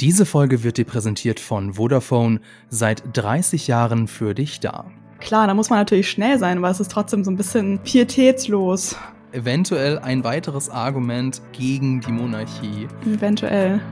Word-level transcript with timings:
Diese 0.00 0.26
Folge 0.26 0.64
wird 0.64 0.76
dir 0.76 0.84
präsentiert 0.84 1.38
von 1.38 1.74
Vodafone, 1.74 2.40
seit 2.68 3.04
30 3.16 3.68
Jahren 3.68 4.08
für 4.08 4.34
dich 4.34 4.58
da. 4.58 4.90
Klar, 5.20 5.46
da 5.46 5.54
muss 5.54 5.70
man 5.70 5.78
natürlich 5.78 6.10
schnell 6.10 6.36
sein, 6.40 6.58
aber 6.58 6.68
es 6.68 6.80
ist 6.80 6.90
trotzdem 6.90 7.22
so 7.22 7.30
ein 7.30 7.36
bisschen 7.36 7.78
pietätslos. 7.78 8.96
Eventuell 9.30 10.00
ein 10.00 10.24
weiteres 10.24 10.68
Argument 10.68 11.40
gegen 11.52 12.00
die 12.00 12.10
Monarchie. 12.10 12.88
Eventuell. 13.06 13.80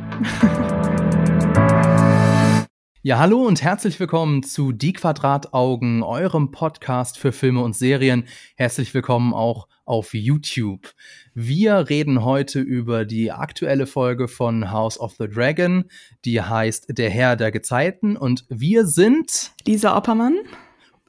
Ja, 3.04 3.18
hallo 3.18 3.44
und 3.44 3.62
herzlich 3.62 3.98
willkommen 3.98 4.44
zu 4.44 4.70
Die 4.70 4.92
Quadrataugen, 4.92 6.04
eurem 6.04 6.52
Podcast 6.52 7.18
für 7.18 7.32
Filme 7.32 7.60
und 7.60 7.74
Serien. 7.74 8.28
Herzlich 8.54 8.94
willkommen 8.94 9.34
auch 9.34 9.66
auf 9.84 10.14
YouTube. 10.14 10.92
Wir 11.34 11.88
reden 11.88 12.24
heute 12.24 12.60
über 12.60 13.04
die 13.04 13.32
aktuelle 13.32 13.86
Folge 13.86 14.28
von 14.28 14.70
House 14.70 14.98
of 14.98 15.14
the 15.18 15.28
Dragon, 15.28 15.84
die 16.24 16.40
heißt 16.40 16.96
Der 16.96 17.10
Herr 17.10 17.36
der 17.36 17.52
Gezeiten 17.52 18.16
und 18.16 18.44
wir 18.48 18.86
sind 18.86 19.52
Lisa 19.66 19.96
Oppermann 19.96 20.38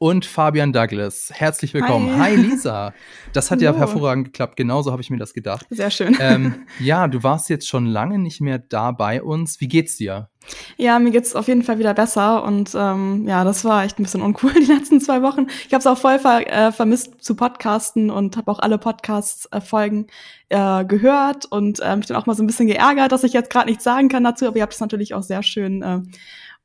und 0.03 0.25
Fabian 0.25 0.73
Douglas. 0.73 1.31
Herzlich 1.33 1.73
willkommen. 1.73 2.19
Hi, 2.19 2.31
Hi 2.31 2.35
Lisa. 2.35 2.93
Das 3.31 3.49
hat 3.49 3.61
Hallo. 3.61 3.71
ja 3.71 3.77
hervorragend 3.77 4.25
geklappt. 4.25 4.57
Genauso 4.57 4.91
habe 4.91 5.01
ich 5.01 5.09
mir 5.09 5.15
das 5.15 5.33
gedacht. 5.33 5.65
Sehr 5.69 5.91
schön. 5.91 6.17
Ähm, 6.19 6.65
ja, 6.81 7.07
du 7.07 7.23
warst 7.23 7.49
jetzt 7.49 7.69
schon 7.69 7.85
lange 7.85 8.19
nicht 8.19 8.41
mehr 8.41 8.59
da 8.59 8.91
bei 8.91 9.23
uns. 9.23 9.61
Wie 9.61 9.69
geht's 9.69 9.95
dir? 9.95 10.29
Ja, 10.75 10.99
mir 10.99 11.11
geht's 11.11 11.37
auf 11.37 11.47
jeden 11.47 11.63
Fall 11.63 11.79
wieder 11.79 11.93
besser 11.93 12.43
und 12.43 12.71
ähm, 12.75 13.25
ja, 13.29 13.45
das 13.45 13.63
war 13.63 13.85
echt 13.85 13.97
ein 13.97 14.03
bisschen 14.03 14.21
uncool 14.21 14.51
die 14.59 14.69
letzten 14.69 14.99
zwei 14.99 15.21
Wochen. 15.21 15.47
Ich 15.67 15.73
habe 15.73 15.79
es 15.79 15.87
auch 15.87 15.97
voll 15.97 16.19
ver 16.19 16.51
äh, 16.51 16.73
vermisst 16.73 17.23
zu 17.23 17.37
podcasten 17.37 18.09
und 18.09 18.35
habe 18.35 18.51
auch 18.51 18.59
alle 18.59 18.77
Podcast-Folgen 18.77 20.07
äh, 20.49 20.83
gehört 20.83 21.45
und 21.45 21.79
äh, 21.79 21.95
mich 21.95 22.07
dann 22.07 22.17
auch 22.17 22.25
mal 22.25 22.35
so 22.35 22.43
ein 22.43 22.47
bisschen 22.47 22.67
geärgert, 22.67 23.13
dass 23.13 23.23
ich 23.23 23.31
jetzt 23.31 23.49
gerade 23.49 23.69
nichts 23.69 23.85
sagen 23.85 24.09
kann 24.09 24.25
dazu, 24.25 24.47
aber 24.47 24.57
ihr 24.57 24.63
habt 24.63 24.73
es 24.73 24.81
natürlich 24.81 25.13
auch 25.13 25.23
sehr 25.23 25.43
schön 25.43 25.81
äh, 25.81 26.01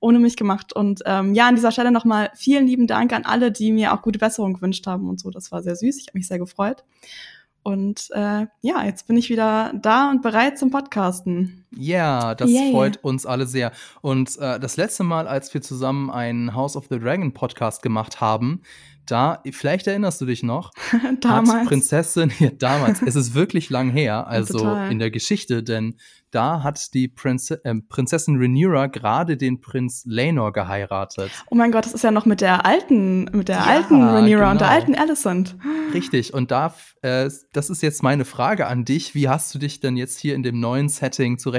ohne 0.01 0.19
mich 0.19 0.37
gemacht. 0.37 0.73
Und 0.73 1.03
ähm, 1.07 1.35
ja, 1.35 1.49
an 1.49 1.55
dieser 1.55 1.73
Stelle 1.73 1.91
nochmal 1.91 2.31
vielen 2.35 2.67
lieben 2.67 2.87
Dank 2.87 3.13
an 3.13 3.25
alle, 3.25 3.51
die 3.51 3.73
mir 3.73 3.93
auch 3.93 4.03
gute 4.03 4.19
Besserung 4.19 4.55
gewünscht 4.55 4.87
haben 4.87 5.09
und 5.09 5.21
so. 5.21 5.31
Das 5.31 5.51
war 5.51 5.63
sehr 5.63 5.77
süß. 5.77 5.99
Ich 5.99 6.09
habe 6.09 6.19
mich 6.19 6.29
sehr 6.29 6.39
gefreut. 6.39 6.85
Und 7.63 8.09
äh, 8.13 8.47
ja, 8.63 8.85
jetzt 8.85 9.07
bin 9.07 9.17
ich 9.17 9.29
wieder 9.29 9.73
da 9.75 10.11
und 10.11 10.23
bereit 10.23 10.59
zum 10.59 10.71
Podcasten. 10.71 11.67
Ja, 11.77 12.35
das 12.35 12.51
yeah. 12.51 12.71
freut 12.71 12.99
uns 13.03 13.27
alle 13.27 13.47
sehr. 13.47 13.73
Und 14.01 14.37
äh, 14.39 14.59
das 14.59 14.77
letzte 14.77 15.05
Mal, 15.05 15.29
als 15.29 15.53
wir 15.53 15.61
zusammen 15.61 16.11
einen 16.11 16.55
House 16.55 16.77
of 16.77 16.87
the 16.91 16.99
Dragon 16.99 17.33
Podcast 17.35 17.83
gemacht 17.83 18.21
haben, 18.21 18.63
da, 19.11 19.43
vielleicht 19.51 19.87
erinnerst 19.87 20.21
du 20.21 20.27
dich 20.27 20.43
noch, 20.43 20.71
damals. 21.21 21.61
Hat 21.61 21.69
Prinzessin, 21.69 22.33
ja, 22.39 22.51
damals, 22.51 23.03
es 23.03 23.17
ist 23.17 23.35
wirklich 23.35 23.71
lang 23.71 23.91
her, 23.91 24.27
also 24.27 24.59
Total. 24.59 24.91
in 24.93 24.99
der 24.99 25.11
Geschichte, 25.11 25.63
denn 25.63 25.97
da 26.31 26.63
hat 26.63 26.93
die 26.93 27.09
Prinze 27.09 27.65
äh, 27.65 27.75
Prinzessin 27.89 28.37
Rhaenyra 28.37 28.89
gerade 28.89 29.39
den 29.39 29.63
Prinz 29.63 30.03
Laenor 30.05 30.53
geheiratet. 30.53 31.31
Oh 31.51 31.55
mein 31.55 31.73
Gott, 31.73 31.87
das 31.87 31.95
ist 31.95 32.05
ja 32.05 32.11
noch 32.11 32.27
mit 32.27 32.43
der 32.43 32.67
alten, 32.67 33.25
mit 33.33 33.49
der 33.49 33.57
ja, 33.57 33.65
alten 33.65 34.03
Rhaenyra 34.03 34.41
genau. 34.41 34.51
und 34.51 34.61
der 34.61 34.69
genau. 34.69 34.81
alten 34.81 34.95
Alicent. 34.95 35.57
Richtig, 35.95 36.35
und 36.35 36.51
da, 36.51 36.75
äh, 37.01 37.31
das 37.55 37.71
ist 37.71 37.83
jetzt 37.83 38.03
meine 38.03 38.27
Frage 38.27 38.67
an 38.67 38.85
dich. 38.85 39.15
Wie 39.15 39.29
hast 39.29 39.55
du 39.55 39.59
dich 39.59 39.81
denn 39.81 39.97
jetzt 39.97 40.19
hier 40.19 40.35
in 40.35 40.43
dem 40.43 40.61
neuen 40.61 40.91
Setting 40.91 41.39
zurechtgefunden? 41.39 41.58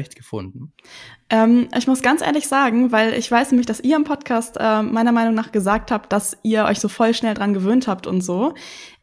Ähm, 1.30 1.68
ich 1.78 1.88
muss 1.88 2.02
ganz 2.02 2.22
ehrlich 2.22 2.48
sagen, 2.48 2.92
weil 2.92 3.14
ich 3.14 3.30
weiß 3.30 3.52
nämlich, 3.52 3.68
dass 3.68 3.80
ihr 3.80 3.96
im 3.96 4.04
Podcast 4.04 4.58
äh, 4.60 4.82
meiner 4.82 5.12
Meinung 5.12 5.34
nach 5.36 5.52
gesagt 5.52 5.92
habt, 5.92 6.12
dass 6.14 6.38
ihr 6.44 6.66
euch 6.66 6.80
so 6.80 6.88
voll 6.88 7.14
schnell 7.14 7.34
dran 7.34 7.54
gewöhnt 7.54 7.88
habt 7.88 8.08
und 8.08 8.22
so. 8.22 8.54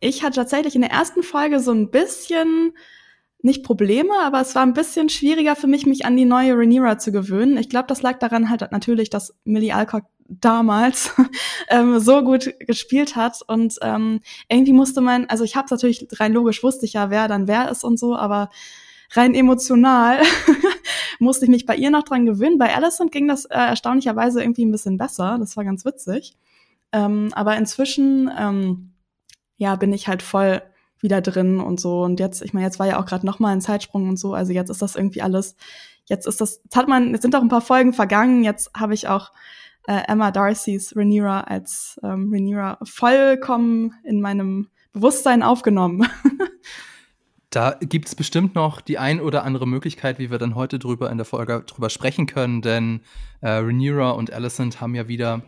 Ich 0.01 0.23
hatte 0.23 0.37
tatsächlich 0.37 0.75
in 0.75 0.83
der 0.83 0.91
ersten 0.91 1.23
Folge 1.23 1.61
so 1.61 1.73
ein 1.73 1.91
bisschen 1.91 2.73
nicht 3.43 3.63
Probleme, 3.63 4.13
aber 4.23 4.41
es 4.41 4.55
war 4.55 4.63
ein 4.63 4.75
bisschen 4.75 5.09
schwieriger 5.09 5.57
für 5.57 5.67
mich, 5.67 5.87
mich 5.87 6.05
an 6.05 6.17
die 6.17 6.25
neue 6.25 6.55
Rhaenyra 6.55 6.99
zu 6.99 7.13
gewöhnen. 7.13 7.57
Ich 7.59 7.69
glaube, 7.69 7.87
das 7.87 8.03
lag 8.03 8.19
daran 8.19 8.51
halt 8.51 8.73
natürlich, 8.73 9.09
dass 9.09 9.35
Millie 9.45 9.75
Alcock 9.75 10.05
damals 10.29 11.13
ähm, 11.69 12.01
so 12.01 12.23
gut 12.23 12.55
gespielt 12.61 13.17
hat 13.17 13.41
und 13.47 13.77
ähm, 13.83 14.21
irgendwie 14.49 14.73
musste 14.73 15.01
man, 15.01 15.27
also 15.27 15.45
ich 15.45 15.57
habe 15.57 15.69
natürlich 15.71 16.07
rein 16.15 16.33
logisch 16.33 16.63
wusste 16.63 16.87
ich 16.87 16.95
ja, 16.95 17.11
wer 17.11 17.29
dann 17.29 17.47
wer 17.47 17.71
ist 17.71 17.85
und 17.85 17.99
so, 17.99 18.17
aber 18.17 18.51
rein 19.13 19.35
emotional 19.35 20.21
musste 21.19 21.47
ich 21.47 21.51
mich 21.51 21.67
bei 21.67 21.77
ihr 21.77 21.91
noch 21.91 22.03
dran 22.03 22.27
gewöhnen. 22.27 22.59
Bei 22.59 22.75
Alison 22.75 23.11
ging 23.11 23.29
das 23.29 23.45
äh, 23.47 23.55
erstaunlicherweise 23.55 24.43
irgendwie 24.43 24.65
ein 24.65 24.73
bisschen 24.73 24.99
besser. 24.99 25.37
Das 25.39 25.57
war 25.57 25.65
ganz 25.65 25.85
witzig. 25.85 26.37
Ähm, 26.93 27.31
aber 27.33 27.57
inzwischen, 27.57 28.31
ähm, 28.39 28.93
ja, 29.57 29.77
bin 29.77 29.93
ich 29.93 30.09
halt 30.09 30.23
voll 30.23 30.63
wieder 31.01 31.21
drin 31.21 31.61
und 31.61 31.81
so. 31.81 32.03
Und 32.03 32.21
jetzt, 32.21 32.43
ich 32.43 32.55
meine, 32.55 32.67
jetzt 32.67 32.79
war 32.79 32.87
ja 32.87 33.01
auch 33.01 33.07
gerade 33.07 33.27
noch 33.27 33.39
mal 33.39 33.53
ein 33.53 33.61
Zeitsprung 33.61 34.09
und 34.09 34.19
so. 34.19 34.35
Also 34.35 34.53
jetzt 34.53 34.71
ist 34.71 34.83
das 34.83 34.97
irgendwie 34.97 35.23
alles. 35.23 35.57
Jetzt 36.05 36.27
ist 36.27 36.41
das. 36.41 36.61
Jetzt 36.63 36.77
hat 36.77 36.89
man. 36.89 37.11
Jetzt 37.11 37.23
sind 37.23 37.35
auch 37.35 37.43
ein 37.43 37.49
paar 37.49 37.61
Folgen 37.61 37.93
vergangen. 37.93 38.45
Jetzt 38.45 38.71
habe 38.75 38.95
ich 38.95 39.09
auch 39.09 39.33
äh, 39.87 40.03
Emma 40.09 40.31
Darcys 40.31 40.95
Rhaenyra 40.97 41.43
als 41.43 42.01
ähm, 42.03 42.31
Rhaenyra 42.33 42.79
vollkommen 42.85 43.95
in 44.05 44.21
meinem 44.21 44.69
Bewusstsein 44.93 45.43
aufgenommen. 45.43 46.09
Da 47.57 47.75
gibt 47.81 48.07
es 48.07 48.15
bestimmt 48.15 48.55
noch 48.55 48.83
die 48.83 48.99
ein 48.99 49.19
oder 49.19 49.43
andere 49.43 49.67
Möglichkeit, 49.67 50.19
wie 50.19 50.31
wir 50.31 50.37
dann 50.37 50.57
heute 50.57 50.79
drüber 50.79 51.11
in 51.11 51.17
der 51.17 51.25
Folge 51.25 51.63
drüber 51.67 51.89
sprechen 51.89 52.27
können, 52.27 52.61
denn 52.61 53.01
äh, 53.41 53.49
Rhaenyra 53.49 54.11
und 54.11 54.31
Alicent 54.31 54.83
haben 54.83 54.95
ja 54.95 55.09
wieder 55.09 55.41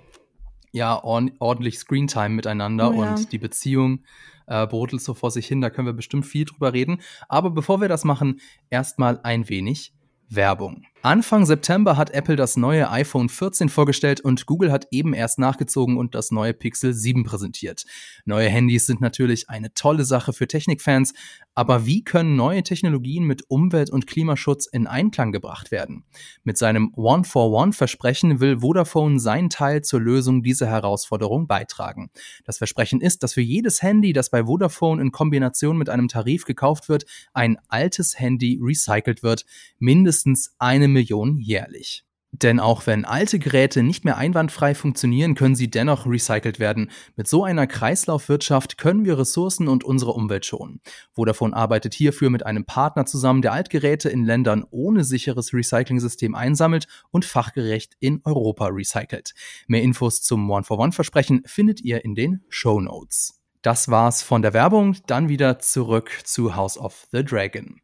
ja 0.72 0.98
ordentlich 1.04 1.78
Screentime 1.78 2.30
miteinander 2.30 2.94
oh, 2.94 3.04
ja. 3.04 3.10
und 3.10 3.30
die 3.30 3.36
Beziehung 3.36 4.04
äh, 4.46 4.66
brodelt 4.66 5.02
so 5.02 5.12
vor 5.12 5.30
sich 5.30 5.46
hin. 5.46 5.60
Da 5.60 5.68
können 5.68 5.86
wir 5.86 5.92
bestimmt 5.92 6.24
viel 6.24 6.46
drüber 6.46 6.72
reden. 6.72 7.02
Aber 7.28 7.50
bevor 7.50 7.82
wir 7.82 7.88
das 7.88 8.04
machen, 8.04 8.40
erstmal 8.70 9.20
ein 9.22 9.50
wenig 9.50 9.92
Werbung. 10.30 10.86
Anfang 11.02 11.46
September 11.46 11.96
hat 11.96 12.10
Apple 12.10 12.34
das 12.34 12.56
neue 12.56 12.90
iPhone 12.90 13.28
14 13.28 13.68
vorgestellt 13.68 14.20
und 14.20 14.46
Google 14.46 14.72
hat 14.72 14.88
eben 14.90 15.14
erst 15.14 15.38
nachgezogen 15.38 15.96
und 15.96 16.16
das 16.16 16.32
neue 16.32 16.52
Pixel 16.52 16.92
7 16.92 17.22
präsentiert. 17.22 17.84
Neue 18.24 18.48
Handys 18.48 18.86
sind 18.86 19.00
natürlich 19.00 19.48
eine 19.48 19.72
tolle 19.74 20.04
Sache 20.04 20.32
für 20.32 20.48
Technikfans, 20.48 21.14
aber 21.54 21.86
wie 21.86 22.02
können 22.02 22.34
neue 22.34 22.64
Technologien 22.64 23.24
mit 23.24 23.48
Umwelt- 23.48 23.90
und 23.90 24.08
Klimaschutz 24.08 24.66
in 24.66 24.88
Einklang 24.88 25.30
gebracht 25.30 25.70
werden? 25.70 26.04
Mit 26.42 26.58
seinem 26.58 26.92
One-for-One-Versprechen 26.96 28.40
will 28.40 28.58
Vodafone 28.60 29.20
seinen 29.20 29.50
Teil 29.50 29.82
zur 29.82 30.00
Lösung 30.00 30.42
dieser 30.42 30.66
Herausforderung 30.66 31.46
beitragen. 31.46 32.10
Das 32.44 32.58
Versprechen 32.58 33.00
ist, 33.00 33.22
dass 33.22 33.34
für 33.34 33.40
jedes 33.40 33.82
Handy, 33.82 34.12
das 34.12 34.30
bei 34.30 34.44
Vodafone 34.44 35.00
in 35.00 35.12
Kombination 35.12 35.78
mit 35.78 35.88
einem 35.90 36.08
Tarif 36.08 36.44
gekauft 36.44 36.88
wird, 36.88 37.06
ein 37.32 37.56
altes 37.68 38.18
Handy 38.18 38.58
recycelt 38.60 39.22
wird, 39.22 39.44
mindestens 39.78 40.54
eine 40.58 40.88
Million 40.98 41.38
jährlich. 41.38 42.04
Denn 42.30 42.60
auch 42.60 42.86
wenn 42.86 43.06
alte 43.06 43.38
Geräte 43.38 43.82
nicht 43.82 44.04
mehr 44.04 44.18
einwandfrei 44.18 44.74
funktionieren, 44.74 45.34
können 45.34 45.54
sie 45.54 45.70
dennoch 45.70 46.06
recycelt 46.06 46.58
werden. 46.58 46.90
Mit 47.16 47.26
so 47.26 47.42
einer 47.44 47.66
Kreislaufwirtschaft 47.66 48.76
können 48.76 49.06
wir 49.06 49.18
Ressourcen 49.18 49.66
und 49.66 49.82
unsere 49.82 50.12
Umwelt 50.12 50.44
schonen. 50.44 50.80
Vodafone 51.12 51.56
arbeitet 51.56 51.94
hierfür 51.94 52.28
mit 52.28 52.44
einem 52.44 52.66
Partner 52.66 53.06
zusammen, 53.06 53.40
der 53.40 53.54
Altgeräte 53.54 54.10
in 54.10 54.24
Ländern 54.24 54.64
ohne 54.70 55.04
sicheres 55.04 55.54
Recycling-System 55.54 56.34
einsammelt 56.34 56.86
und 57.10 57.24
fachgerecht 57.24 57.94
in 57.98 58.20
Europa 58.24 58.66
recycelt. 58.66 59.32
Mehr 59.66 59.82
Infos 59.82 60.20
zum 60.20 60.50
One-for-One-Versprechen 60.50 61.42
findet 61.46 61.80
ihr 61.80 62.04
in 62.04 62.14
den 62.14 62.44
Show 62.50 62.80
Notes. 62.80 63.40
Das 63.62 63.88
war's 63.88 64.22
von 64.22 64.42
der 64.42 64.52
Werbung, 64.52 64.96
dann 65.06 65.30
wieder 65.30 65.60
zurück 65.60 66.10
zu 66.24 66.56
House 66.56 66.76
of 66.76 67.06
the 67.10 67.24
Dragon. 67.24 67.80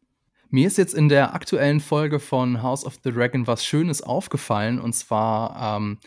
Mir 0.55 0.67
ist 0.67 0.77
jetzt 0.77 0.93
in 0.93 1.09
der 1.09 1.35
aktuellen 1.35 1.81
Folge 1.81 2.17
von 2.17 2.63
House 2.63 2.85
of 2.85 2.97
the 3.03 3.11
Dragon 3.11 3.45
was 3.45 3.65
Schönes 3.65 4.01
aufgefallen 4.01 4.79
und 4.79 4.93
zwar, 4.93 5.75
ähm, 5.75 5.97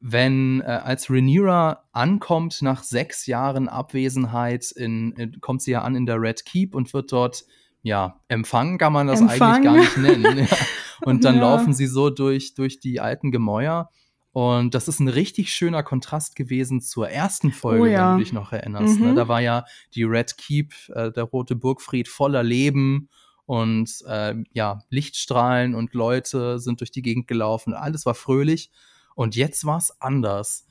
wenn 0.00 0.60
äh, 0.62 0.64
als 0.64 1.08
Rhaenyra 1.08 1.84
ankommt 1.92 2.62
nach 2.62 2.82
sechs 2.82 3.26
Jahren 3.26 3.68
Abwesenheit, 3.68 4.72
in, 4.72 5.12
in, 5.12 5.40
kommt 5.40 5.62
sie 5.62 5.70
ja 5.70 5.82
an 5.82 5.94
in 5.94 6.04
der 6.04 6.20
Red 6.20 6.44
Keep 6.44 6.74
und 6.74 6.92
wird 6.94 7.12
dort 7.12 7.44
ja 7.82 8.18
empfangen, 8.26 8.76
kann 8.76 8.92
man 8.92 9.06
das 9.06 9.20
Empfang. 9.20 9.64
eigentlich 9.64 9.64
gar 9.64 9.76
nicht 9.76 9.96
nennen. 9.98 10.38
ja. 10.50 10.56
Und 11.04 11.24
dann 11.24 11.36
ja. 11.36 11.42
laufen 11.42 11.72
sie 11.72 11.86
so 11.86 12.10
durch 12.10 12.54
durch 12.54 12.80
die 12.80 12.98
alten 12.98 13.30
Gemäuer. 13.30 13.90
Und 14.32 14.74
das 14.74 14.88
ist 14.88 14.98
ein 14.98 15.08
richtig 15.08 15.52
schöner 15.52 15.84
Kontrast 15.84 16.34
gewesen 16.34 16.80
zur 16.80 17.08
ersten 17.08 17.52
Folge, 17.52 17.82
oh, 17.82 17.86
ja. 17.86 18.10
wenn 18.10 18.18
du 18.18 18.24
dich 18.24 18.32
noch 18.32 18.50
erinnerst. 18.50 18.98
Ne? 18.98 19.00
Mhm. 19.00 19.08
Ne? 19.10 19.14
Da 19.14 19.28
war 19.28 19.40
ja 19.40 19.64
die 19.94 20.02
Red 20.02 20.36
Keep, 20.38 20.74
äh, 20.88 21.12
der 21.12 21.22
rote 21.22 21.54
Burgfried, 21.54 22.08
voller 22.08 22.42
Leben 22.42 23.10
und 23.46 24.02
äh, 24.08 24.34
ja, 24.52 24.80
Lichtstrahlen 24.90 25.74
und 25.74 25.94
Leute 25.94 26.58
sind 26.58 26.80
durch 26.80 26.90
die 26.90 27.02
Gegend 27.02 27.28
gelaufen. 27.28 27.72
Alles 27.72 28.04
war 28.04 28.14
fröhlich. 28.14 28.70
Und 29.14 29.34
jetzt 29.36 29.64
war 29.64 29.78
es 29.78 30.00
anders. 30.00 30.66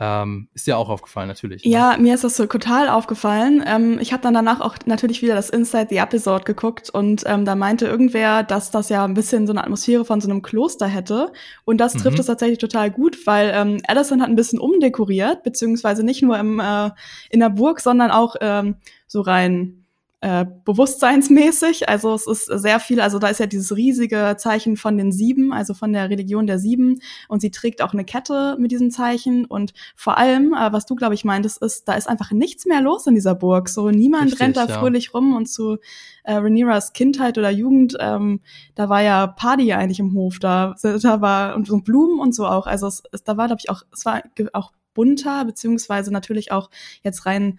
Ähm, 0.00 0.48
ist 0.54 0.66
dir 0.66 0.78
auch 0.78 0.88
aufgefallen, 0.88 1.28
natürlich. 1.28 1.64
Ne? 1.64 1.70
Ja, 1.70 1.96
mir 1.98 2.14
ist 2.14 2.24
das 2.24 2.36
so 2.36 2.46
total 2.46 2.88
aufgefallen. 2.88 3.62
Ähm, 3.66 3.98
ich 4.00 4.12
habe 4.12 4.22
dann 4.22 4.32
danach 4.32 4.60
auch 4.60 4.76
natürlich 4.86 5.20
wieder 5.20 5.34
das 5.34 5.50
Inside 5.50 5.88
the 5.90 5.98
Episode 5.98 6.44
geguckt 6.44 6.88
und 6.90 7.24
ähm, 7.26 7.44
da 7.44 7.54
meinte 7.54 7.86
irgendwer, 7.86 8.42
dass 8.42 8.70
das 8.70 8.88
ja 8.88 9.04
ein 9.04 9.14
bisschen 9.14 9.46
so 9.46 9.52
eine 9.52 9.62
Atmosphäre 9.62 10.04
von 10.04 10.20
so 10.20 10.30
einem 10.30 10.40
Kloster 10.40 10.86
hätte. 10.86 11.30
Und 11.64 11.78
das 11.78 11.92
trifft 11.92 12.16
mhm. 12.16 12.20
es 12.20 12.26
tatsächlich 12.26 12.58
total 12.58 12.90
gut, 12.90 13.26
weil 13.26 13.52
ähm, 13.54 13.80
Allison 13.86 14.22
hat 14.22 14.30
ein 14.30 14.36
bisschen 14.36 14.58
umdekoriert, 14.58 15.42
beziehungsweise 15.42 16.02
nicht 16.04 16.22
nur 16.22 16.38
im, 16.38 16.58
äh, 16.58 16.90
in 17.28 17.40
der 17.40 17.50
Burg, 17.50 17.80
sondern 17.80 18.10
auch 18.10 18.36
ähm, 18.40 18.76
so 19.06 19.20
rein 19.20 19.81
äh, 20.22 20.46
bewusstseinsmäßig. 20.64 21.88
Also 21.88 22.14
es 22.14 22.28
ist 22.28 22.46
sehr 22.46 22.78
viel, 22.78 23.00
also 23.00 23.18
da 23.18 23.26
ist 23.26 23.40
ja 23.40 23.46
dieses 23.46 23.76
riesige 23.76 24.36
Zeichen 24.38 24.76
von 24.76 24.96
den 24.96 25.10
Sieben, 25.10 25.52
also 25.52 25.74
von 25.74 25.92
der 25.92 26.10
Religion 26.10 26.46
der 26.46 26.60
Sieben. 26.60 27.00
Und 27.26 27.40
sie 27.40 27.50
trägt 27.50 27.82
auch 27.82 27.92
eine 27.92 28.04
Kette 28.04 28.56
mit 28.56 28.70
diesem 28.70 28.92
Zeichen. 28.92 29.44
Und 29.44 29.74
vor 29.96 30.18
allem, 30.18 30.54
äh, 30.54 30.72
was 30.72 30.86
du, 30.86 30.94
glaube 30.94 31.14
ich, 31.14 31.24
meintest, 31.24 31.60
ist, 31.60 31.88
da 31.88 31.94
ist 31.94 32.08
einfach 32.08 32.30
nichts 32.30 32.66
mehr 32.66 32.80
los 32.80 33.08
in 33.08 33.16
dieser 33.16 33.34
Burg. 33.34 33.68
So 33.68 33.90
niemand 33.90 34.26
Richtig, 34.26 34.40
rennt 34.40 34.56
da 34.56 34.66
ja. 34.66 34.78
fröhlich 34.78 35.12
rum 35.12 35.34
und 35.34 35.46
zu 35.46 35.78
äh, 36.22 36.34
Rhaenyras 36.34 36.92
Kindheit 36.92 37.36
oder 37.36 37.50
Jugend, 37.50 37.96
ähm, 37.98 38.40
da 38.76 38.88
war 38.88 39.02
ja 39.02 39.26
Party 39.26 39.72
eigentlich 39.72 39.98
im 39.98 40.14
Hof. 40.14 40.38
Da, 40.38 40.76
da 40.80 41.20
war 41.20 41.56
und 41.56 41.66
so 41.66 41.78
Blumen 41.78 42.20
und 42.20 42.32
so 42.32 42.46
auch. 42.46 42.68
Also 42.68 42.86
es, 42.86 43.02
es 43.10 43.24
da 43.24 43.36
war, 43.36 43.48
glaube 43.48 43.60
ich, 43.60 43.70
auch, 43.70 43.82
es 43.92 44.04
war 44.04 44.22
auch 44.52 44.72
bunter, 44.94 45.44
beziehungsweise 45.44 46.12
natürlich 46.12 46.52
auch 46.52 46.70
jetzt 47.02 47.26
rein 47.26 47.58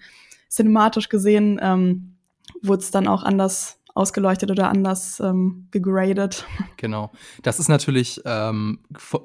cinematisch 0.50 1.10
gesehen, 1.10 1.60
ähm, 1.62 2.13
wurde 2.62 2.82
es 2.82 2.92
dann 2.92 3.08
auch 3.08 3.24
anders 3.24 3.80
ausgeleuchtet 3.96 4.50
oder 4.50 4.70
anders 4.70 5.20
ähm, 5.20 5.68
gegradet. 5.72 6.46
Genau. 6.78 7.12
Das 7.44 7.60
ist 7.60 7.70
natürlich 7.70 8.22
ähm, 8.26 8.80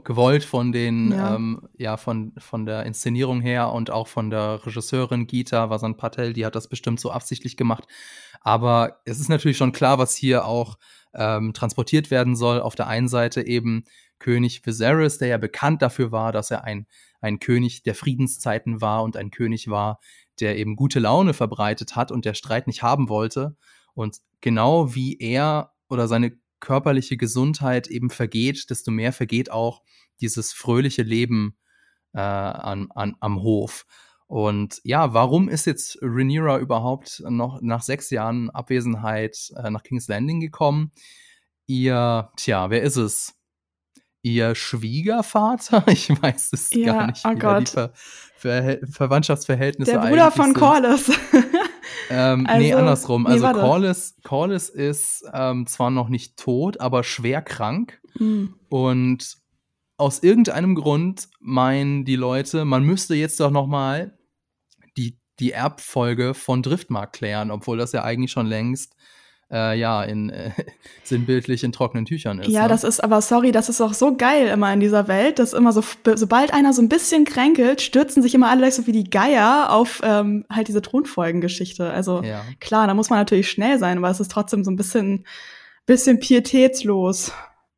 gewollt 0.05 0.45
von 0.45 0.71
den, 0.73 1.11
ja, 1.11 1.35
ähm, 1.35 1.69
ja 1.77 1.97
von, 1.97 2.33
von 2.39 2.67
der 2.67 2.85
Inszenierung 2.85 3.41
her 3.41 3.73
und 3.73 3.91
auch 3.91 4.07
von 4.07 4.31
der 4.31 4.65
Regisseurin 4.65 5.27
Gita 5.27 5.71
Vasan 5.71 5.97
Patel, 5.97 6.35
die 6.35 6.47
hat 6.47 6.55
das 6.55 6.69
bestimmt 6.69 7.01
so 7.01 7.11
absichtlich 7.11 7.57
gemacht. 7.57 7.85
Aber 8.41 9.01
es 9.05 9.19
ist 9.19 9.29
natürlich 9.29 9.57
schon 9.57 9.73
klar, 9.73 9.99
was 9.99 10.15
hier 10.15 10.45
auch 10.45 10.79
ähm, 11.15 11.53
transportiert 11.53 12.11
werden 12.11 12.37
soll. 12.37 12.61
Auf 12.61 12.75
der 12.75 12.87
einen 12.87 13.09
Seite 13.09 13.45
eben 13.45 13.85
König 14.19 14.65
Viserys, 14.67 15.19
der 15.19 15.29
ja 15.29 15.39
bekannt 15.39 15.83
dafür 15.83 16.13
war, 16.13 16.31
dass 16.33 16.51
er 16.51 16.65
ein, 16.65 16.87
ein 17.21 17.39
König 17.39 17.83
der 17.83 17.95
Friedenszeiten 17.95 18.81
war 18.81 19.03
und 19.03 19.17
ein 19.17 19.31
König 19.31 19.69
war, 19.69 19.99
der 20.41 20.57
eben 20.59 20.77
gute 20.77 21.01
Laune 21.01 21.35
verbreitet 21.35 21.97
hat 21.97 22.11
und 22.11 22.25
der 22.25 22.35
Streit 22.35 22.67
nicht 22.67 22.83
haben 22.83 23.09
wollte. 23.09 23.57
Und 23.95 24.19
genau 24.41 24.95
wie 24.95 25.19
er 25.19 25.73
oder 25.89 26.09
seine 26.09 26.33
körperliche 26.61 27.17
Gesundheit 27.17 27.87
eben 27.87 28.11
vergeht, 28.11 28.71
desto 28.71 28.91
mehr 28.91 29.13
vergeht 29.13 29.51
auch 29.51 29.83
dieses 30.21 30.53
fröhliche 30.53 31.03
Leben 31.03 31.57
äh, 32.13 32.21
an, 32.21 32.89
an, 32.95 33.17
am 33.21 33.43
Hof. 33.43 33.87
Und 34.27 34.81
ja, 34.85 35.15
warum 35.15 35.49
ist 35.49 35.65
jetzt 35.67 35.99
Rhaenyra 36.03 36.59
überhaupt 36.59 37.23
noch 37.29 37.61
nach 37.63 37.83
sechs 37.83 38.11
Jahren 38.11 38.51
Abwesenheit 38.51 39.51
äh, 39.57 39.71
nach 39.71 39.83
King's 39.83 40.09
Landing 40.09 40.41
gekommen? 40.41 40.93
Ihr, 41.67 42.31
tja, 42.37 42.71
wer 42.71 42.83
ist 42.83 42.97
es? 42.97 43.38
Ihr 44.35 44.55
Schwiegervater? 44.55 45.85
Ich 45.89 46.11
weiß 46.11 46.51
es 46.53 46.71
ja, 46.73 46.93
gar 46.93 47.07
nicht. 47.09 47.25
Oh 47.25 47.35
Gott. 47.35 47.69
Ver 47.69 47.93
Ver 48.37 48.79
Verwandtschaftsverhältnisse 48.89 49.91
Der 49.91 49.99
Bruder 49.99 50.31
von 50.31 50.55
Corliss. 50.55 51.11
ähm, 52.11 52.47
also, 52.47 52.61
nee, 52.61 52.73
andersrum. 52.73 53.25
Nee, 53.25 53.31
also 53.31 53.53
Corliss, 53.53 54.15
Corliss 54.23 54.69
ist 54.69 55.25
ähm, 55.33 55.67
zwar 55.67 55.91
noch 55.91 56.09
nicht 56.09 56.37
tot, 56.37 56.81
aber 56.81 57.03
schwer 57.03 57.43
krank. 57.43 58.01
Mhm. 58.17 58.55
Und 58.69 59.39
aus 59.97 60.23
irgendeinem 60.23 60.77
Grund 60.77 61.29
meinen 61.41 62.05
die 62.05 62.15
Leute, 62.15 62.65
man 62.65 62.85
müsste 62.85 63.17
jetzt 63.17 63.41
doch 63.41 63.51
noch 63.51 63.67
mal 63.67 64.17
die, 64.97 65.19
die 65.41 65.51
Erbfolge 65.51 66.35
von 66.35 66.63
Driftmark 66.63 67.13
klären, 67.13 67.51
obwohl 67.51 67.77
das 67.77 67.91
ja 67.91 68.05
eigentlich 68.05 68.31
schon 68.31 68.47
längst 68.47 68.95
äh, 69.51 69.79
ja, 69.79 70.03
in 70.03 70.31
äh, 70.31 70.51
sinnbildlich 71.03 71.65
in 71.65 71.73
trockenen 71.73 72.05
Tüchern 72.05 72.39
ist. 72.41 72.49
Ja, 72.49 72.63
ne? 72.63 72.69
das 72.69 72.85
ist 72.85 73.03
aber 73.03 73.21
sorry, 73.21 73.53
das 73.53 73.69
ist 73.69 73.81
auch 73.81 73.95
so 73.95 74.17
geil 74.17 74.49
immer 74.49 74.73
in 74.73 74.81
dieser 74.81 75.09
Welt, 75.09 75.39
dass 75.39 75.53
immer 75.53 75.73
so, 75.73 75.83
sobald 76.15 76.53
einer 76.53 76.73
so 76.73 76.83
ein 76.83 76.89
bisschen 76.89 77.25
kränkelt, 77.25 77.81
stürzen 77.81 78.23
sich 78.23 78.35
immer 78.35 78.51
alle 78.51 78.61
gleich 78.61 78.75
so 78.75 78.87
wie 78.87 78.93
die 78.93 79.09
Geier 79.09 79.71
auf 79.71 80.01
ähm, 80.05 80.45
halt 80.51 80.69
diese 80.69 80.83
Thronfolgengeschichte. 80.83 81.91
Also 81.91 82.23
ja. 82.23 82.45
klar, 82.61 82.87
da 82.87 82.95
muss 82.95 83.11
man 83.11 83.19
natürlich 83.19 83.51
schnell 83.51 83.79
sein, 83.79 83.99
aber 83.99 84.11
es 84.11 84.21
ist 84.21 84.31
trotzdem 84.31 84.65
so 84.65 84.71
ein 84.71 84.77
bisschen, 84.77 85.25
bisschen 85.87 86.21
pietätslos. 86.21 87.33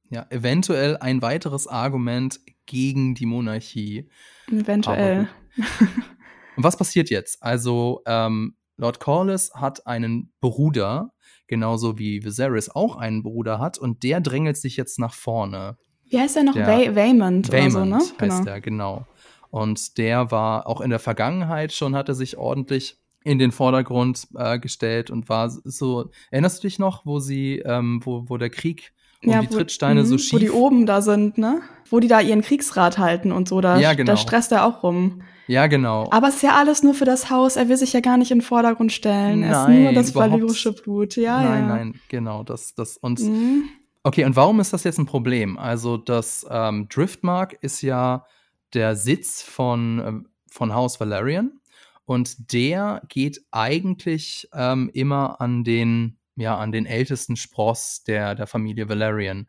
Ja, 0.09 0.27
eventuell 0.31 0.97
ein 0.97 1.23
weiteres 1.23 1.69
Argument 1.69 2.41
gegen 2.67 3.15
die 3.15 3.27
Monarchie. 3.27 4.09
Eventuell. 4.51 5.29
Und 6.57 6.65
was 6.65 6.77
passiert 6.77 7.11
jetzt? 7.11 7.43
Also, 7.43 8.03
ähm, 8.07 8.57
Lord 8.77 8.99
Corliss 8.99 9.53
hat 9.55 9.87
einen 9.87 10.33
Bruder, 10.41 11.13
genauso 11.51 11.99
wie 11.99 12.25
Viserys 12.25 12.71
auch 12.71 12.97
einen 12.97 13.23
Bruder 13.23 13.59
hat 13.59 13.77
und 13.77 14.05
der 14.05 14.21
drängelt 14.21 14.57
sich 14.57 14.77
jetzt 14.79 14.99
nach 14.99 15.13
vorne. 15.13 15.77
Wie 16.09 16.19
heißt 16.19 16.37
der 16.37 16.45
noch? 16.45 16.55
Der, 16.55 16.95
Vaymond 16.97 17.51
oder 17.51 17.71
so, 17.71 17.85
ne? 17.85 17.97
heißt 17.97 18.17
genau. 18.19 18.45
er, 18.47 18.61
genau. 18.61 19.07
Und 19.51 19.99
der 19.99 20.31
war 20.31 20.67
auch 20.69 20.81
in 20.81 20.91
der 20.91 21.01
Vergangenheit 21.01 21.73
schon, 21.73 21.97
hatte 21.97 22.15
sich 22.15 22.39
ordentlich 22.39 22.99
in 23.25 23.39
den 23.39 23.51
Vordergrund 23.51 24.29
äh, 24.37 24.59
gestellt 24.59 25.11
und 25.11 25.29
war 25.29 25.51
so, 25.51 26.11
erinnerst 26.31 26.63
du 26.63 26.69
dich 26.69 26.79
noch, 26.79 27.05
wo 27.05 27.19
sie, 27.19 27.59
ähm, 27.59 28.01
wo, 28.05 28.25
wo 28.29 28.39
der 28.39 28.51
Krieg 28.51 28.93
um 29.23 29.33
ja, 29.33 29.41
die 29.43 29.51
wo, 29.51 29.57
Trittsteine 29.57 30.07
so 30.07 30.17
schief. 30.17 30.33
Wo 30.33 30.39
die 30.39 30.51
oben 30.51 30.87
da 30.87 31.03
sind, 31.03 31.37
ne? 31.37 31.61
Wo 31.91 31.99
die 31.99 32.09
da 32.09 32.21
ihren 32.21 32.43
Kriegsrat 32.43 32.97
halten 32.97 33.33
und 33.33 33.49
so, 33.49 33.61
da, 33.61 33.79
ja, 33.79 33.93
genau. 33.93 34.13
da 34.13 34.17
stresst 34.17 34.53
er 34.53 34.65
auch 34.65 34.83
rum. 34.83 35.23
Ja, 35.51 35.67
genau. 35.67 36.09
Aber 36.13 36.29
es 36.29 36.37
ist 36.37 36.43
ja 36.43 36.55
alles 36.55 36.85
nur 36.85 36.95
für 36.95 37.05
das 37.05 37.29
Haus. 37.29 37.57
Er 37.57 37.69
will 37.69 37.77
sich 37.77 37.93
ja 37.93 37.99
gar 37.99 38.17
nicht 38.17 38.31
in 38.31 38.39
den 38.39 38.45
Vordergrund 38.45 38.93
stellen. 38.93 39.41
Nein, 39.41 39.51
er 39.51 39.63
ist 39.63 39.83
nur 39.83 39.93
das 39.93 40.15
valyrische 40.15 40.73
Blut. 40.73 41.17
Ja, 41.17 41.43
nein, 41.43 41.63
ja. 41.63 41.67
nein, 41.67 42.01
genau. 42.09 42.45
Das, 42.45 42.77
das 42.77 42.97
und 42.97 43.19
mhm. 43.19 43.65
okay. 44.05 44.25
Und 44.25 44.37
warum 44.37 44.61
ist 44.61 44.73
das 44.73 44.85
jetzt 44.85 44.99
ein 44.99 45.07
Problem? 45.07 45.59
Also 45.59 45.97
das 45.97 46.47
ähm, 46.49 46.89
Driftmark 46.89 47.59
ist 47.63 47.83
ja 47.83 48.27
der 48.75 48.95
Sitz 48.95 49.43
von 49.43 49.99
äh, 49.99 50.13
von 50.53 50.73
Haus 50.73 51.01
Valerian 51.01 51.59
und 52.05 52.53
der 52.53 53.03
geht 53.09 53.41
eigentlich 53.51 54.49
ähm, 54.55 54.89
immer 54.95 55.41
an 55.41 55.65
den 55.65 56.19
ja 56.37 56.57
an 56.59 56.71
den 56.71 56.87
ältesten 56.87 57.35
Spross 57.35 58.05
der 58.05 58.37
der 58.37 58.47
Familie 58.47 58.89
Valerian. 58.89 59.49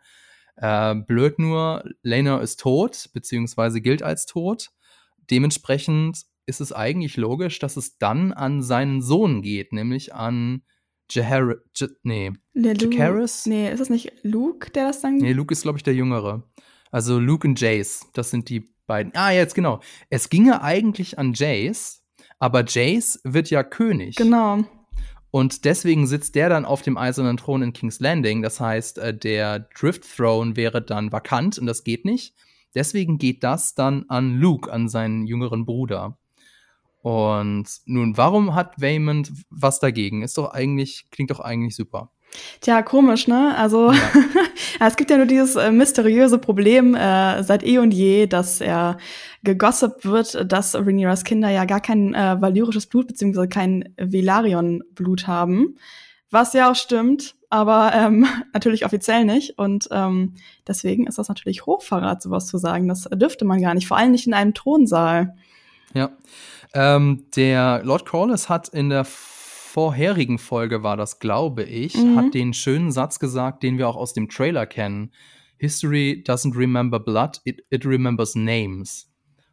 Äh, 0.56 0.96
blöd 0.96 1.38
nur, 1.38 1.84
Lena 2.02 2.40
ist 2.40 2.60
tot 2.60 3.12
beziehungsweise 3.14 3.82
gilt 3.82 4.02
als 4.02 4.26
tot 4.26 4.72
dementsprechend 5.30 6.26
ist 6.46 6.62
es 6.62 6.74
eigentlich 6.74 7.18
logisch, 7.18 7.60
dass 7.60 7.78
es 7.78 7.98
dann 7.98 8.34
an 8.34 8.62
seinen 8.62 9.02
Sohn 9.02 9.42
geht, 9.42 9.74
nämlich 9.74 10.14
an 10.14 10.64
Jahar 11.10 11.56
Je 11.78 11.90
nee, 12.04 12.32
Jacaris? 12.54 13.46
Nee, 13.46 13.72
ist 13.72 13.80
das 13.80 13.90
nicht 13.90 14.12
Luke, 14.24 14.72
der 14.72 14.88
das 14.88 15.02
dann 15.02 15.18
Nee, 15.18 15.34
Luke 15.34 15.54
ist, 15.54 15.64
glaube 15.64 15.78
ich, 15.78 15.84
der 15.84 15.94
Jüngere. 15.94 16.44
Also 16.92 17.20
Luke 17.20 17.48
und 17.48 17.60
Jace, 17.60 18.08
das 18.14 18.30
sind 18.30 18.50
die 18.50 18.74
beiden. 18.88 19.14
Ah, 19.16 19.32
jetzt 19.32 19.56
genau. 19.56 19.82
Es 20.10 20.30
ginge 20.30 20.62
eigentlich 20.62 21.18
an 21.18 21.34
Jace, 21.34 22.04
aber 22.40 22.66
Jace 22.66 23.20
wird 23.24 23.50
ja 23.50 23.64
König. 23.64 24.16
Genau. 24.16 24.66
Und 25.32 25.64
deswegen 25.64 26.08
sitzt 26.08 26.36
der 26.36 26.50
dann 26.50 26.66
auf 26.66 26.82
dem 26.82 26.98
eisernen 26.98 27.38
Thron 27.38 27.64
in 27.64 27.74
King's 27.74 28.02
Landing. 28.02 28.42
Das 28.42 28.60
heißt, 28.60 28.98
äh, 28.98 29.18
der 29.18 29.60
Drift 29.60 30.04
Throne 30.18 30.58
wäre 30.58 30.82
dann 30.82 31.12
vakant 31.14 31.58
und 31.58 31.68
das 31.68 31.86
geht 31.86 32.04
nicht. 32.04 32.36
Deswegen 32.76 33.18
geht 33.18 33.44
das 33.44 33.76
dann 33.76 34.06
an 34.08 34.36
Luke, 34.36 34.72
an 34.72 34.90
seinen 34.90 35.26
jüngeren 35.26 35.66
Bruder. 35.66 36.18
Und 37.02 37.66
nun, 37.86 38.16
warum 38.16 38.54
hat 38.54 38.80
Waymond 38.80 39.32
was 39.50 39.80
dagegen? 39.80 40.22
Ist 40.22 40.38
doch 40.38 40.52
eigentlich, 40.52 41.08
klingt 41.10 41.32
doch 41.32 41.40
eigentlich 41.40 41.76
super. 41.76 42.12
Tja, 42.62 42.82
komisch, 42.82 43.28
ne? 43.28 43.56
Also 43.58 43.92
ja. 44.80 44.88
es 44.88 44.96
gibt 44.96 45.10
ja 45.10 45.18
nur 45.18 45.26
dieses 45.26 45.56
äh, 45.56 45.72
mysteriöse 45.72 46.38
Problem 46.38 46.96
äh, 46.96 47.44
seit 47.44 47.64
eh 47.64 47.80
und 47.80 47.92
je, 47.94 48.28
dass 48.28 48.62
er 48.62 48.98
gegossipt 49.44 50.06
wird, 50.06 50.50
dass 50.50 50.76
Rhaenyras 50.76 51.24
Kinder 51.24 51.50
ja 51.50 51.66
gar 51.66 51.82
kein 51.82 52.14
äh, 52.14 52.40
valyrisches 52.40 52.88
Blut 52.88 53.08
beziehungsweise 53.08 53.50
kein 53.50 53.94
Velaryon-Blut 53.98 55.28
haben. 55.28 55.76
Was 56.30 56.54
ja 56.54 56.72
auch 56.72 56.76
stimmt, 56.76 57.36
aber 57.52 57.92
ähm, 57.94 58.26
natürlich 58.54 58.86
offiziell 58.86 59.26
nicht. 59.26 59.60
Und 59.60 59.88
ähm, 59.92 60.34
deswegen 60.68 61.06
ist 61.06 61.18
das 61.18 61.30
natürlich 61.30 61.66
Hochverrat, 61.66 62.24
sowas 62.24 62.48
zu 62.48 62.58
sagen. 62.58 62.88
Das 62.88 63.04
dürfte 63.14 63.46
man 63.46 63.62
gar 63.62 63.76
nicht, 63.76 63.88
vor 63.88 63.98
allem 63.98 64.12
nicht 64.12 64.26
in 64.26 64.34
einem 64.34 64.54
Thronsaal. 64.54 65.36
Ja. 65.94 66.12
Ähm, 66.74 67.26
der 67.36 67.82
Lord 67.84 68.06
Corliss 68.06 68.50
hat 68.50 68.70
in 68.70 68.90
der 68.90 69.06
vorherigen 69.06 70.38
Folge, 70.38 70.84
war 70.84 70.98
das, 70.98 71.20
glaube 71.20 71.64
ich, 71.64 71.96
mhm. 71.96 72.18
hat 72.18 72.34
den 72.34 72.54
schönen 72.54 72.92
Satz 72.92 73.20
gesagt, 73.20 73.64
den 73.64 73.78
wir 73.78 73.88
auch 73.88 73.96
aus 73.96 74.14
dem 74.14 74.30
Trailer 74.30 74.66
kennen. 74.66 75.12
History 75.58 76.24
doesn't 76.26 76.58
remember 76.58 77.00
blood, 77.00 77.42
it, 77.46 77.64
it 77.70 77.86
remembers 77.86 78.36
names. 78.36 79.12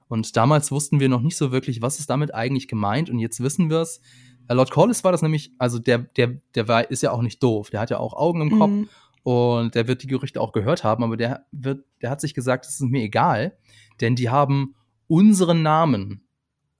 Und 0.08 0.36
damals 0.36 0.70
wussten 0.72 1.00
wir 1.00 1.08
noch 1.08 1.20
nicht 1.20 1.36
so 1.36 1.52
wirklich, 1.52 1.82
was 1.82 1.98
ist 1.98 2.08
damit 2.08 2.34
eigentlich 2.34 2.66
gemeint. 2.66 3.10
Und 3.10 3.18
jetzt 3.18 3.42
wissen 3.42 3.68
wir 3.70 3.82
es. 3.82 4.00
Äh, 4.48 4.54
Lord 4.54 4.70
Corliss 4.70 5.04
war 5.04 5.12
das 5.12 5.22
nämlich, 5.22 5.52
also 5.58 5.78
der, 5.78 5.98
der, 5.98 6.38
der 6.54 6.68
war, 6.68 6.90
ist 6.90 7.02
ja 7.02 7.12
auch 7.12 7.22
nicht 7.22 7.42
doof. 7.42 7.70
Der 7.70 7.80
hat 7.80 7.90
ja 7.90 7.98
auch 7.98 8.14
Augen 8.14 8.40
im 8.40 8.58
Kopf 8.58 8.70
mhm. 8.70 8.88
und 9.22 9.74
der 9.74 9.86
wird 9.86 10.02
die 10.02 10.08
Gerüchte 10.08 10.40
auch 10.40 10.52
gehört 10.52 10.84
haben, 10.84 11.04
aber 11.04 11.16
der 11.16 11.46
wird, 11.52 11.84
der 12.02 12.10
hat 12.10 12.20
sich 12.20 12.34
gesagt, 12.34 12.66
es 12.66 12.80
ist 12.80 12.80
mir 12.80 13.02
egal, 13.02 13.56
denn 14.00 14.16
die 14.16 14.30
haben 14.30 14.74
unseren 15.06 15.62
Namen 15.62 16.26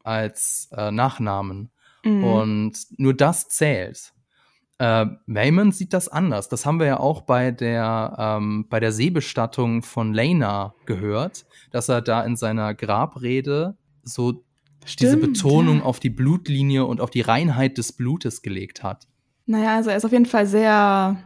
als 0.03 0.69
äh, 0.73 0.91
Nachnamen. 0.91 1.71
Mhm. 2.05 2.25
Und 2.25 2.79
nur 2.97 3.15
das 3.15 3.49
zählt. 3.49 4.13
Äh, 4.79 5.07
Waymond 5.27 5.75
sieht 5.75 5.93
das 5.93 6.09
anders. 6.09 6.49
Das 6.49 6.65
haben 6.65 6.79
wir 6.79 6.87
ja 6.87 7.01
auch 7.01 7.23
bei 7.23 7.51
der, 7.51 8.15
ähm, 8.19 8.67
bei 8.69 8.81
der 8.81 8.93
Seebestattung 8.93 9.83
von 9.83 10.15
Lena 10.15 10.75
gehört, 10.87 11.47
dass 11.73 11.89
er 11.89 12.01
da 12.01 12.23
in 12.23 12.37
seiner 12.37 12.75
Grabrede 12.75 13.77
so 14.05 14.45
Stimmt, 14.88 15.00
diese 15.00 15.16
Betonung 15.18 15.78
ja. 15.78 15.85
auf 15.85 16.00
die 16.00 16.11
Blutlinie 16.11 16.87
und 16.87 17.00
auf 17.00 17.11
die 17.11 17.21
Reinheit 17.21 17.76
des 17.76 17.92
Blutes 17.92 18.42
gelegt 18.42 18.83
hat. 18.83 19.07
Naja, 19.45 19.76
also 19.76 19.90
er 19.90 19.97
ist 19.97 20.04
auf 20.04 20.12
jeden 20.12 20.26
Fall 20.26 20.47
sehr, 20.47 21.16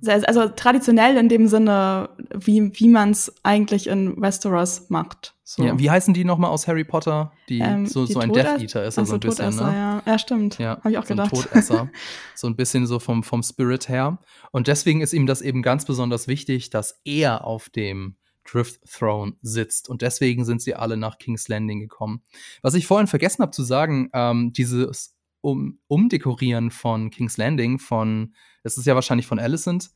sehr 0.00 0.26
also 0.28 0.48
traditionell 0.48 1.16
in 1.16 1.28
dem 1.28 1.46
Sinne, 1.46 2.10
wie, 2.34 2.72
wie 2.74 2.88
man 2.88 3.10
es 3.10 3.32
eigentlich 3.44 3.86
in 3.86 4.20
Westeros 4.20 4.90
macht. 4.90 5.34
So. 5.44 5.64
Ja, 5.64 5.78
wie 5.78 5.90
heißen 5.90 6.14
die 6.14 6.24
nochmal 6.24 6.50
aus 6.50 6.66
Harry 6.68 6.84
Potter? 6.84 7.32
Die, 7.48 7.60
ähm, 7.60 7.86
so, 7.86 8.06
die 8.06 8.12
so 8.12 8.20
ein 8.20 8.32
Death 8.32 8.60
Eater 8.60 8.84
ist 8.84 8.98
er 8.98 9.06
so 9.06 9.14
ein 9.14 9.20
bisschen, 9.20 9.54
ne? 9.56 9.62
Ja. 9.62 10.02
ja, 10.06 10.18
stimmt. 10.18 10.58
Ja, 10.58 10.78
Habe 10.78 10.92
ich 10.92 10.98
auch 10.98 11.04
so 11.04 11.14
gedacht. 11.14 11.32
Ein 11.32 11.40
Todesser. 11.42 11.90
so 12.34 12.46
ein 12.46 12.56
bisschen 12.56 12.86
so 12.86 12.98
vom, 12.98 13.22
vom 13.22 13.42
Spirit 13.42 13.88
her. 13.88 14.18
Und 14.52 14.68
deswegen 14.68 15.00
ist 15.00 15.12
ihm 15.12 15.26
das 15.26 15.42
eben 15.42 15.62
ganz 15.62 15.84
besonders 15.84 16.28
wichtig, 16.28 16.70
dass 16.70 17.00
er 17.04 17.44
auf 17.44 17.68
dem 17.68 18.14
Drift 18.50 18.80
Throne 18.90 19.34
sitzt. 19.42 19.88
Und 19.88 20.02
deswegen 20.02 20.44
sind 20.44 20.62
sie 20.62 20.74
alle 20.74 20.96
nach 20.96 21.18
King's 21.18 21.48
Landing 21.48 21.80
gekommen. 21.80 22.22
Was 22.62 22.74
ich 22.74 22.86
vorhin 22.86 23.06
vergessen 23.06 23.42
habe 23.42 23.52
zu 23.52 23.62
sagen, 23.62 24.10
ähm, 24.12 24.52
dieses 24.52 25.16
um 25.40 25.78
Umdekorieren 25.86 26.70
von 26.70 27.10
King's 27.10 27.36
Landing, 27.36 27.78
von, 27.78 28.34
das 28.62 28.76
ist 28.76 28.86
ja 28.86 28.94
wahrscheinlich 28.94 29.26
von 29.26 29.38
Alicent, 29.38 29.90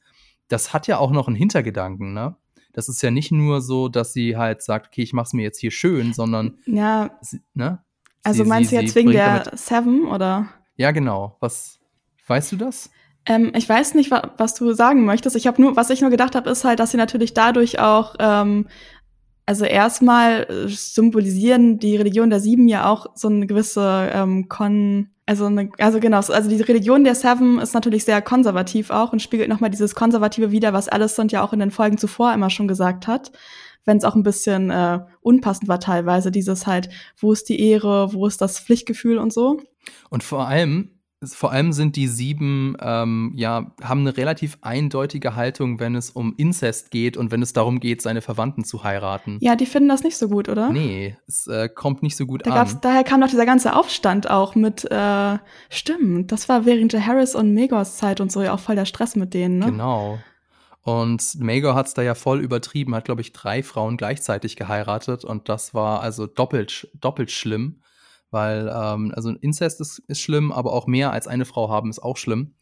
das 0.49 0.73
hat 0.73 0.87
ja 0.87 0.99
auch 0.99 1.11
noch 1.11 1.27
einen 1.27 1.37
Hintergedanken, 1.37 2.15
ne? 2.15 2.37
Das 2.73 2.89
ist 2.89 3.03
ja 3.03 3.11
nicht 3.13 3.31
nur 3.31 3.61
so, 3.61 3.89
dass 3.89 4.13
sie 4.13 4.37
halt 4.37 4.63
sagt, 4.63 4.89
okay, 4.89 5.03
ich 5.03 5.13
mach's 5.13 5.33
mir 5.33 5.43
jetzt 5.43 5.61
hier 5.61 5.71
schön, 5.71 6.13
sondern 6.13 6.59
ja. 6.67 7.17
Sie, 7.21 7.41
ne? 7.55 7.85
Also 8.25 8.43
sie, 8.43 8.49
meinst 8.49 8.71
sie, 8.71 8.77
du 8.77 8.83
jetzt 8.83 8.95
wegen 8.97 9.13
der 9.13 9.45
damit, 9.45 9.59
Seven 9.59 10.07
oder? 10.07 10.49
Ja, 10.77 10.91
genau. 10.91 11.37
Was 11.41 11.79
weißt 12.27 12.53
du 12.53 12.57
das? 12.57 12.91
Ähm, 13.27 13.53
ich 13.55 13.69
weiß 13.69 13.95
nicht, 13.95 14.11
wa 14.11 14.33
was 14.37 14.55
du 14.55 14.73
sagen 14.73 15.05
möchtest. 15.05 15.37
Ich 15.37 15.47
habe 15.47 15.61
nur, 15.61 15.77
was 15.77 15.91
ich 15.91 16.01
nur 16.01 16.11
gedacht 16.11 16.35
habe, 16.35 16.51
ist 16.51 16.65
halt, 16.65 16.81
dass 16.81 16.91
sie 16.91 16.97
natürlich 16.97 17.35
dadurch 17.35 17.79
auch 17.79 18.15
ähm, 18.19 18.67
also 19.47 19.65
erstmal 19.65 20.45
äh, 20.45 20.69
symbolisieren 20.69 21.79
die 21.79 21.97
Religion 21.97 22.31
der 22.31 22.41
Sieben 22.41 22.69
ja 22.69 22.89
auch 22.89 23.07
so 23.15 23.29
eine 23.29 23.47
gewisse 23.47 24.11
ähm, 24.13 24.49
Kon 24.49 25.11
also, 25.27 25.47
eine, 25.47 25.71
also 25.79 26.01
genau, 26.01 26.19
also 26.19 26.51
die 26.51 26.61
Religion 26.61 27.03
der 27.03 27.15
Seven 27.15 27.59
ist 27.59 27.73
natürlich 27.73 28.05
sehr 28.05 28.21
konservativ 28.21 28.91
auch 28.91 29.13
und 29.13 29.23
spiegelt 29.23 29.49
nochmal 29.49 29.71
dieses 29.71 29.95
Konservative 29.95 30.51
wider, 30.51 30.75
was 30.75 30.89
Alicent 30.89 31.33
ja 31.33 31.43
auch 31.43 31.55
in 31.55 31.61
den 31.61 31.71
Folgen 31.71 31.97
zuvor 31.97 32.35
immer 32.35 32.51
schon 32.51 32.69
gesagt 32.69 33.07
hat. 33.07 33.33
Wenn 33.87 33.97
es 33.97 34.05
auch 34.05 34.15
ein 34.15 34.23
bisschen 34.23 34.71
äh, 34.71 35.01
unpassend 35.23 35.69
war 35.69 35.81
teilweise, 35.81 36.31
dieses 36.31 36.67
halt, 36.67 36.91
wo 37.19 37.33
ist 37.33 37.49
die 37.49 37.59
Ehre, 37.59 38.13
wo 38.13 38.27
ist 38.27 38.41
das 38.43 38.59
Pflichtgefühl 38.59 39.17
und 39.17 39.33
so. 39.33 39.61
Und 40.11 40.23
vor 40.23 40.47
allem, 40.47 40.91
vor 41.27 41.53
allem 41.53 41.73
sind 41.73 41.97
die 41.97 42.09
sieben, 42.09 42.77
ähm, 42.81 43.33
ja, 43.37 43.73
haben 43.83 44.01
eine 44.01 44.17
relativ 44.17 44.59
eindeutige 44.61 45.37
Haltung, 45.37 45.81
wenn 45.81 45.95
es 45.95 46.11
um 46.11 46.35
Inzest 46.37 46.91
geht 46.91 47.17
und 47.17 47.31
wenn 47.31 47.43
es 47.43 47.53
darum 47.53 47.81
geht, 47.81 48.03
seine 48.03 48.23
Verwandten 48.23 48.65
zu 48.65 48.85
heiraten. 48.85 49.39
Ja, 49.41 49.57
die 49.57 49.67
finden 49.67 49.89
das 49.89 50.03
nicht 50.03 50.17
so 50.17 50.29
gut, 50.29 50.49
oder? 50.49 50.71
Nee, 50.71 51.17
es 51.27 51.47
äh, 51.47 51.69
kommt 51.69 52.03
nicht 52.03 52.17
so 52.17 52.27
gut 52.27 52.47
da 52.47 52.63
an. 52.63 52.79
daher 52.83 53.05
kam 53.05 53.21
doch 53.21 53.29
dieser 53.29 53.47
ganze 53.47 53.77
Aufstand 53.77 54.29
auch 54.29 54.55
mit, 54.55 54.91
äh, 54.91 55.39
stimmt, 55.71 56.33
das 56.33 56.49
war 56.49 56.67
während 56.67 56.93
der 56.93 57.07
Harris 57.07 57.35
und 57.35 57.55
Megors 57.55 57.97
Zeit 57.97 58.21
und 58.21 58.33
so 58.33 58.43
ja 58.43 58.53
auch 58.53 58.61
voll 58.61 58.77
der 58.77 58.87
Stress 58.87 59.17
mit 59.17 59.35
denen, 59.35 59.59
ne? 59.59 59.67
Genau. 59.67 60.19
Und 60.83 61.41
Magor 61.41 61.75
hat 61.75 61.87
es 61.87 61.95
da 61.95 62.03
ja 62.03 62.15
voll 62.15 62.41
übertrieben, 62.41 62.95
hat, 62.95 63.07
glaube 63.07 63.23
ich, 63.23 63.33
drei 63.33 63.63
Frauen 63.63 63.97
gleichzeitig 63.97 64.57
geheiratet 64.57 65.25
und 65.25 65.49
das 65.49 65.73
war 65.73 66.01
also 66.01 66.27
doppelt, 66.27 66.89
doppelt 67.01 67.31
schlimm 67.31 67.81
weil 68.35 68.69
ähm, 68.69 69.13
also 69.15 69.31
Inzest 69.31 69.81
ist, 69.81 70.01
ist 70.09 70.21
schlimm, 70.21 70.53
aber 70.53 70.75
auch 70.75 70.87
mehr 70.87 71.13
als 71.13 71.27
eine 71.27 71.47
Frau 71.47 71.71
haben 71.71 71.89
ist 71.89 72.03
auch 72.03 72.19
schlimm. 72.19 72.53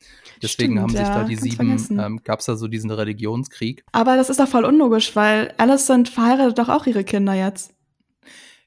Deswegen 0.41 0.75
Stimmt, 0.75 0.81
haben 0.81 0.91
sich 0.91 1.01
ja, 1.01 1.15
da 1.15 1.25
die 1.25 1.37
sieben, 1.37 1.99
ähm, 1.99 2.21
gab 2.23 2.39
es 2.39 2.47
da 2.47 2.55
so 2.55 2.69
diesen 2.69 2.93
Religionskrieg. 2.93 3.85
Aber 3.91 4.17
das 4.17 4.31
ist 4.31 4.39
doch 4.39 4.49
voll 4.49 4.65
unlogisch, 4.65 5.17
weil 5.17 5.53
Alicent 5.57 6.09
verheiratet 6.09 6.59
doch 6.59 6.69
auch 6.69 6.87
ihre 6.87 7.03
Kinder 7.03 7.35
jetzt. 7.35 7.75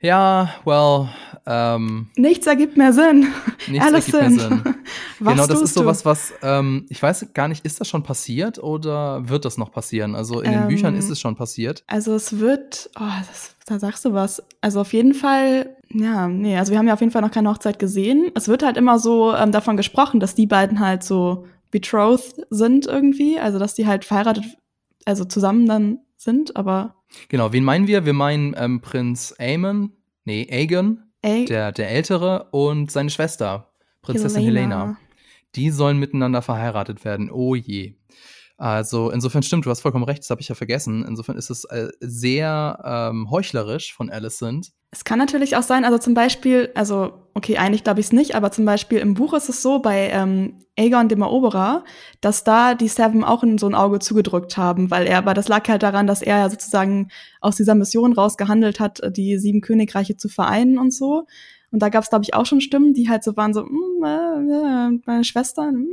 Ja, 0.02 0.50
well, 0.66 1.10
ähm, 1.48 2.10
Nichts 2.16 2.46
ergibt 2.48 2.78
mehr 2.78 2.94
Sinn. 2.94 3.28
Nichts 3.68 3.88
Alicent. 3.88 4.14
ergibt 4.14 4.40
mehr 4.40 4.50
Sinn. 4.50 4.76
genau, 5.20 5.48
das 5.48 5.62
ist 5.62 5.74
sowas, 5.74 6.06
was, 6.06 6.34
ähm, 6.44 6.86
ich 6.90 7.02
weiß 7.02 7.34
gar 7.34 7.48
nicht, 7.48 7.66
ist 7.66 7.80
das 7.80 7.88
schon 7.88 8.04
passiert 8.04 8.62
oder 8.62 9.28
wird 9.30 9.46
das 9.46 9.58
noch 9.58 9.72
passieren? 9.72 10.16
Also 10.16 10.42
in 10.42 10.52
den 10.52 10.62
ähm, 10.64 10.68
Büchern 10.68 10.96
ist 10.96 11.10
es 11.10 11.20
schon 11.20 11.36
passiert. 11.36 11.84
Also 11.88 12.14
es 12.14 12.40
wird, 12.40 12.90
oh, 13.00 13.04
das, 13.28 13.56
da 13.66 13.80
sagst 13.80 14.06
du 14.06 14.14
was. 14.14 14.44
Also 14.62 14.82
auf 14.82 14.94
jeden 14.94 15.14
Fall, 15.14 15.75
ja, 15.90 16.28
nee, 16.28 16.58
also 16.58 16.72
wir 16.72 16.80
haben 16.80 16.88
ja 16.88 16.94
auf 16.94 17.00
jeden 17.00 17.12
Fall 17.12 17.22
noch 17.22 17.32
keine 17.32 17.50
Hochzeit 17.50 17.80
gesehen. 17.80 18.32
Es 18.36 18.48
wird 18.48 18.64
halt 18.64 18.78
immer 18.78 19.00
so 19.00 19.34
ähm, 19.34 19.52
davon 19.52 19.78
gesprochen, 19.78 20.20
dass 20.20 20.36
die 20.36 20.48
beiden 20.48 20.80
halt 20.80 21.04
so 21.04 21.46
betrothed 21.72 22.46
sind 22.50 22.86
irgendwie, 22.86 23.40
also 23.40 23.60
dass 23.60 23.74
die 23.74 23.86
halt 23.88 24.06
verheiratet, 24.06 24.46
also 25.06 25.26
zusammen 25.26 25.66
dann 25.66 26.00
sind, 26.18 26.56
aber 26.56 26.96
Genau, 27.30 27.54
wen 27.54 27.64
meinen 27.64 27.88
wir? 27.88 28.06
Wir 28.06 28.14
meinen 28.14 28.56
ähm, 28.58 28.82
Prinz 28.82 29.34
Aemon, 29.40 29.92
nee, 30.26 30.48
Aegon, 30.50 31.04
A 31.24 31.46
der, 31.46 31.72
der 31.72 31.90
Ältere 31.90 32.48
und 32.52 32.92
seine 32.92 33.10
Schwester, 33.10 33.70
Prinzessin 34.02 34.44
Helena. 34.44 34.80
Helena. 34.80 34.98
Die 35.56 35.70
sollen 35.70 35.98
miteinander 35.98 36.42
verheiratet 36.42 37.06
werden. 37.06 37.32
Oh 37.32 37.56
je. 37.56 37.94
Also 38.58 39.12
insofern 39.12 39.44
stimmt, 39.44 39.66
du 39.66 39.70
hast 39.70 39.82
vollkommen 39.82 40.06
recht, 40.06 40.24
das 40.24 40.30
habe 40.30 40.42
ich 40.42 40.48
ja 40.48 40.56
vergessen. 40.56 41.04
Insofern 41.06 41.38
ist 41.38 41.50
es 41.50 41.66
äh, 41.66 41.90
sehr 42.00 42.80
ähm, 42.86 43.30
heuchlerisch 43.30 43.94
von 43.94 44.10
Alicent. 44.10 44.72
Es 44.92 45.04
kann 45.04 45.20
natürlich 45.20 45.58
auch 45.58 45.64
sein, 45.64 45.84
also 45.84 45.98
zum 45.98 46.14
Beispiel, 46.14 46.72
also 46.74 47.28
okay, 47.34 47.58
eigentlich 47.58 47.84
glaube 47.84 48.00
ich 48.00 48.06
es 48.06 48.14
nicht, 48.14 48.34
aber 48.34 48.52
zum 48.52 48.64
Beispiel 48.64 49.00
im 49.00 49.14
Buch 49.14 49.34
ist 49.34 49.50
es 49.50 49.62
so 49.62 49.80
bei 49.80 50.10
ähm, 50.10 50.62
Aegon 50.78 51.10
dem 51.10 51.22
Eroberer, 51.22 51.84
dass 52.22 52.46
da 52.46 52.76
die 52.76 52.88
Seven 52.88 53.26
auch 53.26 53.44
in 53.44 53.58
so 53.58 53.68
ein 53.68 53.76
Auge 53.76 54.00
zugedrückt 54.00 54.56
haben, 54.56 54.90
weil 54.90 55.06
er, 55.06 55.18
aber 55.18 55.34
das 55.34 55.50
lag 55.50 55.68
halt 55.68 55.84
daran, 55.84 56.08
dass 56.08 56.22
er 56.22 56.38
ja 56.38 56.50
sozusagen 56.50 57.10
aus 57.42 57.58
dieser 57.58 57.76
Mission 57.76 58.14
rausgehandelt 58.14 58.80
hat, 58.80 59.02
die 59.18 59.38
sieben 59.38 59.60
Königreiche 59.60 60.16
zu 60.16 60.30
vereinen 60.30 60.78
und 60.78 60.94
so. 60.94 61.28
Und 61.76 61.82
da 61.82 61.90
gab 61.90 62.06
es, 62.06 62.10
glaube 62.10 62.24
ich, 62.24 62.34
auch 62.34 62.46
schon 62.46 62.62
Stimmen, 62.62 62.94
die 62.94 63.10
halt 63.10 63.22
so 63.22 63.36
waren, 63.36 63.54
so, 63.54 63.66
mm, 63.66 64.02
äh, 64.06 65.02
meine 65.06 65.26
Schwester. 65.26 65.74
Mm. 65.74 65.90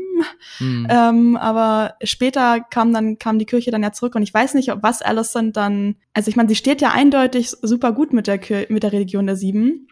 Mhm. 0.60 0.86
Ähm, 0.88 1.36
aber 1.36 1.96
später 2.04 2.60
kam 2.60 2.92
dann 2.92 3.18
kam 3.18 3.40
die 3.40 3.46
Kirche 3.46 3.72
dann 3.72 3.82
ja 3.82 3.90
zurück 3.90 4.14
und 4.14 4.22
ich 4.22 4.32
weiß 4.32 4.54
nicht, 4.54 4.72
was 4.80 5.02
Alicent 5.02 5.56
dann. 5.56 5.96
Also 6.12 6.28
ich 6.28 6.36
meine, 6.36 6.48
sie 6.48 6.54
steht 6.54 6.80
ja 6.80 6.92
eindeutig 6.92 7.50
super 7.62 7.90
gut 7.90 8.12
mit 8.12 8.28
der 8.28 8.38
mit 8.68 8.84
der 8.84 8.92
Religion 8.92 9.26
der 9.26 9.34
Sieben. 9.34 9.88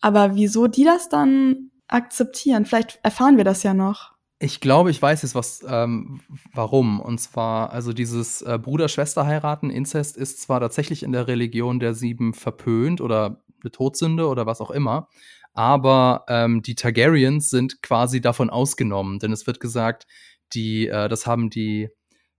Aber 0.00 0.36
wieso 0.36 0.68
die 0.68 0.84
das 0.84 1.08
dann 1.08 1.72
akzeptieren? 1.88 2.64
Vielleicht 2.64 3.00
erfahren 3.02 3.36
wir 3.36 3.42
das 3.42 3.64
ja 3.64 3.74
noch. 3.74 4.12
Ich 4.38 4.60
glaube, 4.60 4.92
ich 4.92 5.02
weiß 5.02 5.22
jetzt 5.22 5.34
was, 5.34 5.64
ähm, 5.68 6.20
warum. 6.52 7.00
Und 7.00 7.18
zwar, 7.18 7.72
also 7.72 7.92
dieses 7.92 8.42
äh, 8.42 8.56
Bruder-Schwester-Heiraten, 8.62 9.70
Inzest, 9.70 10.16
ist 10.16 10.42
zwar 10.42 10.60
tatsächlich 10.60 11.02
in 11.02 11.10
der 11.10 11.26
Religion 11.26 11.80
der 11.80 11.94
Sieben 11.94 12.34
verpönt 12.34 13.00
oder 13.00 13.43
eine 13.64 13.72
Todsünde 13.72 14.28
oder 14.28 14.46
was 14.46 14.60
auch 14.60 14.70
immer. 14.70 15.08
Aber 15.52 16.24
ähm, 16.28 16.62
die 16.62 16.74
Targaryens 16.74 17.50
sind 17.50 17.80
quasi 17.82 18.20
davon 18.20 18.50
ausgenommen, 18.50 19.18
denn 19.20 19.32
es 19.32 19.46
wird 19.46 19.60
gesagt, 19.60 20.06
die, 20.52 20.88
äh, 20.88 21.08
das 21.08 21.26
haben 21.26 21.48
die, 21.50 21.90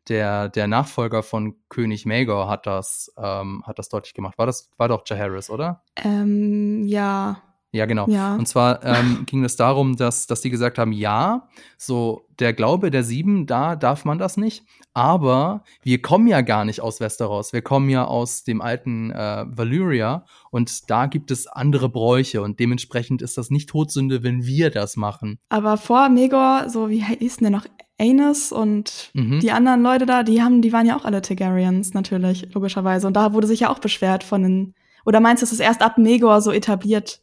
der, 0.10 0.50
der 0.50 0.67
Nachfolger 0.67 1.24
von 1.24 1.55
König 1.70 2.05
Maegor 2.05 2.50
hat 2.50 2.67
das, 2.67 3.12
ähm, 3.17 3.63
hat 3.65 3.79
das 3.79 3.89
deutlich 3.89 4.13
gemacht. 4.13 4.38
War 4.38 4.46
das, 4.46 4.70
war 4.77 4.88
doch 4.88 5.03
Jaharis, 5.08 5.50
oder? 5.50 5.84
Ähm, 5.96 6.86
ja. 6.86 7.41
Ja, 7.75 7.86
genau. 7.86 8.08
Ja. 8.08 8.36
Und 8.36 8.48
zwar 8.48 8.84
ähm, 8.86 9.24
ging 9.25 9.44
es 9.44 9.58
darum, 9.58 9.98
dass, 9.98 10.27
dass 10.27 10.41
die 10.41 10.50
gesagt 10.50 10.77
haben, 10.77 10.94
ja, 10.94 11.50
so 11.77 12.25
der 12.39 12.53
Glaube 12.53 12.89
der 12.89 13.03
Sieben, 13.03 13.46
da 13.46 13.75
darf 13.75 14.05
man 14.05 14.17
das 14.17 14.38
nicht. 14.38 14.63
Aber 14.94 15.63
wir 15.84 16.01
kommen 16.01 16.27
ja 16.27 16.39
gar 16.39 16.63
nicht 16.63 16.79
aus 16.79 17.01
Westeros. 17.01 17.51
Wir 17.51 17.62
kommen 17.62 17.89
ja 17.89 18.05
aus 18.05 18.46
dem 18.46 18.62
alten 18.62 19.12
äh, 19.12 19.46
Valyria 19.48 20.25
und 20.51 20.89
da 20.89 21.08
gibt 21.08 21.32
es 21.32 21.48
andere 21.48 21.89
Bräuche 21.89 22.41
und 22.41 22.62
dementsprechend 22.62 23.22
ist 23.22 23.38
das 23.38 23.50
nicht 23.50 23.67
Todsünde, 23.67 24.24
wenn 24.24 24.46
wir 24.46 24.72
das 24.72 24.96
machen. 24.96 25.38
Aber 25.50 25.75
vor 25.75 26.08
Megor, 26.08 26.70
so 26.70 26.89
wie 26.89 27.03
hieß 27.03 27.38
denn 27.38 27.51
der 27.51 27.60
noch? 27.60 27.65
Aenys 27.98 28.51
und 28.51 29.12
mhm. 29.13 29.39
die 29.39 29.51
anderen 29.51 29.82
Leute 29.82 30.05
da, 30.05 30.24
die 30.24 30.41
haben, 30.41 30.62
die 30.62 30.74
waren 30.74 30.86
ja 30.86 30.98
auch 30.98 31.05
alle 31.05 31.22
Targaryens 31.22 31.94
natürlich, 31.94 32.53
logischerweise. 32.53 33.08
Und 33.08 33.13
da 33.13 33.34
wurde 33.34 33.48
sich 33.48 33.62
ja 33.62 33.70
auch 33.70 33.79
beschwert 33.79 34.24
von 34.24 34.44
den, 34.44 34.74
oder 35.05 35.22
meinst 35.22 35.41
du, 35.41 35.46
es 35.46 35.53
ist 35.53 35.62
erst 35.62 35.82
ab 35.82 35.98
Megor 35.98 36.41
so 36.41 36.51
etabliert? 36.51 37.22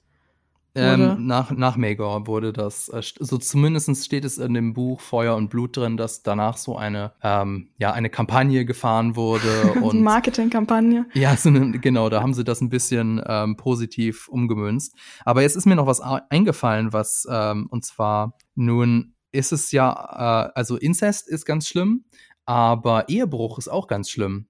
Ähm, 0.74 1.26
nach, 1.26 1.50
nach 1.50 1.76
Magor 1.76 2.26
wurde 2.26 2.52
das, 2.52 2.88
äh, 2.88 3.02
so 3.02 3.36
zumindest 3.36 4.04
steht 4.04 4.24
es 4.24 4.38
in 4.38 4.54
dem 4.54 4.72
Buch 4.72 5.00
Feuer 5.00 5.36
und 5.36 5.50
Blut 5.50 5.76
drin, 5.76 5.98
dass 5.98 6.22
danach 6.22 6.56
so 6.56 6.76
eine, 6.76 7.12
ähm, 7.22 7.68
ja, 7.76 7.92
eine 7.92 8.08
Kampagne 8.08 8.64
gefahren 8.64 9.14
wurde. 9.14 9.72
und 9.82 10.02
Marketingkampagne. 10.02 11.06
Ja, 11.12 11.36
so 11.36 11.50
eine, 11.50 11.78
genau, 11.78 12.08
da 12.08 12.22
haben 12.22 12.32
sie 12.32 12.44
das 12.44 12.62
ein 12.62 12.70
bisschen 12.70 13.22
ähm, 13.26 13.56
positiv 13.56 14.28
umgemünzt. 14.28 14.96
Aber 15.24 15.42
jetzt 15.42 15.56
ist 15.56 15.66
mir 15.66 15.76
noch 15.76 15.86
was 15.86 16.00
eingefallen, 16.00 16.92
was, 16.92 17.26
ähm, 17.30 17.66
und 17.70 17.84
zwar, 17.84 18.38
nun 18.54 19.14
ist 19.30 19.52
es 19.52 19.72
ja, 19.72 20.46
äh, 20.46 20.52
also 20.54 20.76
Inzest 20.76 21.28
ist 21.28 21.44
ganz 21.44 21.68
schlimm, 21.68 22.04
aber 22.46 23.08
Ehebruch 23.08 23.58
ist 23.58 23.68
auch 23.68 23.88
ganz 23.88 24.10
schlimm. 24.10 24.46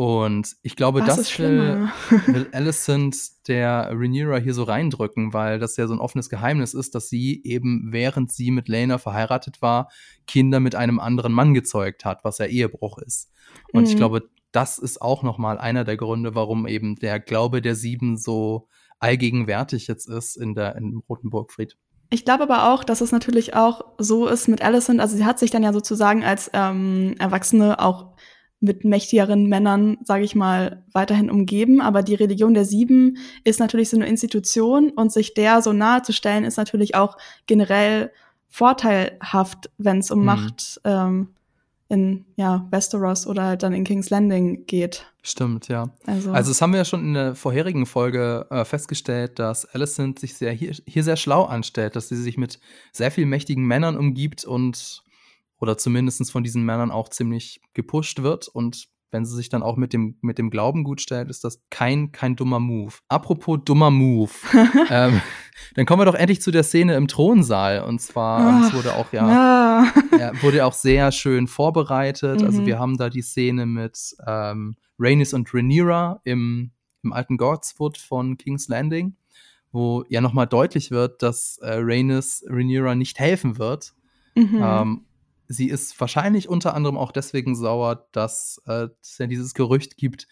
Und 0.00 0.56
ich 0.62 0.76
glaube, 0.76 1.00
Was 1.00 1.16
das 1.16 1.38
will, 1.38 1.90
will 2.26 2.48
Alicent 2.52 3.46
der 3.48 3.90
Rhaenyra 3.92 4.38
hier 4.38 4.54
so 4.54 4.62
reindrücken, 4.62 5.34
weil 5.34 5.58
das 5.58 5.76
ja 5.76 5.86
so 5.86 5.92
ein 5.92 6.00
offenes 6.00 6.30
Geheimnis 6.30 6.72
ist, 6.72 6.94
dass 6.94 7.10
sie 7.10 7.42
eben, 7.44 7.88
während 7.92 8.32
sie 8.32 8.50
mit 8.50 8.68
Lena 8.68 8.96
verheiratet 8.96 9.60
war, 9.60 9.90
Kinder 10.26 10.58
mit 10.58 10.74
einem 10.74 11.00
anderen 11.00 11.34
Mann 11.34 11.52
gezeugt 11.52 12.06
hat, 12.06 12.24
was 12.24 12.38
ja 12.38 12.46
Ehebruch 12.46 12.96
ist. 12.96 13.30
Und 13.74 13.82
mhm. 13.82 13.88
ich 13.90 13.96
glaube, 13.96 14.30
das 14.52 14.78
ist 14.78 15.02
auch 15.02 15.22
noch 15.22 15.36
mal 15.36 15.58
einer 15.58 15.84
der 15.84 15.98
Gründe, 15.98 16.34
warum 16.34 16.66
eben 16.66 16.96
der 16.96 17.20
Glaube 17.20 17.60
der 17.60 17.74
Sieben 17.74 18.16
so 18.16 18.68
allgegenwärtig 19.00 19.86
jetzt 19.86 20.08
ist 20.08 20.34
in 20.36 20.54
der 20.54 20.76
in 20.76 21.02
Rotenburgfried. 21.10 21.76
Ich 22.08 22.24
glaube 22.24 22.44
aber 22.44 22.72
auch, 22.72 22.84
dass 22.84 23.02
es 23.02 23.12
natürlich 23.12 23.52
auch 23.54 23.84
so 23.98 24.28
ist 24.28 24.48
mit 24.48 24.62
Alicent. 24.62 24.98
Also 24.98 25.18
sie 25.18 25.26
hat 25.26 25.38
sich 25.38 25.50
dann 25.50 25.62
ja 25.62 25.74
sozusagen 25.74 26.24
als 26.24 26.50
ähm, 26.54 27.16
Erwachsene 27.18 27.78
auch 27.80 28.16
mit 28.60 28.84
mächtigeren 28.84 29.46
Männern, 29.46 29.98
sage 30.04 30.24
ich 30.24 30.34
mal, 30.34 30.84
weiterhin 30.92 31.30
umgeben. 31.30 31.80
Aber 31.80 32.02
die 32.02 32.14
Religion 32.14 32.54
der 32.54 32.66
Sieben 32.66 33.16
ist 33.42 33.58
natürlich 33.58 33.88
so 33.88 33.96
eine 33.96 34.06
Institution 34.06 34.90
und 34.90 35.12
sich 35.12 35.34
der 35.34 35.62
so 35.62 35.72
nahe 35.72 36.02
zu 36.02 36.12
stellen, 36.12 36.44
ist 36.44 36.58
natürlich 36.58 36.94
auch 36.94 37.16
generell 37.46 38.12
vorteilhaft, 38.48 39.70
wenn 39.78 39.98
es 39.98 40.10
um 40.10 40.20
mhm. 40.20 40.24
Macht 40.26 40.80
ähm, 40.84 41.28
in 41.88 42.24
ja, 42.36 42.66
Westeros 42.70 43.26
oder 43.26 43.44
halt 43.44 43.62
dann 43.62 43.72
in 43.72 43.84
King's 43.84 44.10
Landing 44.10 44.66
geht. 44.66 45.06
Stimmt, 45.22 45.68
ja. 45.68 45.90
Also, 46.06 46.30
also 46.30 46.50
das 46.50 46.62
haben 46.62 46.72
wir 46.72 46.78
ja 46.78 46.84
schon 46.84 47.00
in 47.00 47.14
der 47.14 47.34
vorherigen 47.34 47.84
Folge 47.84 48.46
äh, 48.50 48.64
festgestellt, 48.64 49.38
dass 49.38 49.66
Alicent 49.66 50.18
sich 50.18 50.34
sehr 50.34 50.52
hier, 50.52 50.72
hier 50.86 51.02
sehr 51.02 51.16
schlau 51.16 51.44
anstellt, 51.44 51.96
dass 51.96 52.08
sie 52.08 52.16
sich 52.16 52.38
mit 52.38 52.60
sehr 52.92 53.10
vielen 53.10 53.28
mächtigen 53.28 53.64
Männern 53.64 53.96
umgibt 53.96 54.44
und 54.44 55.02
oder 55.60 55.78
zumindest 55.78 56.30
von 56.32 56.42
diesen 56.42 56.64
Männern 56.64 56.90
auch 56.90 57.08
ziemlich 57.08 57.60
gepusht 57.74 58.22
wird 58.22 58.48
und 58.48 58.88
wenn 59.12 59.24
sie 59.24 59.34
sich 59.34 59.48
dann 59.48 59.62
auch 59.62 59.76
mit 59.76 59.92
dem, 59.92 60.16
mit 60.20 60.38
dem 60.38 60.50
Glauben 60.50 60.84
gut 60.84 61.00
stellt, 61.00 61.30
ist 61.30 61.42
das 61.42 61.62
kein, 61.70 62.12
kein 62.12 62.36
dummer 62.36 62.60
Move. 62.60 62.94
Apropos 63.08 63.58
dummer 63.64 63.90
Move, 63.90 64.30
ähm, 64.90 65.20
dann 65.74 65.86
kommen 65.86 66.00
wir 66.00 66.04
doch 66.04 66.14
endlich 66.14 66.40
zu 66.40 66.50
der 66.50 66.62
Szene 66.62 66.94
im 66.94 67.08
Thronsaal. 67.08 67.82
Und 67.82 68.00
zwar, 68.00 68.62
oh, 68.62 68.66
es 68.66 68.74
wurde 68.74 68.94
auch 68.94 69.12
ja, 69.12 69.28
ja. 69.28 69.92
ja, 70.18 70.42
wurde 70.42 70.64
auch 70.64 70.72
sehr 70.72 71.10
schön 71.12 71.48
vorbereitet. 71.48 72.30
Also 72.30 72.44
mhm. 72.44 72.50
Also 72.50 72.66
wir 72.66 72.78
haben 72.78 72.96
da 72.96 73.10
die 73.10 73.22
Szene 73.22 73.66
mit 73.66 74.14
ähm, 74.26 74.76
Rhaenys 74.98 75.34
und 75.34 75.52
Rhaenyra 75.52 76.20
im, 76.24 76.70
im 77.02 77.12
alten 77.12 77.36
Godswood 77.36 77.98
von 77.98 78.36
King's 78.36 78.68
Landing, 78.68 79.16
wo 79.72 80.04
ja 80.08 80.20
nochmal 80.20 80.46
deutlich 80.46 80.90
wird, 80.90 81.22
dass 81.22 81.58
äh, 81.58 81.74
Rhaenys 81.74 82.44
Rhaenyra 82.48 82.94
nicht 82.94 83.18
helfen 83.18 83.58
wird. 83.58 83.94
Mhm. 84.34 84.60
Ähm, 84.62 85.04
sie 85.50 85.68
ist 85.68 86.00
wahrscheinlich 86.00 86.48
unter 86.48 86.74
anderem 86.74 86.96
auch 86.96 87.12
deswegen 87.12 87.56
sauer, 87.56 88.06
dass 88.12 88.62
äh, 88.66 88.86
es 89.02 89.18
ja 89.18 89.26
dieses 89.26 89.52
Gerücht 89.52 89.96
gibt, 89.96 90.28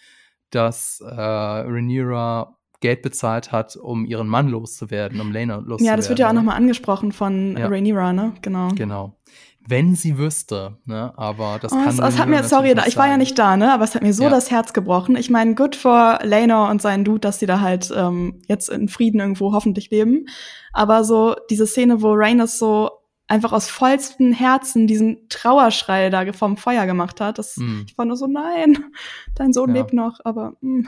dass 0.50 1.02
äh, 1.04 1.12
Rhaenyra 1.12 2.56
Geld 2.80 3.02
bezahlt 3.02 3.50
hat, 3.50 3.76
um 3.76 4.06
ihren 4.06 4.28
Mann 4.28 4.48
loszuwerden, 4.48 5.20
um 5.20 5.32
Lena 5.32 5.56
loszuwerden. 5.56 5.86
Ja, 5.86 5.96
das 5.96 6.08
wird 6.08 6.20
ja 6.20 6.28
auch 6.28 6.32
nochmal 6.32 6.56
angesprochen 6.56 7.10
von 7.10 7.56
ja. 7.56 7.66
Rhaenyra, 7.66 8.12
ne? 8.12 8.34
Genau. 8.40 8.68
Genau. 8.76 9.18
Wenn 9.66 9.96
sie 9.96 10.16
wüsste, 10.16 10.78
ne? 10.84 11.12
Aber 11.16 11.58
das 11.60 11.72
oh, 11.72 11.76
kann 11.76 11.88
es, 11.88 11.98
es 11.98 12.18
hat 12.18 12.28
mir, 12.28 12.44
sorry, 12.44 12.76
ich 12.86 12.96
war 12.96 13.08
ja 13.08 13.16
nicht 13.16 13.36
da, 13.36 13.56
ne? 13.56 13.72
Aber 13.74 13.82
es 13.82 13.96
hat 13.96 14.02
mir 14.02 14.14
so 14.14 14.22
ja. 14.22 14.30
das 14.30 14.52
Herz 14.52 14.72
gebrochen. 14.72 15.16
Ich 15.16 15.28
meine, 15.28 15.56
good 15.56 15.74
for 15.74 16.20
Lena 16.22 16.70
und 16.70 16.80
seinen 16.80 17.04
Dude, 17.04 17.18
dass 17.18 17.40
sie 17.40 17.46
da 17.46 17.60
halt 17.60 17.92
ähm, 17.94 18.40
jetzt 18.46 18.70
in 18.70 18.88
Frieden 18.88 19.18
irgendwo 19.18 19.52
hoffentlich 19.52 19.90
leben. 19.90 20.26
Aber 20.72 21.02
so 21.02 21.34
diese 21.50 21.66
Szene, 21.66 22.00
wo 22.02 22.12
Rhaenys 22.12 22.60
so 22.60 22.97
einfach 23.28 23.52
aus 23.52 23.68
vollstem 23.68 24.32
Herzen 24.32 24.86
diesen 24.86 25.28
Trauerschrei 25.28 26.10
da 26.10 26.32
vom 26.32 26.56
Feuer 26.56 26.86
gemacht 26.86 27.20
hat. 27.20 27.38
Das, 27.38 27.56
mm. 27.56 27.82
Ich 27.86 27.96
war 27.96 28.06
nur 28.06 28.16
so, 28.16 28.26
nein, 28.26 28.78
dein 29.34 29.52
Sohn 29.52 29.74
ja. 29.74 29.82
lebt 29.82 29.92
noch, 29.92 30.18
aber 30.24 30.54
mm, 30.60 30.86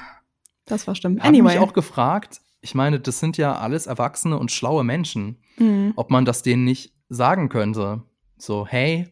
das 0.65 0.87
war 0.87 0.95
stimmt. 0.95 1.21
Anyway. 1.21 1.37
Ich 1.37 1.45
habe 1.45 1.61
mich 1.61 1.71
auch 1.71 1.75
gefragt, 1.75 2.41
ich 2.63 2.75
meine, 2.75 2.99
das 2.99 3.21
sind 3.21 3.37
ja 3.37 3.57
alles 3.57 3.87
erwachsene 3.87 4.39
und 4.39 4.51
schlaue 4.51 4.85
Menschen, 4.85 5.37
mm. 5.59 5.91
ob 5.97 6.11
man 6.11 6.25
das 6.25 6.43
denen 6.43 6.65
nicht 6.65 6.95
sagen 7.09 7.49
könnte. 7.49 8.03
So, 8.37 8.67
hey, 8.67 9.09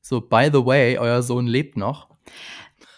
so, 0.00 0.20
by 0.20 0.48
the 0.52 0.64
way, 0.64 0.98
euer 0.98 1.22
Sohn 1.22 1.46
lebt 1.46 1.76
noch. 1.76 2.08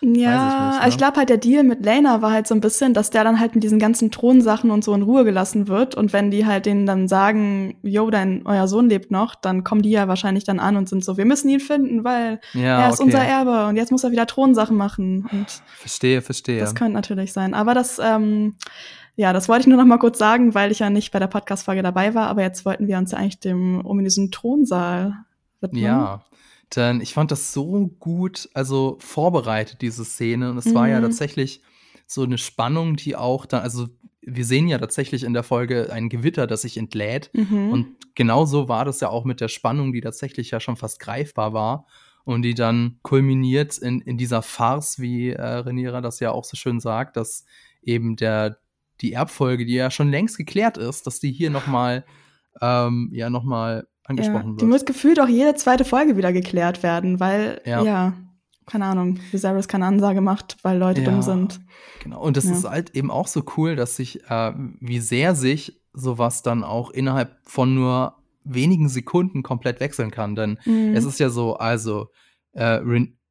Ja, 0.01 0.75
ich, 0.75 0.81
ne? 0.81 0.89
ich 0.89 0.97
glaube 0.97 1.17
halt, 1.17 1.29
der 1.29 1.39
Deal 1.39 1.65
mit 1.65 1.85
Lena 1.85 2.23
war 2.23 2.31
halt 2.31 2.47
so 2.47 2.55
ein 2.55 2.61
bisschen, 2.61 2.95
dass 2.95 3.11
der 3.11 3.25
dann 3.25 3.41
halt 3.41 3.55
mit 3.55 3.65
diesen 3.65 3.79
ganzen 3.79 4.11
Thronsachen 4.11 4.71
und 4.71 4.85
so 4.85 4.95
in 4.95 5.03
Ruhe 5.03 5.25
gelassen 5.25 5.69
wird. 5.69 5.95
Und 5.95 6.13
wenn 6.13 6.31
die 6.31 6.47
halt 6.47 6.67
denen 6.67 6.87
dann 6.87 7.09
sagen, 7.09 7.77
yo, 7.83 8.11
dein, 8.11 8.47
euer 8.47 8.69
Sohn 8.69 8.89
lebt 8.89 9.11
noch, 9.11 9.35
dann 9.35 9.65
kommen 9.65 9.83
die 9.83 9.91
ja 9.91 10.09
wahrscheinlich 10.09 10.45
dann 10.45 10.61
an 10.61 10.77
und 10.77 10.89
sind 10.89 11.05
so, 11.05 11.17
wir 11.17 11.25
müssen 11.25 11.49
ihn 11.49 11.61
finden, 11.61 12.05
weil 12.05 12.41
ja, 12.55 12.83
er 12.83 12.91
ist 12.91 13.01
okay. 13.01 13.05
unser 13.05 13.25
Erbe 13.25 13.67
und 13.67 13.77
jetzt 13.77 13.91
muss 13.91 14.05
er 14.05 14.13
wieder 14.13 14.27
Thronsachen 14.27 14.77
machen. 14.77 15.29
Und 15.33 15.63
verstehe, 15.77 16.23
verstehe. 16.23 16.61
Das 16.61 16.75
könnte 16.75 16.95
natürlich 16.95 17.33
sein. 17.33 17.55
Aber 17.55 17.75
das, 17.75 17.99
ähm, 17.99 18.55
ja, 19.17 19.33
das 19.33 19.49
wollte 19.49 19.63
ich 19.63 19.67
nur 19.67 19.79
noch 19.79 19.85
mal 19.85 19.99
kurz 19.99 20.17
sagen, 20.17 20.55
weil 20.55 20.71
ich 20.71 20.79
ja 20.79 20.91
nicht 20.91 21.11
bei 21.11 21.19
der 21.19 21.27
Podcast-Folge 21.27 21.83
dabei 21.83 22.15
war. 22.15 22.29
Aber 22.29 22.43
jetzt 22.43 22.65
wollten 22.65 22.87
wir 22.87 22.99
uns 22.99 23.11
ja 23.11 23.19
eigentlich 23.19 23.41
dem 23.41 23.85
ominösen 23.85 24.31
Thronsaal 24.31 25.25
widmen. 25.61 25.83
Ja. 25.83 26.23
Denn 26.77 27.01
ich 27.01 27.15
fand 27.15 27.31
das 27.31 27.53
so 27.53 27.89
gut, 27.99 28.49
also 28.55 28.99
vorbereitet, 29.01 29.81
diese 29.81 30.05
Szene. 30.05 30.51
Und 30.51 30.59
es 30.59 30.67
mhm. 30.67 30.75
war 30.75 30.89
ja 30.89 30.99
mhm. 30.99 31.05
tatsächlich 31.05 31.63
so 32.07 32.23
eine 32.23 32.39
Spannung, 32.39 32.97
die 32.97 33.17
auch 33.17 33.47
dann, 33.47 33.63
also 33.63 33.89
wir 34.21 34.45
sehen 34.45 34.69
ja 34.69 34.79
tatsächlich 34.79 35.25
in 35.25 35.33
der 35.33 35.43
Folge 35.43 35.91
ein 35.91 36.09
Gewitter, 36.09 36.47
das 36.47 36.63
sich 36.63 36.77
entlädt. 36.77 37.31
Mhm. 37.33 37.71
Und 37.71 37.87
genauso 38.15 38.69
war 38.69 38.85
das 38.85 39.01
ja 39.01 39.09
auch 39.09 39.25
mit 39.25 39.41
der 39.41 39.49
Spannung, 39.49 39.93
die 39.93 40.01
tatsächlich 40.01 40.51
ja 40.51 40.61
schon 40.61 40.77
fast 40.77 41.01
greifbar 41.01 41.53
war 41.53 41.87
und 42.25 42.43
die 42.43 42.55
dann 42.55 42.99
kulminiert 43.03 43.79
in, 43.79 44.01
in 44.03 44.19
dieser 44.19 44.43
Farce, 44.43 44.99
wie 44.99 45.31
äh, 45.31 45.43
Reniera 45.43 46.03
das 46.03 46.21
ja 46.21 46.31
auch 46.31 46.45
so 46.45 46.57
schön 46.57 46.81
sagt, 46.81 47.17
dass 47.17 47.47
eben 47.83 48.17
der, 48.17 48.59
die 49.01 49.15
Erbfolge, 49.15 49.65
die 49.65 49.75
ja 49.75 49.91
schon 49.91 50.11
längst 50.11 50.37
geklärt 50.37 50.77
ist, 50.77 51.07
dass 51.07 51.21
die 51.21 51.33
hier 51.33 51.49
nochmal 51.49 52.05
ähm, 52.61 53.11
ja 53.13 53.31
nochmal 53.31 53.87
angesprochen 54.09 54.43
ja, 54.43 54.51
wird. 54.51 54.61
Die 54.63 54.67
muss 54.67 54.85
gefühlt 54.85 55.21
auch 55.21 55.29
jede 55.29 55.55
zweite 55.55 55.85
Folge 55.85 56.17
wieder 56.17 56.33
geklärt 56.33 56.83
werden, 56.83 57.21
weil, 57.21 57.61
ja, 57.65 57.83
ja 57.83 58.13
keine 58.67 58.85
Ahnung, 58.85 59.19
Viserys 59.31 59.69
keine 59.69 59.87
Ansage 59.87 60.21
macht, 60.21 60.57
weil 60.63 60.79
Leute 60.79 61.01
ja, 61.03 61.11
dumm 61.11 61.23
sind. 61.23 61.61
Genau, 62.03 62.21
und 62.21 62.37
das 62.37 62.45
ist 62.45 62.69
halt 62.69 62.95
eben 62.95 63.11
auch 63.11 63.27
so 63.27 63.43
cool, 63.57 63.77
dass 63.77 63.97
sich, 63.97 64.25
äh, 64.29 64.53
wie 64.81 65.01
sehr 65.01 65.35
sich 65.35 65.81
sowas 65.93 66.43
dann 66.43 66.65
auch 66.65 66.91
innerhalb 66.91 67.37
von 67.43 67.75
nur 67.75 68.15
wenigen 68.45 68.89
Sekunden 68.89 69.43
komplett 69.43 69.81
wechseln 69.81 70.11
kann. 70.11 70.35
Denn 70.35 70.59
mhm. 70.65 70.95
es 70.95 71.05
ist 71.05 71.19
ja 71.19 71.31
so, 71.31 71.57
also, 71.57 72.09
äh, 72.53 72.81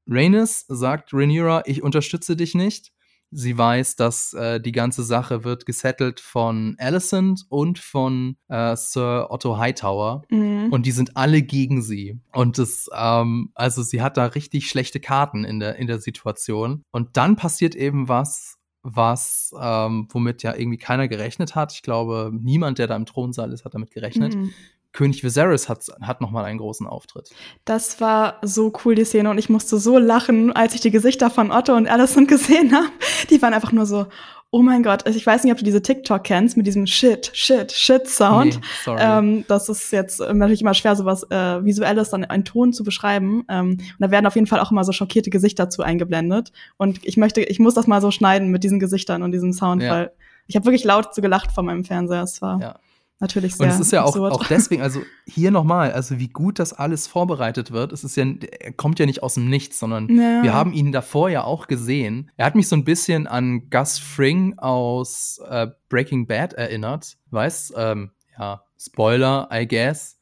Rhaenys 0.08 0.66
sagt 0.68 1.14
Rhaenyra, 1.14 1.64
ich 1.66 1.84
unterstütze 1.84 2.36
dich 2.36 2.56
nicht. 2.56 2.92
Sie 3.32 3.58
weiß, 3.58 3.96
dass 3.98 4.34
äh, 4.34 4.62
die 4.62 4.72
ganze 4.72 5.04
Sache 5.04 5.44
wird 5.44 5.66
gesettelt 5.66 6.20
von 6.20 6.76
Alicent 6.80 7.46
und 7.50 7.78
von 7.78 8.38
äh, 8.48 8.76
Sir 8.76 9.28
Otto 9.30 9.58
Hightower. 9.58 10.24
Mhm. 10.30 10.72
Und 10.72 10.86
die 10.86 10.92
sind 10.92 11.18
alle 11.18 11.42
gegen 11.42 11.82
sie. 11.82 12.20
Und 12.32 12.58
das, 12.58 12.90
ähm, 12.96 13.52
also 13.54 13.84
sie 13.84 14.02
hat 14.02 14.18
da 14.18 14.28
richtig 14.28 14.70
schlechte 14.70 15.00
Karten 15.00 15.44
in 15.44 15.60
der, 15.60 15.76
in 15.76 15.88
der 15.88 16.00
Situation. 16.00 16.84
Und 16.92 17.18
dann 17.18 17.36
passiert 17.36 17.76
eben 17.76 18.08
was, 18.08 18.58
was, 18.82 19.52
ähm, 19.60 20.08
womit 20.12 20.44
ja 20.44 20.56
irgendwie 20.56 20.78
keiner 20.78 21.10
gerechnet 21.10 21.56
hat. 21.56 21.74
Ich 21.74 21.82
glaube, 21.82 22.32
niemand, 22.34 22.80
der 22.80 22.88
da 22.88 22.96
im 22.96 23.06
Thronsaal 23.06 23.52
ist, 23.52 23.66
hat 23.66 23.74
damit 23.74 23.92
gerechnet. 23.92 24.36
Mhm. 24.36 24.54
König 24.94 25.24
Viserys 25.24 25.70
hat, 25.70 25.86
hat 26.02 26.22
nochmal 26.22 26.46
einen 26.46 26.58
großen 26.58 26.88
Auftritt. 26.88 27.30
Das 27.66 28.02
war 28.02 28.38
so 28.42 28.74
cool, 28.84 28.96
die 28.96 29.06
Szene. 29.06 29.30
Und 29.30 29.38
ich 29.38 29.50
musste 29.50 29.78
so 29.78 29.98
lachen, 29.98 30.52
als 30.52 30.74
ich 30.76 30.82
die 30.82 30.92
Gesichter 30.92 31.30
von 31.30 31.52
Otto 31.52 31.76
und 31.76 31.88
Alison 31.88 32.28
gesehen 32.28 32.74
habe. 32.74 32.88
Die 33.30 33.42
waren 33.42 33.54
einfach 33.54 33.72
nur 33.72 33.86
so, 33.86 34.08
oh 34.50 34.62
mein 34.62 34.82
Gott. 34.82 35.06
Also 35.06 35.18
ich 35.18 35.26
weiß 35.26 35.44
nicht, 35.44 35.52
ob 35.52 35.60
du 35.60 35.66
diese 35.66 35.82
TikTok 35.82 36.24
kennst 36.24 36.58
mit 36.58 36.66
diesem 36.66 36.88
Shit, 36.88 37.30
Shit, 37.34 37.72
Shit-Sound. 37.72 38.56
Nee, 38.56 38.62
sorry. 38.84 39.00
Ähm, 39.02 39.46
das 39.48 39.70
ist 39.70 39.92
jetzt 39.92 40.20
natürlich 40.20 40.62
immer 40.62 40.74
schwer, 40.74 40.96
sowas 40.96 41.24
äh, 41.30 41.64
Visuelles 41.64 42.10
dann 42.10 42.24
in 42.24 42.46
Ton 42.46 42.74
zu 42.74 42.84
beschreiben. 42.84 43.44
Ähm, 43.50 43.72
und 43.72 44.00
da 44.00 44.10
werden 44.10 44.26
auf 44.26 44.36
jeden 44.36 44.48
Fall 44.48 44.60
auch 44.60 44.72
immer 44.72 44.84
so 44.84 44.94
schockierte 44.94 45.30
Gesichter 45.30 45.70
zu 45.70 45.84
eingeblendet. 45.84 46.52
Und 46.78 47.06
ich 47.06 47.18
möchte, 47.18 47.42
ich 47.42 47.60
muss 47.60 47.74
das 47.74 47.88
mal 47.88 48.02
so 48.02 48.12
schneiden 48.12 48.50
mit 48.50 48.64
diesen 48.64 48.80
Gesichtern 48.80 49.22
und 49.22 49.32
diesem 49.32 49.54
Sound, 49.54 49.84
ja. 49.84 49.92
weil 49.92 50.12
ich 50.48 50.56
habe 50.56 50.66
wirklich 50.66 50.86
laut 50.86 51.14
so 51.14 51.22
gelacht 51.22 51.52
vor 51.52 51.64
meinem 51.64 51.84
Fernseher. 51.84 52.24
Es 52.24 52.42
war 52.42 52.60
ja 52.62 52.80
natürlich 53.20 53.56
sehr 53.56 53.68
Und 53.68 53.74
es 53.74 53.80
ist 53.80 53.92
ja 53.92 54.04
auch, 54.04 54.16
auch 54.16 54.46
deswegen, 54.48 54.82
also 54.82 55.02
hier 55.26 55.52
nochmal, 55.52 55.92
also 55.92 56.20
wie 56.20 56.28
gut 56.28 56.60
das 56.60 56.74
alles 56.74 57.08
vorbereitet 57.08 57.72
wird. 57.72 57.94
Es 57.94 58.04
ist 58.04 58.16
ja, 58.16 58.26
er 58.26 58.74
kommt 58.74 59.00
ja 59.00 59.06
nicht 59.06 59.24
aus 59.24 59.36
dem 59.36 59.50
Nichts, 59.50 59.80
sondern 59.80 60.10
ja. 60.10 60.44
wir 60.44 60.54
haben 60.54 60.74
ihn 60.74 60.92
davor 60.92 61.30
ja 61.30 61.44
auch 61.44 61.68
gesehen. 61.68 62.32
Er 62.38 62.46
hat 62.46 62.56
mich 62.56 62.68
so 62.68 62.76
ein 62.76 62.84
bisschen 62.84 63.28
an 63.28 63.70
Gus 63.70 63.98
Fring 63.98 64.58
aus 64.58 65.42
äh, 65.50 65.68
Breaking 65.90 66.28
Bad 66.28 66.54
erinnert. 66.54 67.18
Weißt, 67.32 67.74
ähm, 67.78 68.12
ja, 68.38 68.64
Spoiler, 68.78 69.50
I 69.52 69.68
guess. 69.68 70.17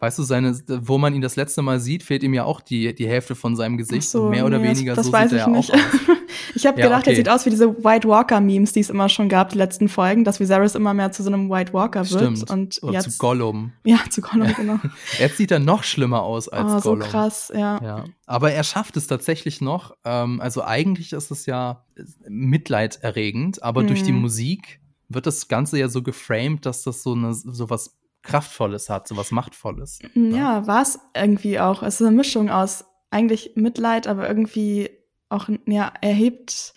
Weißt 0.00 0.18
du, 0.18 0.22
seine, 0.22 0.58
wo 0.66 0.96
man 0.96 1.14
ihn 1.14 1.20
das 1.20 1.36
letzte 1.36 1.60
Mal 1.60 1.78
sieht, 1.78 2.02
fehlt 2.02 2.22
ihm 2.22 2.32
ja 2.32 2.44
auch 2.44 2.62
die, 2.62 2.94
die 2.94 3.06
Hälfte 3.06 3.34
von 3.34 3.54
seinem 3.54 3.76
Gesicht. 3.76 4.08
So, 4.08 4.30
mehr 4.30 4.46
oder 4.46 4.58
nee, 4.58 4.70
weniger 4.70 4.94
das, 4.94 5.10
das 5.10 5.22
so 5.22 5.28
sieht 5.28 5.38
er 5.38 5.48
nicht. 5.48 5.70
auch 5.70 5.74
aus. 5.74 5.80
ich 6.54 6.66
habe 6.66 6.80
ja, 6.80 6.86
gedacht, 6.86 7.02
okay. 7.02 7.10
er 7.10 7.16
sieht 7.16 7.28
aus 7.28 7.44
wie 7.44 7.50
diese 7.50 7.84
White 7.84 8.08
Walker-Memes, 8.08 8.72
die 8.72 8.80
es 8.80 8.88
immer 8.88 9.10
schon 9.10 9.28
gab, 9.28 9.50
die 9.50 9.58
letzten 9.58 9.90
Folgen, 9.90 10.24
dass 10.24 10.40
Viserys 10.40 10.74
immer 10.74 10.94
mehr 10.94 11.12
zu 11.12 11.22
so 11.22 11.28
einem 11.28 11.50
White 11.50 11.74
Walker 11.74 12.00
wird. 12.10 12.38
Stimmt. 12.38 12.50
Und 12.50 12.82
oder 12.82 12.94
jetzt, 12.94 13.12
zu 13.12 13.18
Gollum. 13.18 13.72
Ja, 13.84 13.98
zu 14.08 14.22
Gollum, 14.22 14.54
genau. 14.54 14.80
jetzt 15.18 15.36
sieht 15.36 15.50
er 15.50 15.58
noch 15.58 15.84
schlimmer 15.84 16.22
aus 16.22 16.48
als 16.48 16.82
oh, 16.82 16.90
Gollum. 16.90 17.02
so 17.02 17.08
krass, 17.10 17.52
ja. 17.54 17.78
ja. 17.82 18.04
Aber 18.24 18.52
er 18.52 18.64
schafft 18.64 18.96
es 18.96 19.06
tatsächlich 19.06 19.60
noch. 19.60 19.94
Ähm, 20.06 20.40
also 20.40 20.64
eigentlich 20.64 21.12
ist 21.12 21.30
es 21.30 21.44
ja 21.44 21.84
mitleiderregend, 22.26 23.62
aber 23.62 23.82
mhm. 23.82 23.88
durch 23.88 24.02
die 24.02 24.12
mhm. 24.12 24.22
Musik 24.22 24.80
wird 25.10 25.26
das 25.26 25.48
Ganze 25.48 25.78
ja 25.78 25.88
so 25.88 26.02
geframed, 26.02 26.64
dass 26.64 26.84
das 26.84 27.02
so 27.02 27.12
eine 27.12 27.34
so 27.34 27.68
was 27.68 27.99
Kraftvolles 28.22 28.90
hat, 28.90 29.08
so 29.08 29.16
was 29.16 29.30
Machtvolles. 29.30 30.00
Ja, 30.14 30.22
ja 30.22 30.66
war 30.66 30.82
es 30.82 30.98
irgendwie 31.16 31.58
auch. 31.58 31.82
Es 31.82 32.00
ist 32.00 32.06
eine 32.06 32.16
Mischung 32.16 32.50
aus 32.50 32.84
eigentlich 33.10 33.52
Mitleid, 33.56 34.06
aber 34.06 34.28
irgendwie 34.28 34.90
auch, 35.28 35.48
ja, 35.66 35.92
erhebt, 36.00 36.74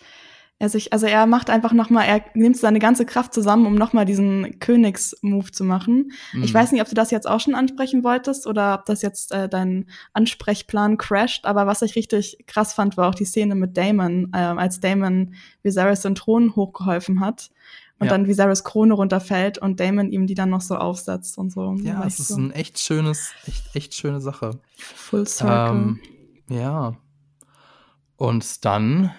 er 0.58 0.68
sich, 0.68 0.92
also 0.92 1.06
er 1.06 1.26
macht 1.26 1.50
einfach 1.50 1.72
nochmal, 1.72 2.06
er 2.06 2.24
nimmt 2.34 2.56
seine 2.56 2.78
ganze 2.78 3.04
Kraft 3.04 3.34
zusammen, 3.34 3.66
um 3.66 3.74
nochmal 3.74 4.04
diesen 4.04 4.60
Königsmove 4.60 5.50
zu 5.50 5.64
machen. 5.64 6.12
Mhm. 6.32 6.44
Ich 6.44 6.54
weiß 6.54 6.72
nicht, 6.72 6.80
ob 6.80 6.88
du 6.88 6.94
das 6.94 7.10
jetzt 7.10 7.28
auch 7.28 7.40
schon 7.40 7.56
ansprechen 7.56 8.04
wolltest 8.04 8.46
oder 8.46 8.74
ob 8.78 8.86
das 8.86 9.02
jetzt 9.02 9.32
äh, 9.32 9.48
dein 9.48 9.86
Ansprechplan 10.12 10.96
crasht, 10.96 11.44
aber 11.44 11.66
was 11.66 11.82
ich 11.82 11.96
richtig 11.96 12.38
krass 12.46 12.72
fand, 12.72 12.96
war 12.96 13.08
auch 13.08 13.14
die 13.16 13.24
Szene 13.24 13.56
mit 13.56 13.76
Damon, 13.76 14.30
äh, 14.32 14.38
als 14.38 14.80
Damon 14.80 15.34
Viserys 15.62 16.02
den 16.02 16.14
Thron 16.14 16.54
hochgeholfen 16.54 17.20
hat 17.20 17.50
und 17.98 18.06
ja. 18.06 18.10
dann 18.10 18.26
Viserys 18.26 18.64
Krone 18.64 18.94
runterfällt 18.94 19.58
und 19.58 19.78
Damon 19.80 20.10
ihm 20.10 20.26
die 20.26 20.34
dann 20.34 20.50
noch 20.50 20.60
so 20.60 20.76
aufsetzt 20.76 21.38
und 21.38 21.50
so. 21.50 21.74
Ja, 21.82 22.04
es 22.04 22.18
ist 22.18 22.28
so. 22.28 22.36
ein 22.36 22.50
echt 22.50 22.78
schönes, 22.78 23.32
echt, 23.46 23.76
echt 23.76 23.94
schöne 23.94 24.20
Sache. 24.20 24.58
Full 24.76 25.26
Circle. 25.26 25.76
Ähm, 25.76 26.00
ja. 26.48 26.96
Und 28.16 28.64
dann 28.64 29.12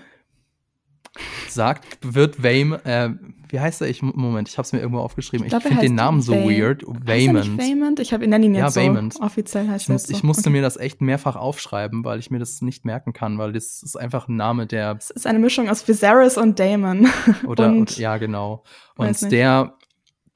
sagt, 1.47 1.85
wird 2.01 2.43
Vame, 2.43 2.83
äh, 2.85 3.09
wie 3.49 3.59
heißt 3.59 3.81
er? 3.81 3.87
Ich, 3.87 4.01
Moment, 4.01 4.49
ich 4.49 4.57
habe 4.57 4.65
es 4.65 4.73
mir 4.73 4.79
irgendwo 4.79 4.99
aufgeschrieben. 4.99 5.45
Ich, 5.45 5.53
ich 5.53 5.63
finde 5.63 5.81
den 5.81 5.95
Namen 5.95 6.21
so 6.21 6.33
weird. 6.33 6.83
Vaymond. 6.85 7.57
Vaymond? 7.57 7.99
Ich 7.99 8.13
habe 8.13 8.25
ihn 8.25 8.33
ihn 8.33 8.55
jetzt 8.55 8.75
ja, 8.75 9.09
so. 9.09 9.21
Offiziell 9.21 9.67
heißt 9.69 9.89
ich, 9.89 10.01
so. 10.01 10.13
ich 10.13 10.23
musste 10.23 10.49
okay. 10.49 10.49
mir 10.49 10.61
das 10.61 10.77
echt 10.77 11.01
mehrfach 11.01 11.35
aufschreiben, 11.35 12.03
weil 12.03 12.19
ich 12.19 12.31
mir 12.31 12.39
das 12.39 12.61
nicht 12.61 12.85
merken 12.85 13.13
kann, 13.13 13.37
weil 13.37 13.53
das 13.53 13.81
ist 13.83 13.95
einfach 13.95 14.27
ein 14.27 14.35
Name, 14.35 14.67
der. 14.67 14.97
Es 14.99 15.09
ist 15.09 15.27
eine 15.27 15.39
Mischung 15.39 15.69
aus 15.69 15.87
Viserys 15.87 16.37
und 16.37 16.59
Damon. 16.59 17.07
Oder, 17.47 17.67
und, 17.67 17.79
und, 17.79 17.97
ja, 17.97 18.17
genau. 18.17 18.63
Und 18.97 19.31
der 19.31 19.73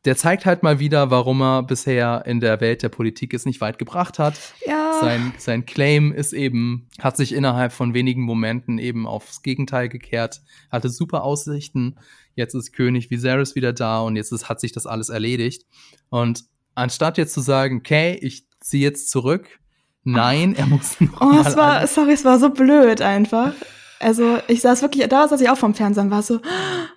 der 0.05 0.15
zeigt 0.15 0.45
halt 0.45 0.63
mal 0.63 0.79
wieder, 0.79 1.11
warum 1.11 1.41
er 1.41 1.63
bisher 1.63 2.23
in 2.25 2.39
der 2.39 2.61
Welt 2.61 2.83
der 2.83 2.89
Politik 2.89 3.33
es 3.33 3.45
nicht 3.45 3.59
weit 3.59 3.77
gebracht 3.77 4.17
hat. 4.17 4.39
Ja. 4.65 4.97
Sein, 5.01 5.33
sein 5.37 5.65
Claim 5.65 6.13
ist 6.13 6.31
eben, 6.31 6.87
hat 6.99 7.17
sich 7.17 7.33
innerhalb 7.33 7.73
von 7.73 7.93
wenigen 7.93 8.21
Momenten 8.21 8.77
eben 8.77 9.05
aufs 9.05 9.41
Gegenteil 9.41 9.89
gekehrt, 9.89 10.41
hatte 10.71 10.89
super 10.89 11.23
Aussichten. 11.23 11.97
Jetzt 12.35 12.53
ist 12.53 12.71
König 12.71 13.09
Viserys 13.09 13.55
wieder 13.55 13.73
da 13.73 13.99
und 13.99 14.15
jetzt 14.15 14.31
ist, 14.31 14.47
hat 14.47 14.61
sich 14.61 14.71
das 14.71 14.85
alles 14.85 15.09
erledigt. 15.09 15.65
Und 16.09 16.45
anstatt 16.75 17.17
jetzt 17.17 17.33
zu 17.33 17.41
sagen, 17.41 17.77
okay, 17.77 18.17
ich 18.21 18.47
ziehe 18.61 18.83
jetzt 18.83 19.09
zurück, 19.09 19.59
nein, 20.03 20.55
er 20.55 20.67
muss 20.67 21.01
noch 21.01 21.19
Oh, 21.19 21.41
es 21.45 21.57
war, 21.57 21.85
sorry, 21.87 22.13
es 22.13 22.23
war 22.23 22.39
so 22.39 22.49
blöd 22.49 23.01
einfach. 23.01 23.53
Also 23.99 24.39
ich 24.47 24.61
saß 24.61 24.81
wirklich, 24.81 25.07
da 25.09 25.27
saß 25.27 25.41
ich 25.41 25.49
auch 25.49 25.57
vom 25.57 25.75
Fernsehen, 25.75 26.09
war 26.09 26.23
so, 26.23 26.39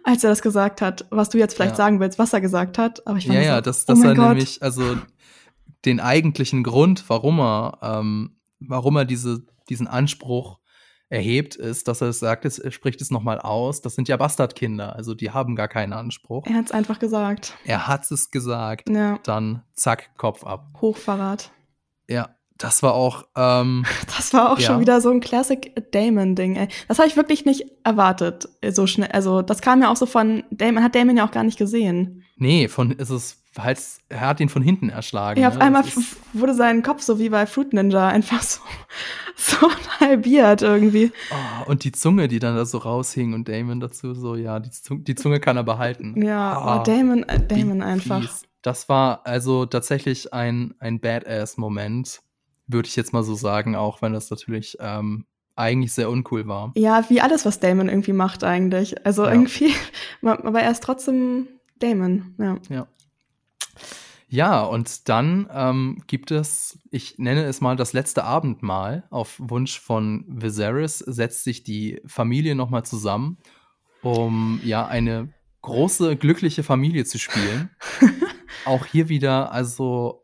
als 0.04 0.22
er 0.22 0.30
das 0.30 0.40
gesagt 0.40 0.80
hat, 0.80 1.04
was 1.10 1.28
du 1.30 1.38
jetzt 1.38 1.54
vielleicht 1.54 1.72
ja. 1.72 1.76
sagen 1.76 2.00
willst, 2.00 2.18
was 2.18 2.32
er 2.32 2.40
gesagt 2.40 2.78
hat. 2.78 3.06
Aber 3.06 3.18
ich 3.18 3.26
fand 3.26 3.36
ja, 3.36 3.42
so, 3.42 3.48
ja, 3.48 3.60
das, 3.60 3.84
das 3.86 3.98
oh 3.98 4.04
er 4.04 4.14
Gott. 4.14 4.28
nämlich, 4.28 4.62
also 4.62 4.96
den 5.84 5.98
eigentlichen 5.98 6.62
Grund, 6.62 7.04
warum 7.08 7.40
er, 7.40 7.78
ähm, 7.82 8.36
warum 8.60 8.96
er 8.96 9.04
diese, 9.04 9.44
diesen 9.68 9.88
Anspruch 9.88 10.60
erhebt, 11.08 11.56
ist, 11.56 11.88
dass 11.88 12.00
er 12.00 12.08
es 12.08 12.20
sagt, 12.20 12.44
er 12.44 12.70
spricht 12.70 13.00
es 13.02 13.10
nochmal 13.10 13.38
aus. 13.38 13.82
Das 13.82 13.94
sind 13.94 14.08
ja 14.08 14.16
Bastardkinder, 14.16 14.96
also 14.96 15.14
die 15.14 15.30
haben 15.30 15.56
gar 15.56 15.68
keinen 15.68 15.92
Anspruch. 15.92 16.46
Er 16.46 16.54
hat 16.54 16.66
es 16.66 16.72
einfach 16.72 17.00
gesagt. 17.00 17.54
Er 17.64 17.86
hat 17.86 18.10
es 18.10 18.30
gesagt. 18.30 18.88
Ja. 18.88 19.18
Dann 19.24 19.62
zack, 19.74 20.16
Kopf 20.16 20.44
ab. 20.44 20.68
Hochverrat. 20.80 21.50
Ja, 22.08 22.36
das 22.62 22.82
war 22.82 22.94
auch. 22.94 23.24
Ähm, 23.36 23.84
das 24.16 24.32
war 24.32 24.52
auch 24.52 24.58
ja. 24.58 24.68
schon 24.68 24.80
wieder 24.80 25.00
so 25.00 25.10
ein 25.10 25.20
Classic 25.20 25.72
Damon-Ding. 25.90 26.56
ey. 26.56 26.68
Das 26.86 26.98
habe 26.98 27.08
ich 27.08 27.16
wirklich 27.16 27.44
nicht 27.44 27.64
erwartet, 27.82 28.48
äh, 28.60 28.70
so 28.70 28.86
schnell. 28.86 29.10
Also, 29.10 29.42
das 29.42 29.60
kam 29.60 29.82
ja 29.82 29.90
auch 29.90 29.96
so 29.96 30.06
von 30.06 30.44
Damon, 30.50 30.84
hat 30.84 30.94
Damon 30.94 31.16
ja 31.16 31.26
auch 31.26 31.32
gar 31.32 31.42
nicht 31.42 31.58
gesehen. 31.58 32.24
Nee, 32.36 32.68
von 32.68 32.92
ist 32.92 33.10
es 33.10 33.42
halt, 33.58 33.80
er 34.08 34.20
hat 34.20 34.40
ihn 34.40 34.48
von 34.48 34.62
hinten 34.62 34.88
erschlagen. 34.90 35.40
Ja, 35.40 35.48
auf 35.48 35.56
ne? 35.56 35.62
einmal 35.62 35.84
wurde 36.32 36.54
sein 36.54 36.82
Kopf 36.82 37.02
so 37.02 37.18
wie 37.18 37.28
bei 37.28 37.46
Fruit 37.46 37.72
Ninja 37.72 38.08
einfach 38.08 38.42
so, 38.42 38.60
so 39.36 39.70
halbiert 39.98 40.62
irgendwie. 40.62 41.10
Oh, 41.30 41.70
und 41.70 41.84
die 41.84 41.92
Zunge, 41.92 42.28
die 42.28 42.38
dann 42.38 42.54
da 42.54 42.64
so 42.64 42.78
raushing 42.78 43.34
und 43.34 43.48
Damon 43.48 43.80
dazu 43.80 44.14
so, 44.14 44.36
ja, 44.36 44.60
die 44.60 44.70
Zunge, 44.70 45.02
die 45.02 45.16
Zunge 45.16 45.40
kann 45.40 45.56
er 45.56 45.64
behalten. 45.64 46.22
Ja, 46.22 46.58
oh, 46.58 46.80
oh 46.80 46.82
Damon, 46.84 47.24
äh, 47.24 47.44
Damon 47.44 47.82
einfach. 47.82 48.22
Fies. 48.22 48.42
Das 48.62 48.88
war 48.88 49.26
also 49.26 49.66
tatsächlich 49.66 50.32
ein, 50.32 50.74
ein 50.78 51.00
Badass-Moment 51.00 52.22
würde 52.72 52.88
ich 52.88 52.96
jetzt 52.96 53.12
mal 53.12 53.22
so 53.22 53.34
sagen, 53.34 53.76
auch 53.76 54.02
wenn 54.02 54.12
das 54.12 54.30
natürlich 54.30 54.76
ähm, 54.80 55.26
eigentlich 55.56 55.92
sehr 55.92 56.10
uncool 56.10 56.46
war. 56.46 56.72
Ja, 56.74 57.04
wie 57.08 57.20
alles, 57.20 57.44
was 57.44 57.60
Damon 57.60 57.88
irgendwie 57.88 58.12
macht 58.12 58.44
eigentlich. 58.44 59.04
Also 59.04 59.24
ja. 59.24 59.32
irgendwie, 59.32 59.74
aber 60.22 60.60
er 60.60 60.70
ist 60.70 60.82
trotzdem 60.82 61.48
Damon, 61.78 62.34
ja. 62.38 62.58
Ja. 62.68 62.86
Ja, 64.28 64.62
und 64.62 65.10
dann 65.10 65.46
ähm, 65.52 66.02
gibt 66.06 66.30
es, 66.30 66.78
ich 66.90 67.18
nenne 67.18 67.44
es 67.44 67.60
mal 67.60 67.76
das 67.76 67.92
letzte 67.92 68.24
Abendmahl. 68.24 69.04
Auf 69.10 69.34
Wunsch 69.38 69.78
von 69.78 70.24
Viserys 70.26 71.00
setzt 71.00 71.44
sich 71.44 71.64
die 71.64 72.00
Familie 72.06 72.54
nochmal 72.54 72.82
zusammen, 72.82 73.36
um 74.00 74.58
ja 74.64 74.86
eine 74.86 75.34
große, 75.60 76.16
glückliche 76.16 76.62
Familie 76.62 77.04
zu 77.04 77.18
spielen. 77.18 77.68
Auch 78.64 78.86
hier 78.86 79.10
wieder, 79.10 79.52
also 79.52 80.21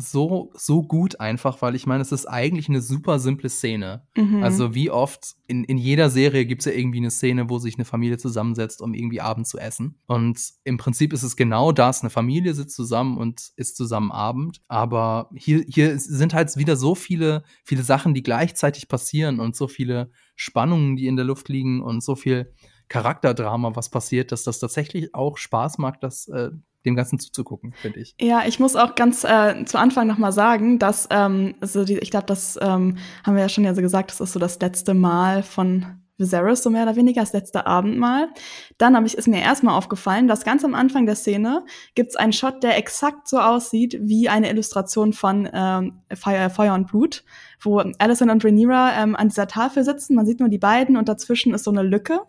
so, 0.00 0.50
so 0.54 0.82
gut 0.82 1.20
einfach, 1.20 1.62
weil 1.62 1.74
ich 1.74 1.86
meine, 1.86 2.02
es 2.02 2.12
ist 2.12 2.26
eigentlich 2.26 2.68
eine 2.68 2.80
super 2.80 3.18
simple 3.18 3.48
Szene. 3.48 4.06
Mhm. 4.16 4.42
Also 4.42 4.74
wie 4.74 4.90
oft 4.90 5.36
in, 5.46 5.64
in 5.64 5.78
jeder 5.78 6.10
Serie 6.10 6.46
gibt 6.46 6.62
es 6.62 6.66
ja 6.66 6.72
irgendwie 6.72 6.98
eine 6.98 7.10
Szene, 7.10 7.50
wo 7.50 7.58
sich 7.58 7.76
eine 7.76 7.84
Familie 7.84 8.18
zusammensetzt, 8.18 8.82
um 8.82 8.94
irgendwie 8.94 9.20
Abend 9.20 9.46
zu 9.46 9.58
essen. 9.58 10.00
Und 10.06 10.40
im 10.64 10.76
Prinzip 10.76 11.12
ist 11.12 11.22
es 11.22 11.36
genau 11.36 11.72
das. 11.72 12.02
Eine 12.02 12.10
Familie 12.10 12.54
sitzt 12.54 12.76
zusammen 12.76 13.18
und 13.18 13.52
isst 13.56 13.76
zusammen 13.76 14.12
Abend. 14.12 14.60
Aber 14.68 15.30
hier, 15.34 15.64
hier 15.68 15.98
sind 15.98 16.34
halt 16.34 16.56
wieder 16.56 16.76
so 16.76 16.94
viele, 16.94 17.44
viele 17.64 17.82
Sachen, 17.82 18.14
die 18.14 18.22
gleichzeitig 18.22 18.88
passieren 18.88 19.40
und 19.40 19.56
so 19.56 19.68
viele 19.68 20.10
Spannungen, 20.36 20.96
die 20.96 21.06
in 21.06 21.16
der 21.16 21.24
Luft 21.24 21.48
liegen 21.48 21.82
und 21.82 22.02
so 22.02 22.16
viel 22.16 22.52
Charakterdrama, 22.90 23.76
was 23.76 23.88
passiert, 23.88 24.32
dass 24.32 24.42
das 24.42 24.58
tatsächlich 24.58 25.14
auch 25.14 25.36
Spaß 25.36 25.78
macht, 25.78 26.02
das 26.02 26.26
äh, 26.28 26.50
dem 26.84 26.96
Ganzen 26.96 27.18
zuzugucken, 27.18 27.72
finde 27.74 28.00
ich. 28.00 28.14
Ja, 28.20 28.42
ich 28.46 28.58
muss 28.58 28.76
auch 28.76 28.94
ganz 28.94 29.24
äh, 29.24 29.64
zu 29.64 29.78
Anfang 29.78 30.06
noch 30.06 30.18
mal 30.18 30.32
sagen, 30.32 30.78
dass 30.78 31.08
ähm, 31.10 31.54
also 31.60 31.84
die, 31.84 31.98
ich 31.98 32.10
glaube, 32.10 32.26
das 32.26 32.58
ähm, 32.60 32.96
haben 33.24 33.34
wir 33.34 33.42
ja 33.42 33.48
schon 33.48 33.64
ja 33.64 33.74
so 33.74 33.82
gesagt, 33.82 34.10
das 34.10 34.20
ist 34.20 34.32
so 34.32 34.38
das 34.38 34.58
letzte 34.60 34.94
Mal 34.94 35.42
von 35.42 36.00
Viserys, 36.20 36.62
so 36.62 36.70
mehr 36.70 36.82
oder 36.84 36.96
weniger 36.96 37.22
das 37.22 37.32
letzte 37.32 37.66
Abendmahl. 37.66 38.28
Dann 38.78 38.94
habe 38.94 39.06
ich 39.06 39.16
ist 39.16 39.26
mir 39.26 39.40
erstmal 39.40 39.76
aufgefallen, 39.76 40.28
dass 40.28 40.44
ganz 40.44 40.64
am 40.64 40.74
Anfang 40.74 41.06
der 41.06 41.16
Szene 41.16 41.64
gibt's 41.94 42.16
einen 42.16 42.32
Shot, 42.32 42.62
der 42.62 42.76
exakt 42.76 43.26
so 43.26 43.38
aussieht 43.38 43.98
wie 44.00 44.28
eine 44.28 44.50
Illustration 44.50 45.12
von 45.12 45.48
ähm, 45.52 46.02
Feuer, 46.14 46.50
Feuer 46.50 46.74
und 46.74 46.88
Blut, 46.88 47.24
wo 47.60 47.78
Alicent 47.98 48.30
und 48.30 48.44
Rhaenyra 48.44 49.02
ähm, 49.02 49.16
an 49.16 49.28
dieser 49.28 49.48
Tafel 49.48 49.82
sitzen. 49.82 50.14
Man 50.14 50.26
sieht 50.26 50.40
nur 50.40 50.50
die 50.50 50.58
beiden 50.58 50.96
und 50.96 51.08
dazwischen 51.08 51.54
ist 51.54 51.64
so 51.64 51.70
eine 51.70 51.82
Lücke 51.82 52.20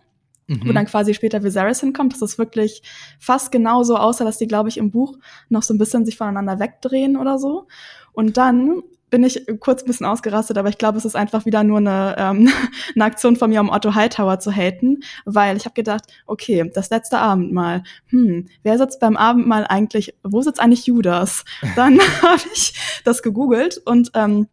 mhm. 0.48 0.62
wo 0.66 0.74
dann 0.74 0.86
quasi 0.86 1.14
später 1.14 1.44
Viserys 1.44 1.80
hinkommt. 1.80 2.14
Das 2.14 2.22
ist 2.22 2.38
wirklich 2.38 2.84
fast 3.20 3.52
genauso, 3.52 3.98
außer 3.98 4.26
dass 4.26 4.38
die, 4.38 4.48
glaube 4.48 4.70
ich, 4.70 4.78
im 4.78 4.92
Buch 4.92 5.18
noch 5.50 5.64
so 5.64 5.74
ein 5.74 5.78
bisschen 5.78 6.06
sich 6.06 6.18
voneinander 6.18 6.60
wegdrehen 6.60 7.18
oder 7.18 7.38
so. 7.38 7.68
Und 8.14 8.38
dann 8.38 8.84
bin 9.12 9.24
ich 9.26 9.46
kurz 9.60 9.84
ein 9.84 9.88
bisschen 9.88 10.06
ausgerastet, 10.06 10.58
aber 10.58 10.70
ich 10.70 10.78
glaube, 10.78 10.98
es 10.98 11.06
ist 11.06 11.18
einfach 11.18 11.46
wieder 11.46 11.64
nur 11.64 11.78
eine, 11.80 12.16
ähm, 12.18 12.50
eine 12.96 13.06
Aktion 13.06 13.36
von 13.36 13.50
mir, 13.50 13.62
um 13.62 13.70
Otto 13.70 13.94
Hightower 13.94 14.40
zu 14.40 14.52
haten, 14.52 15.02
weil 15.26 15.58
ich 15.58 15.66
habe 15.66 15.74
gedacht, 15.74 16.06
okay, 16.26 16.72
das 16.74 16.90
letzte 16.90 17.20
Abendmahl, 17.20 17.84
hm, 18.08 18.48
wer 18.64 18.78
sitzt 18.78 19.02
beim 19.02 19.18
Abendmahl 19.18 19.68
eigentlich, 19.68 20.16
wo 20.24 20.42
sitzt 20.42 20.62
eigentlich 20.62 20.88
Judas? 20.88 21.44
Dann 21.76 22.00
habe 22.22 22.42
ich 22.54 22.74
das 23.04 23.22
gegoogelt 23.22 23.82
und 23.86 24.12
ähm, 24.16 24.48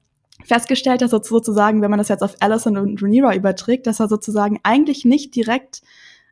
festgestellt, 0.48 1.02
dass 1.02 1.12
er 1.12 1.22
sozusagen, 1.22 1.82
wenn 1.82 1.90
man 1.90 1.98
das 1.98 2.08
jetzt 2.08 2.22
auf 2.22 2.36
Allison 2.40 2.76
und 2.76 3.02
Rhaenyra 3.02 3.34
überträgt, 3.34 3.86
dass 3.86 4.00
er 4.00 4.08
sozusagen 4.08 4.58
eigentlich 4.62 5.04
nicht 5.04 5.34
direkt, 5.36 5.82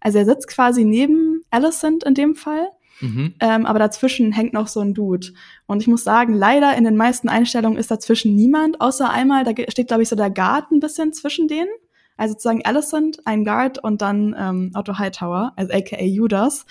also 0.00 0.18
er 0.18 0.24
sitzt 0.24 0.48
quasi 0.48 0.85
neben 0.85 1.42
Alicent 1.50 2.05
in 2.05 2.14
dem 2.14 2.35
Fall, 2.35 2.68
mhm. 3.00 3.35
ähm, 3.40 3.66
aber 3.66 3.79
dazwischen 3.79 4.33
hängt 4.33 4.52
noch 4.52 4.68
so 4.68 4.81
ein 4.81 4.94
Dude. 4.94 5.29
Und 5.66 5.83
ich 5.83 5.87
muss 5.87 6.02
sagen, 6.02 6.35
leider 6.35 6.76
in 6.76 6.85
den 6.85 6.96
meisten 6.96 7.29
Einstellungen 7.29 7.79
ist 7.79 7.90
dazwischen 7.90 8.35
niemand, 8.35 8.81
außer 8.81 9.11
einmal, 9.11 9.44
da 9.44 9.52
steht, 9.68 9.88
glaube 9.88 10.02
ich, 10.02 10.09
so 10.09 10.16
der 10.16 10.31
Guard 10.31 10.70
ein 10.72 10.81
bisschen 10.81 11.12
zwischen 11.12 11.48
denen. 11.48 11.70
Also 12.16 12.33
sozusagen 12.33 12.64
Alicent, 12.64 13.26
ein 13.26 13.44
Guard 13.44 13.83
und 13.85 14.00
dann 14.00 14.35
ähm, 14.38 14.72
Otto 14.74 14.98
Hightower, 14.98 15.52
also 15.57 15.72
aka 15.72 16.02
Judas. 16.02 16.64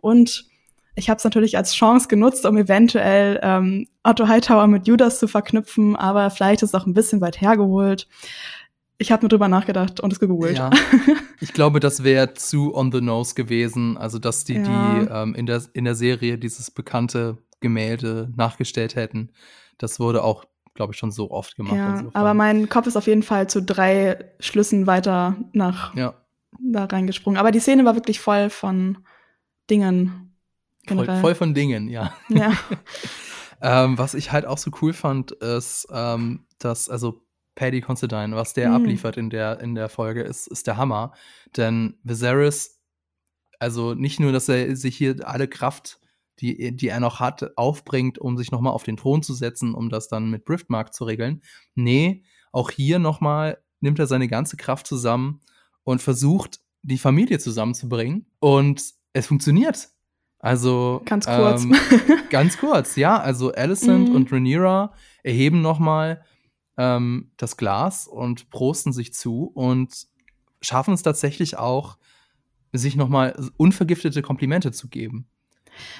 Und 0.00 0.46
ich 0.96 1.10
habe 1.10 1.18
es 1.18 1.24
natürlich 1.24 1.56
als 1.56 1.74
Chance 1.74 2.08
genutzt, 2.08 2.46
um 2.46 2.56
eventuell 2.56 3.38
ähm, 3.42 3.86
Otto 4.02 4.26
Hightower 4.26 4.66
mit 4.66 4.88
Judas 4.88 5.18
zu 5.18 5.28
verknüpfen, 5.28 5.94
aber 5.94 6.30
vielleicht 6.30 6.62
ist 6.62 6.70
es 6.70 6.74
auch 6.74 6.86
ein 6.86 6.94
bisschen 6.94 7.20
weit 7.20 7.40
hergeholt. 7.40 8.08
Ich 8.98 9.12
habe 9.12 9.22
nur 9.22 9.28
drüber 9.28 9.48
nachgedacht 9.48 10.00
und 10.00 10.10
es 10.10 10.18
gegoogelt. 10.18 10.56
Ja, 10.56 10.70
ich 11.40 11.52
glaube, 11.52 11.80
das 11.80 12.02
wäre 12.02 12.32
zu 12.32 12.74
on 12.74 12.90
the 12.90 13.02
nose 13.02 13.34
gewesen. 13.34 13.98
Also, 13.98 14.18
dass 14.18 14.44
die, 14.44 14.54
ja. 14.54 14.62
die 14.64 15.06
ähm, 15.10 15.34
in, 15.34 15.44
der, 15.44 15.62
in 15.74 15.84
der 15.84 15.94
Serie 15.94 16.38
dieses 16.38 16.70
bekannte 16.70 17.36
Gemälde 17.60 18.32
nachgestellt 18.34 18.96
hätten. 18.96 19.32
Das 19.76 20.00
wurde 20.00 20.24
auch, 20.24 20.46
glaube 20.72 20.94
ich, 20.94 20.98
schon 20.98 21.10
so 21.10 21.30
oft 21.30 21.56
gemacht. 21.56 21.76
Ja, 21.76 22.04
aber 22.14 22.32
mein 22.32 22.70
Kopf 22.70 22.86
ist 22.86 22.96
auf 22.96 23.06
jeden 23.06 23.22
Fall 23.22 23.50
zu 23.50 23.60
drei 23.60 24.32
Schlüssen 24.40 24.86
weiter 24.86 25.36
nach 25.52 25.94
ja. 25.94 26.14
da 26.58 26.84
reingesprungen. 26.84 27.38
Aber 27.38 27.50
die 27.50 27.60
Szene 27.60 27.84
war 27.84 27.96
wirklich 27.96 28.18
voll 28.18 28.48
von 28.48 28.96
Dingen, 29.68 30.25
Voll, 30.86 31.20
voll, 31.20 31.34
von 31.34 31.54
Dingen, 31.54 31.88
ja. 31.88 32.14
Ja. 32.28 32.52
ähm, 33.62 33.98
was 33.98 34.14
ich 34.14 34.32
halt 34.32 34.46
auch 34.46 34.58
so 34.58 34.70
cool 34.80 34.92
fand, 34.92 35.32
ist, 35.32 35.88
ähm, 35.90 36.46
dass, 36.58 36.88
also 36.88 37.22
Paddy 37.54 37.80
Considine, 37.80 38.36
was 38.36 38.54
der 38.54 38.70
mhm. 38.70 38.76
abliefert 38.76 39.16
in 39.16 39.30
der, 39.30 39.60
in 39.60 39.74
der 39.74 39.88
Folge, 39.88 40.22
ist, 40.22 40.46
ist 40.46 40.66
der 40.66 40.76
Hammer. 40.76 41.12
Denn 41.56 41.98
Viserys 42.02 42.76
also 43.58 43.94
nicht 43.94 44.20
nur, 44.20 44.32
dass 44.32 44.48
er 44.48 44.76
sich 44.76 44.96
hier 44.96 45.16
alle 45.26 45.48
Kraft, 45.48 46.00
die, 46.40 46.76
die 46.76 46.88
er 46.88 47.00
noch 47.00 47.20
hat, 47.20 47.56
aufbringt, 47.56 48.18
um 48.18 48.36
sich 48.36 48.50
nochmal 48.50 48.72
auf 48.72 48.82
den 48.82 48.96
Thron 48.96 49.22
zu 49.22 49.34
setzen, 49.34 49.74
um 49.74 49.88
das 49.88 50.08
dann 50.08 50.30
mit 50.30 50.48
Driftmark 50.48 50.92
zu 50.92 51.04
regeln. 51.04 51.42
Nee, 51.74 52.24
auch 52.52 52.70
hier 52.70 52.98
nochmal 52.98 53.62
nimmt 53.80 53.98
er 53.98 54.06
seine 54.06 54.28
ganze 54.28 54.56
Kraft 54.56 54.86
zusammen 54.86 55.40
und 55.84 56.02
versucht, 56.02 56.60
die 56.82 56.98
Familie 56.98 57.38
zusammenzubringen. 57.38 58.26
Und 58.38 58.82
es 59.12 59.26
funktioniert. 59.26 59.88
Also 60.38 61.02
ganz 61.04 61.26
kurz. 61.26 61.64
Ähm, 61.64 61.76
ganz 62.30 62.58
kurz, 62.58 62.96
ja. 62.96 63.18
Also 63.18 63.52
Alicent 63.52 64.10
mm. 64.10 64.14
und 64.14 64.32
Rhaenyra 64.32 64.92
erheben 65.22 65.60
nochmal 65.60 66.22
ähm, 66.76 67.30
das 67.36 67.56
Glas 67.56 68.06
und 68.06 68.50
prosten 68.50 68.92
sich 68.92 69.14
zu 69.14 69.50
und 69.54 70.06
schaffen 70.60 70.94
es 70.94 71.02
tatsächlich 71.02 71.56
auch, 71.56 71.96
sich 72.72 72.96
nochmal 72.96 73.50
unvergiftete 73.56 74.22
Komplimente 74.22 74.72
zu 74.72 74.88
geben. 74.88 75.26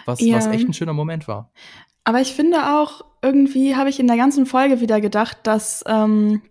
Was, 0.05 0.21
ja. 0.21 0.37
was 0.37 0.47
echt 0.47 0.69
ein 0.69 0.75
schöner 0.75 0.93
Moment 0.93 1.29
war. 1.29 1.51
Aber 2.05 2.21
ich 2.21 2.33
finde 2.35 2.79
auch, 2.79 3.05
irgendwie 3.23 3.75
habe 3.75 3.91
ich 3.91 3.99
in 3.99 4.07
der 4.07 4.17
ganzen 4.17 4.47
Folge 4.47 4.81
wieder 4.81 5.01
gedacht, 5.01 5.39
dass 5.43 5.83
ähm, 5.87 6.43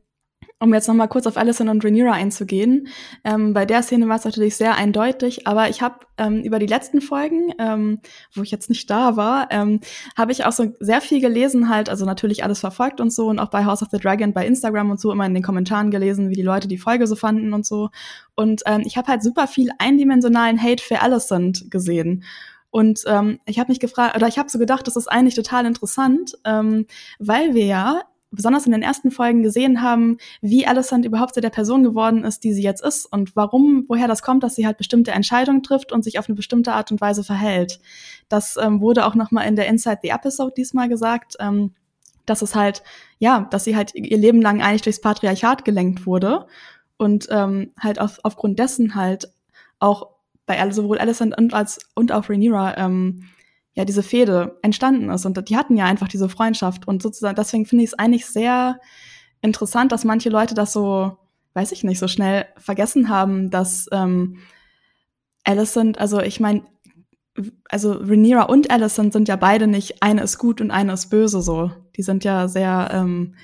um 0.60 0.74
jetzt 0.74 0.88
noch 0.88 0.96
mal 0.96 1.08
kurz 1.08 1.28
auf 1.28 1.36
Alison 1.36 1.68
und 1.68 1.84
Rhaenyra 1.84 2.14
einzugehen, 2.14 2.88
ähm, 3.24 3.54
bei 3.54 3.66
der 3.66 3.84
Szene 3.84 4.08
war 4.08 4.16
es 4.16 4.26
natürlich 4.26 4.56
sehr 4.56 4.76
eindeutig, 4.76 5.48
aber 5.48 5.70
ich 5.70 5.82
habe 5.82 6.06
ähm, 6.18 6.42
über 6.44 6.60
die 6.60 6.66
letzten 6.66 7.02
Folgen, 7.02 7.54
ähm, 7.60 8.00
wo 8.34 8.42
ich 8.42 8.52
jetzt 8.52 8.70
nicht 8.70 8.90
da 8.90 9.18
war, 9.18 9.48
ähm, 9.52 9.82
habe 10.18 10.32
ich 10.32 10.46
auch 10.46 10.54
so 10.54 10.74
sehr 10.80 11.02
viel 11.02 11.20
gelesen 11.20 11.70
halt, 11.70 11.90
also 11.90 12.06
natürlich 12.06 12.44
alles 12.44 12.62
verfolgt 12.62 13.02
und 13.02 13.12
so 13.12 13.28
und 13.28 13.40
auch 13.40 13.50
bei 13.50 13.66
House 13.66 13.82
of 13.82 13.90
the 13.92 14.00
Dragon 14.00 14.32
bei 14.32 14.48
Instagram 14.48 14.92
und 14.92 15.00
so 15.00 15.12
immer 15.12 15.26
in 15.26 15.34
den 15.34 15.44
Kommentaren 15.44 15.92
gelesen, 15.92 16.30
wie 16.30 16.36
die 16.36 16.42
Leute 16.42 16.70
die 16.70 16.78
Folge 16.78 17.06
so 17.06 17.16
fanden 17.18 17.54
und 17.54 17.66
so. 17.66 17.90
Und 18.36 18.62
ähm, 18.66 18.84
ich 18.86 18.96
habe 18.96 19.08
halt 19.12 19.24
super 19.24 19.48
viel 19.48 19.72
eindimensionalen 19.78 20.62
Hate 20.62 20.84
für 20.84 21.02
Alicent 21.02 21.70
gesehen. 21.70 22.24
Und 22.72 23.04
ähm, 23.08 23.40
ich 23.46 23.60
habe 23.60 23.72
mich 23.72 23.80
gefragt, 23.80 24.16
oder 24.18 24.28
ich 24.28 24.38
habe 24.38 24.50
so 24.50 24.60
gedacht, 24.60 24.88
das 24.88 24.96
ist 24.96 25.08
eigentlich 25.08 25.36
total 25.36 25.66
interessant, 25.66 26.34
ähm, 26.44 26.88
weil 27.20 27.54
wir 27.54 27.66
ja 27.66 28.02
besonders 28.36 28.66
in 28.66 28.72
den 28.72 28.84
ersten 28.84 29.12
Folgen 29.12 29.44
gesehen 29.44 29.82
haben, 29.82 30.18
wie 30.42 30.68
Alicent 30.68 31.06
überhaupt 31.06 31.34
zu 31.34 31.42
der 31.42 31.50
Person 31.50 31.84
geworden 31.84 32.24
ist, 32.24 32.44
die 32.44 32.54
sie 32.54 32.64
jetzt 32.64 32.84
ist 32.84 33.06
und 33.06 33.36
warum, 33.36 33.86
woher 33.88 34.08
das 34.08 34.22
kommt, 34.22 34.44
dass 34.44 34.56
sie 34.56 34.66
halt 34.66 34.78
bestimmte 34.78 35.12
Entscheidungen 35.12 35.64
trifft 35.64 35.92
und 35.92 36.04
sich 36.04 36.20
auf 36.20 36.28
eine 36.28 36.36
bestimmte 36.36 36.74
Art 36.74 36.92
und 36.92 37.02
Weise 37.02 37.24
verhält. 37.24 37.80
Das 38.30 38.58
ähm, 38.58 38.82
wurde 38.82 39.06
auch 39.06 39.16
nochmal 39.16 39.48
in 39.48 39.56
der 39.56 39.68
Inside 39.68 40.00
the 40.04 40.10
Episode 40.10 40.54
diesmal 40.56 40.90
gesagt, 40.90 41.36
ähm, 41.40 41.74
dass 42.26 42.42
es 42.42 42.56
halt, 42.56 42.84
ja, 43.20 43.48
dass 43.52 43.64
sie 43.64 43.76
halt 43.76 43.94
ihr 43.96 44.18
Leben 44.18 44.42
lang 44.42 44.62
eigentlich 44.62 44.82
durchs 44.82 45.02
Patriarchat 45.02 45.66
gelenkt 45.66 46.06
wurde 46.06 46.48
und 46.98 47.28
ähm, 47.30 47.72
halt 47.80 48.00
auf, 48.00 48.20
aufgrund 48.24 48.60
dessen 48.60 48.96
halt 48.96 49.32
auch 49.80 50.16
bei 50.46 50.72
sowohl 50.72 51.00
Alicent 51.00 51.38
und 51.38 51.54
als 51.54 51.80
und 51.96 52.12
auch 52.12 52.30
Rhaenyra 52.30 52.78
ähm, 52.78 53.24
ja 53.76 53.86
diese 53.86 54.04
Fehde 54.04 54.58
entstanden 54.62 55.10
ist. 55.10 55.26
Und 55.26 55.50
die 55.50 55.58
hatten 55.58 55.78
ja 55.78 55.86
einfach 55.86 56.08
diese 56.08 56.30
Freundschaft. 56.30 56.88
Und 56.88 57.04
sozusagen, 57.04 57.36
deswegen 57.36 57.66
finde 57.66 57.84
ich 57.84 57.92
es 57.92 58.00
eigentlich 58.00 58.26
sehr 58.26 58.80
interessant, 59.42 59.92
dass 59.92 60.06
manche 60.06 60.30
Leute 60.30 60.56
das 60.56 60.74
so, 60.74 61.18
weiß 61.54 61.72
ich 61.74 61.84
nicht, 61.84 62.00
so 62.00 62.08
schnell 62.08 62.46
vergessen 62.58 63.10
haben, 63.10 63.52
dass 63.52 63.88
ähm, 63.92 64.38
Alicent, 65.44 66.00
also 66.00 66.22
ich 66.22 66.40
meine, 66.40 66.64
also 67.70 67.92
Rhaenyra 67.92 68.44
und 68.44 68.72
Alicent 68.72 69.12
sind 69.12 69.28
ja 69.28 69.36
beide 69.36 69.68
nicht, 69.68 70.02
eine 70.02 70.24
ist 70.24 70.38
gut 70.38 70.62
und 70.62 70.72
eine 70.72 70.94
ist 70.94 71.10
böse 71.10 71.42
so. 71.42 71.72
Die 71.98 72.02
sind 72.02 72.24
ja 72.24 72.48
sehr, 72.48 72.90
ähm, 72.94 73.36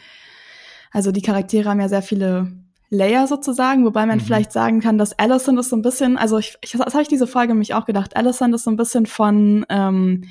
also 0.91 1.11
die 1.11 1.21
Charaktere 1.21 1.69
haben 1.69 1.81
ja 1.81 1.89
sehr 1.89 2.01
viele 2.01 2.51
Layer 2.91 3.25
sozusagen, 3.25 3.86
wobei 3.86 4.06
man 4.06 4.19
mhm. 4.19 4.23
vielleicht 4.23 4.51
sagen 4.51 4.82
kann, 4.82 4.97
dass 4.97 5.17
Allison 5.17 5.58
ist 5.58 5.69
so 5.69 5.77
ein 5.77 5.82
bisschen, 5.82 6.17
also 6.17 6.38
ich, 6.38 6.58
ich 6.62 6.71
das 6.73 6.93
habe 6.93 7.01
ich 7.01 7.08
diese 7.08 7.25
Folge 7.25 7.56
mich 7.56 7.73
auch 7.73 7.86
gedacht, 7.86 8.17
Allison 8.17 8.54
ist 8.54 8.65
so 8.65 8.69
ein 8.69 8.75
bisschen 8.75 9.06
von 9.06 9.65
ähm, 9.69 10.25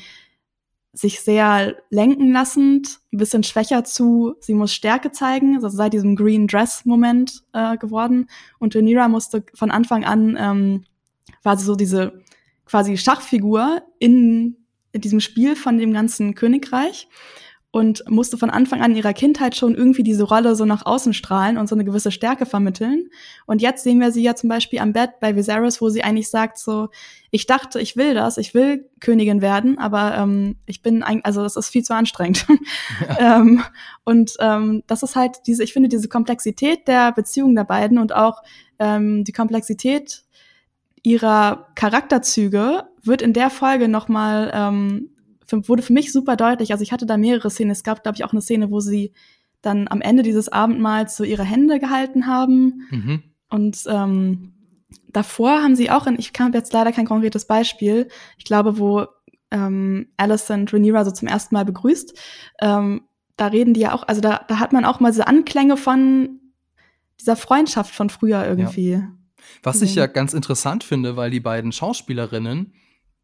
sich 0.92 1.20
sehr 1.20 1.77
lenken 1.88 2.33
lassend, 2.33 2.99
ein 3.12 3.16
bisschen 3.16 3.44
schwächer 3.44 3.85
zu, 3.85 4.35
sie 4.40 4.55
muss 4.55 4.75
Stärke 4.75 5.11
zeigen, 5.11 5.55
also 5.57 5.68
seit 5.68 5.94
diesem 5.94 6.16
Green 6.16 6.46
Dress 6.46 6.85
Moment 6.85 7.44
äh, 7.55 7.79
geworden. 7.79 8.29
Und 8.59 8.77
Rhaenyra 8.77 9.09
musste 9.09 9.42
von 9.55 9.70
Anfang 9.70 10.05
an, 10.05 10.37
ähm, 10.38 10.85
war 11.42 11.57
sie 11.57 11.64
so 11.64 11.77
diese 11.77 12.23
quasi 12.66 12.99
Schachfigur 12.99 13.83
in, 13.99 14.57
in 14.92 15.01
diesem 15.01 15.20
Spiel 15.20 15.57
von 15.57 15.79
dem 15.79 15.94
ganzen 15.94 16.35
Königreich 16.35 17.09
und 17.72 18.02
musste 18.09 18.37
von 18.37 18.50
Anfang 18.50 18.83
an 18.83 18.96
ihrer 18.96 19.12
Kindheit 19.12 19.54
schon 19.54 19.76
irgendwie 19.76 20.02
diese 20.02 20.24
Rolle 20.24 20.56
so 20.56 20.64
nach 20.64 20.87
außen 20.87 21.14
strahlen 21.14 21.56
und 21.56 21.68
so 21.68 21.76
eine 21.76 21.85
gewisse 21.85 22.11
Stärke 22.11 22.44
vermitteln. 22.44 23.11
Und 23.46 23.62
jetzt 23.62 23.85
sehen 23.85 24.00
wir 24.00 24.11
sie 24.11 24.22
ja 24.22 24.35
zum 24.35 24.48
Beispiel 24.48 24.80
am 24.80 24.92
Bett 24.92 25.20
bei 25.20 25.37
Viserys, 25.37 25.80
wo 25.80 25.88
sie 25.88 26.02
eigentlich 26.02 26.30
sagt 26.30 26.59
so, 26.59 26.88
ich 27.30 27.46
dachte, 27.46 27.80
ich 27.80 27.96
will 27.96 28.14
das, 28.14 28.38
ich 28.38 28.54
will 28.54 28.88
Königin 28.98 29.40
werden, 29.40 29.78
aber 29.78 30.16
ähm, 30.16 30.56
ich 30.66 30.83
bin 30.83 31.04
eigentlich, 31.04 31.26
also 31.26 31.42
das 31.42 31.54
ist 31.54 31.68
viel 31.68 31.85
zu 31.85 31.94
anstrengend. 31.94 32.46
Ja. 33.18 33.38
ähm, 33.38 33.62
und 34.04 34.35
ähm, 34.40 34.83
das 34.87 35.02
ist 35.02 35.16
halt 35.16 35.38
diese, 35.46 35.62
ich 35.62 35.72
finde 35.72 35.88
diese 35.88 36.09
Komplexität 36.09 36.87
der 36.88 37.12
Beziehung 37.12 37.54
der 37.54 37.64
beiden 37.64 37.98
und 37.98 38.14
auch 38.14 38.42
ähm, 38.78 39.24
die 39.24 39.33
Komplexität 39.33 40.24
ihrer 41.02 41.68
Charakterzüge 41.74 42.85
wird 43.02 43.22
in 43.22 43.33
der 43.33 43.50
Folge 43.50 43.88
nochmal 43.88 44.50
ähm, 44.54 45.11
wurde 45.52 45.82
für 45.82 45.92
mich 45.92 46.12
super 46.12 46.36
deutlich. 46.36 46.72
Also 46.72 46.82
ich 46.82 46.92
hatte 46.92 47.06
da 47.06 47.16
mehrere 47.16 47.50
Szenen. 47.50 47.70
Es 47.70 47.82
gab, 47.82 48.02
glaube 48.02 48.16
ich, 48.16 48.24
auch 48.24 48.32
eine 48.32 48.42
Szene, 48.42 48.70
wo 48.70 48.80
sie 48.80 49.12
dann 49.62 49.88
am 49.88 50.00
Ende 50.00 50.22
dieses 50.22 50.48
Abendmahls 50.48 51.16
so 51.16 51.24
ihre 51.24 51.44
Hände 51.44 51.78
gehalten 51.80 52.26
haben. 52.26 52.86
Mhm. 52.90 53.22
Und 53.50 53.82
ähm, 53.88 54.54
davor 55.08 55.62
haben 55.62 55.76
sie 55.76 55.90
auch, 55.90 56.06
in, 56.06 56.18
ich 56.18 56.32
habe 56.38 56.56
jetzt 56.56 56.72
leider 56.72 56.92
kein 56.92 57.06
konkretes 57.06 57.46
Beispiel, 57.46 58.08
ich 58.38 58.44
glaube, 58.44 58.78
wo 58.78 59.06
ähm, 59.50 60.08
Alison 60.16 60.66
Rhaenyra 60.68 61.04
so 61.04 61.10
zum 61.10 61.28
ersten 61.28 61.54
Mal 61.54 61.64
begrüßt, 61.64 62.16
ähm, 62.60 63.02
da 63.36 63.46
reden 63.46 63.74
die 63.74 63.80
ja 63.80 63.94
auch, 63.94 64.06
also 64.06 64.20
da, 64.20 64.44
da 64.48 64.58
hat 64.58 64.72
man 64.72 64.84
auch 64.84 65.00
mal 65.00 65.12
so 65.12 65.22
Anklänge 65.22 65.76
von 65.76 66.40
dieser 67.18 67.36
Freundschaft 67.36 67.94
von 67.94 68.10
früher 68.10 68.46
irgendwie. 68.46 68.92
Ja. 68.92 69.10
Was 69.62 69.82
ich 69.82 69.94
ja 69.94 70.06
ganz 70.06 70.34
interessant 70.34 70.84
finde, 70.84 71.16
weil 71.16 71.30
die 71.30 71.40
beiden 71.40 71.72
Schauspielerinnen 71.72 72.74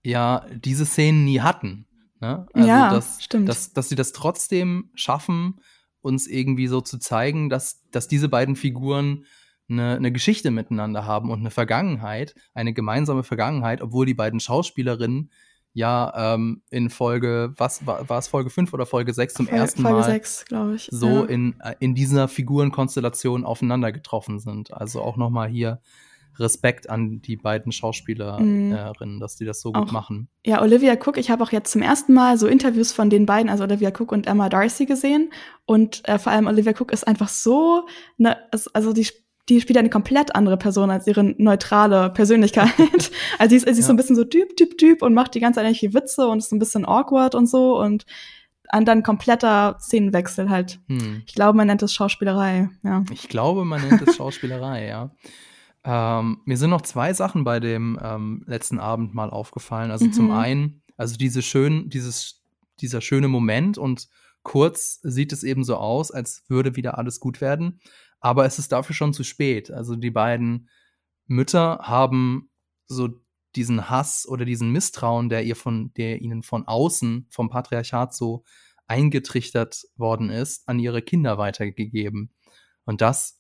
ja 0.03 0.47
diese 0.51 0.87
Szenen 0.87 1.25
nie 1.25 1.41
hatten. 1.41 1.86
Ne? 2.21 2.47
Also, 2.53 2.69
ja, 2.69 2.91
dass, 2.91 3.23
stimmt. 3.23 3.49
Dass, 3.49 3.73
dass 3.73 3.89
sie 3.89 3.95
das 3.95 4.13
trotzdem 4.13 4.91
schaffen, 4.95 5.61
uns 6.01 6.27
irgendwie 6.27 6.69
so 6.69 6.81
zu 6.81 6.99
zeigen, 6.99 7.49
dass, 7.49 7.83
dass 7.91 8.09
diese 8.09 8.29
beiden 8.29 8.57
Figuren 8.57 9.25
eine, 9.69 9.97
eine 9.97 10.13
Geschichte 10.13 10.51
miteinander 10.51 11.05
haben 11.05 11.31
und 11.31 11.41
eine 11.41 11.51
Vergangenheit, 11.51 12.35
eine 12.55 12.73
gemeinsame 12.73 13.25
Vergangenheit, 13.25 13.83
obwohl 13.83 14.07
die 14.07 14.15
beiden 14.15 14.41
Schauspielerinnen 14.41 15.31
ja 15.73 16.35
ähm, 16.35 16.63
in 16.71 16.89
Folge, 16.89 17.53
was 17.57 17.87
war, 17.87 18.09
war 18.09 18.19
es 18.19 18.29
Folge 18.29 18.49
5 18.49 18.73
oder 18.73 18.87
Folge 18.87 19.13
6 19.13 19.35
zum 19.35 19.47
Folge, 19.47 19.61
ersten 19.61 19.83
Folge 19.83 19.99
Mal 19.99 20.05
6, 20.05 20.45
ich, 20.75 20.89
so 20.91 21.09
ja. 21.09 21.25
in, 21.25 21.61
äh, 21.61 21.75
in 21.81 21.95
dieser 21.95 22.29
Figurenkonstellation 22.29 23.45
aufeinander 23.45 23.93
getroffen 23.93 24.39
sind. 24.39 24.73
Also 24.73 25.03
auch 25.03 25.17
nochmal 25.17 25.49
hier 25.49 25.81
Respekt 26.39 26.89
an 26.91 27.21
die 27.23 27.37
beiden 27.37 27.73
Schauspielerinnen, 27.73 28.71
mhm. 28.71 29.21
dass 29.21 29.37
die 29.37 29.45
das 29.45 29.61
so 29.61 29.73
gut 29.73 29.93
machen. 29.93 30.29
Ja, 30.45 30.63
Olivia 30.63 30.95
Cook, 30.95 31.19
ich 31.19 31.31
habe 31.31 31.43
auch 31.43 31.53
jetzt 31.53 31.73
zum 31.73 31.83
ersten 31.83 32.13
Mal 32.13 32.39
so 32.39 32.47
Interviews 32.47 32.93
von 32.93 33.11
den 33.11 33.27
beiden, 33.27 33.51
also 33.51 33.65
Olivia 33.65 33.91
Cook 33.91 34.13
und 34.13 34.27
Emma 34.27 34.49
Darcy 34.49 34.87
gesehen. 34.87 35.31
Und 35.65 36.07
äh, 36.09 36.19
vor 36.19 36.33
allem 36.33 36.47
Olivia 36.47 36.73
Cook 36.73 36.93
ist 36.93 37.07
einfach 37.07 37.29
so, 37.29 37.87
ne, 38.19 38.37
also 38.73 38.93
die 38.93 39.07
die 39.49 39.61
spielt 39.61 39.79
eine 39.79 39.91
komplett 39.91 40.35
andere 40.35 40.57
Person 40.57 40.91
als 40.91 41.07
ihre 41.07 41.23
neutrale 41.23 42.11
Persönlichkeit. 42.11 42.73
also 43.39 43.51
sie 43.51 43.57
ist, 43.57 43.65
sie 43.65 43.71
ist 43.71 43.79
ja. 43.79 43.85
so 43.85 43.93
ein 43.93 43.97
bisschen 43.97 44.17
so 44.17 44.25
typ, 44.25 44.57
typ, 44.57 44.77
typ 44.77 45.03
und 45.03 45.15
macht 45.15 45.35
die 45.35 45.41
ganze 45.41 45.59
Zeit 45.59 45.67
eigentlich 45.67 45.95
Witze 45.95 46.27
und 46.27 46.39
ist 46.39 46.53
ein 46.53 46.59
bisschen 46.59 46.85
awkward 46.85 47.35
und 47.35 47.49
so 47.49 47.81
und 47.81 48.07
dann 48.73 49.03
kompletter 49.03 49.77
Szenenwechsel 49.81 50.51
halt. 50.51 50.81
Hm. 50.89 51.23
Ich 51.27 51.35
glaube, 51.35 51.57
man 51.57 51.69
nennt 51.69 51.83
es 51.83 51.95
Schauspielerei, 51.95 52.69
ja. 52.83 53.05
Ich 53.13 53.29
glaube, 53.29 53.65
man 53.65 53.87
nennt 53.87 54.03
es 54.03 54.17
Schauspielerei, 54.17 54.87
ja. 54.89 55.11
Ähm, 55.87 56.41
mir 56.45 56.57
sind 56.57 56.71
noch 56.71 56.83
zwei 56.83 57.13
Sachen 57.15 57.45
bei 57.45 57.61
dem 57.61 57.97
ähm, 58.03 58.43
letzten 58.47 58.81
Abend 58.81 59.15
mal 59.15 59.31
aufgefallen. 59.31 59.93
Also 59.93 60.07
mhm. 60.07 60.13
zum 60.13 60.31
einen, 60.33 60.83
also 60.97 61.17
diese 61.17 61.43
schön, 61.43 61.89
dieses, 61.89 62.43
dieser 62.81 63.01
schöne 63.01 63.29
Moment 63.29 63.79
und 63.79 64.09
kurz 64.43 64.99
sieht 65.03 65.33
es 65.33 65.45
eben 65.45 65.63
so 65.63 65.77
aus, 65.77 66.11
als 66.11 66.43
würde 66.49 66.75
wieder 66.75 66.99
alles 66.99 67.21
gut 67.21 67.41
werden. 67.41 67.81
Aber 68.19 68.45
es 68.47 68.59
ist 68.59 68.73
dafür 68.73 68.97
schon 68.97 69.15
zu 69.15 69.23
spät. 69.23 69.71
Also 69.71 69.95
die 69.95 70.11
beiden 70.11 70.69
Mütter 71.27 71.79
haben 71.83 72.51
so 72.87 73.09
diesen 73.55 73.89
Hass 73.89 74.27
oder 74.29 74.45
diesen 74.45 74.73
Misstrauen, 74.73 75.29
der 75.29 75.45
ihr 75.45 75.57
von, 75.57 75.93
der 75.95 76.21
ihnen 76.21 76.43
von 76.43 76.67
außen 76.67 77.29
vom 77.31 77.49
Patriarchat 77.49 78.13
so 78.13 78.43
eingetrichtert 78.89 79.85
worden 79.97 80.31
ist, 80.31 80.69
an 80.69 80.81
ihre 80.81 81.01
Kinder 81.01 81.39
weitergegeben. 81.39 82.35
Und 82.85 83.01
das 83.01 83.36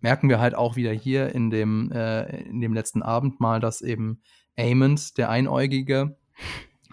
merken 0.00 0.28
wir 0.28 0.40
halt 0.40 0.54
auch 0.54 0.76
wieder 0.76 0.92
hier 0.92 1.34
in 1.34 1.50
dem, 1.50 1.90
äh, 1.92 2.42
in 2.42 2.60
dem 2.60 2.74
letzten 2.74 3.02
Abendmahl, 3.02 3.60
dass 3.60 3.82
eben 3.82 4.22
Amond, 4.58 5.16
der 5.18 5.30
Einäugige, 5.30 6.16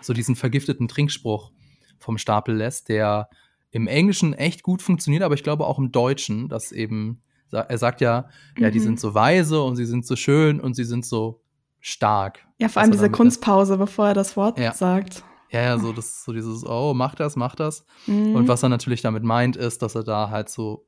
so 0.02 0.14
diesen 0.14 0.36
vergifteten 0.36 0.88
Trinkspruch 0.88 1.52
vom 2.00 2.18
Stapel 2.18 2.56
lässt, 2.56 2.90
der 2.90 3.30
im 3.72 3.88
Englischen 3.88 4.34
echt 4.34 4.64
gut 4.64 4.82
funktioniert, 4.82 5.24
aber 5.24 5.36
ich 5.36 5.44
glaube 5.44 5.66
auch 5.66 5.80
im 5.80 5.92
Deutschen, 5.92 6.50
dass 6.50 6.72
eben, 6.72 7.22
er 7.52 7.78
sagt 7.78 8.02
ja, 8.02 8.30
mhm. 8.56 8.64
ja, 8.64 8.70
die 8.72 8.80
mhm. 8.80 8.84
sind 8.84 9.00
so 9.00 9.14
weise 9.14 9.62
und 9.62 9.76
sie 9.76 9.86
sind 9.86 10.06
so 10.06 10.16
schön 10.16 10.60
und 10.60 10.76
sie 10.76 10.84
sind 10.84 11.06
so 11.06 11.42
stark. 11.80 12.46
Ja, 12.58 12.70
vor 12.70 12.82
allem 12.82 12.92
diese 12.92 13.10
Kunstpause, 13.10 13.78
bevor 13.78 14.08
er 14.08 14.14
das 14.14 14.36
Wort 14.36 14.60
ja. 14.60 14.74
sagt. 14.74 15.24
Ja, 15.50 15.62
ja, 15.62 15.80
so, 15.80 15.94
das, 15.94 16.24
so 16.24 16.34
dieses, 16.34 16.66
oh, 16.66 16.94
mach 16.94 17.16
das, 17.16 17.36
mach 17.36 17.56
das. 17.56 17.86
Mhm. 18.06 18.36
Und 18.36 18.48
was 18.48 18.64
er 18.64 18.70
natürlich 18.70 19.02
damit 19.02 19.24
meint, 19.24 19.56
ist, 19.56 19.82
dass 19.82 19.96
er 19.96 20.04
da 20.04 20.30
halt 20.30 20.50
so 20.50 20.86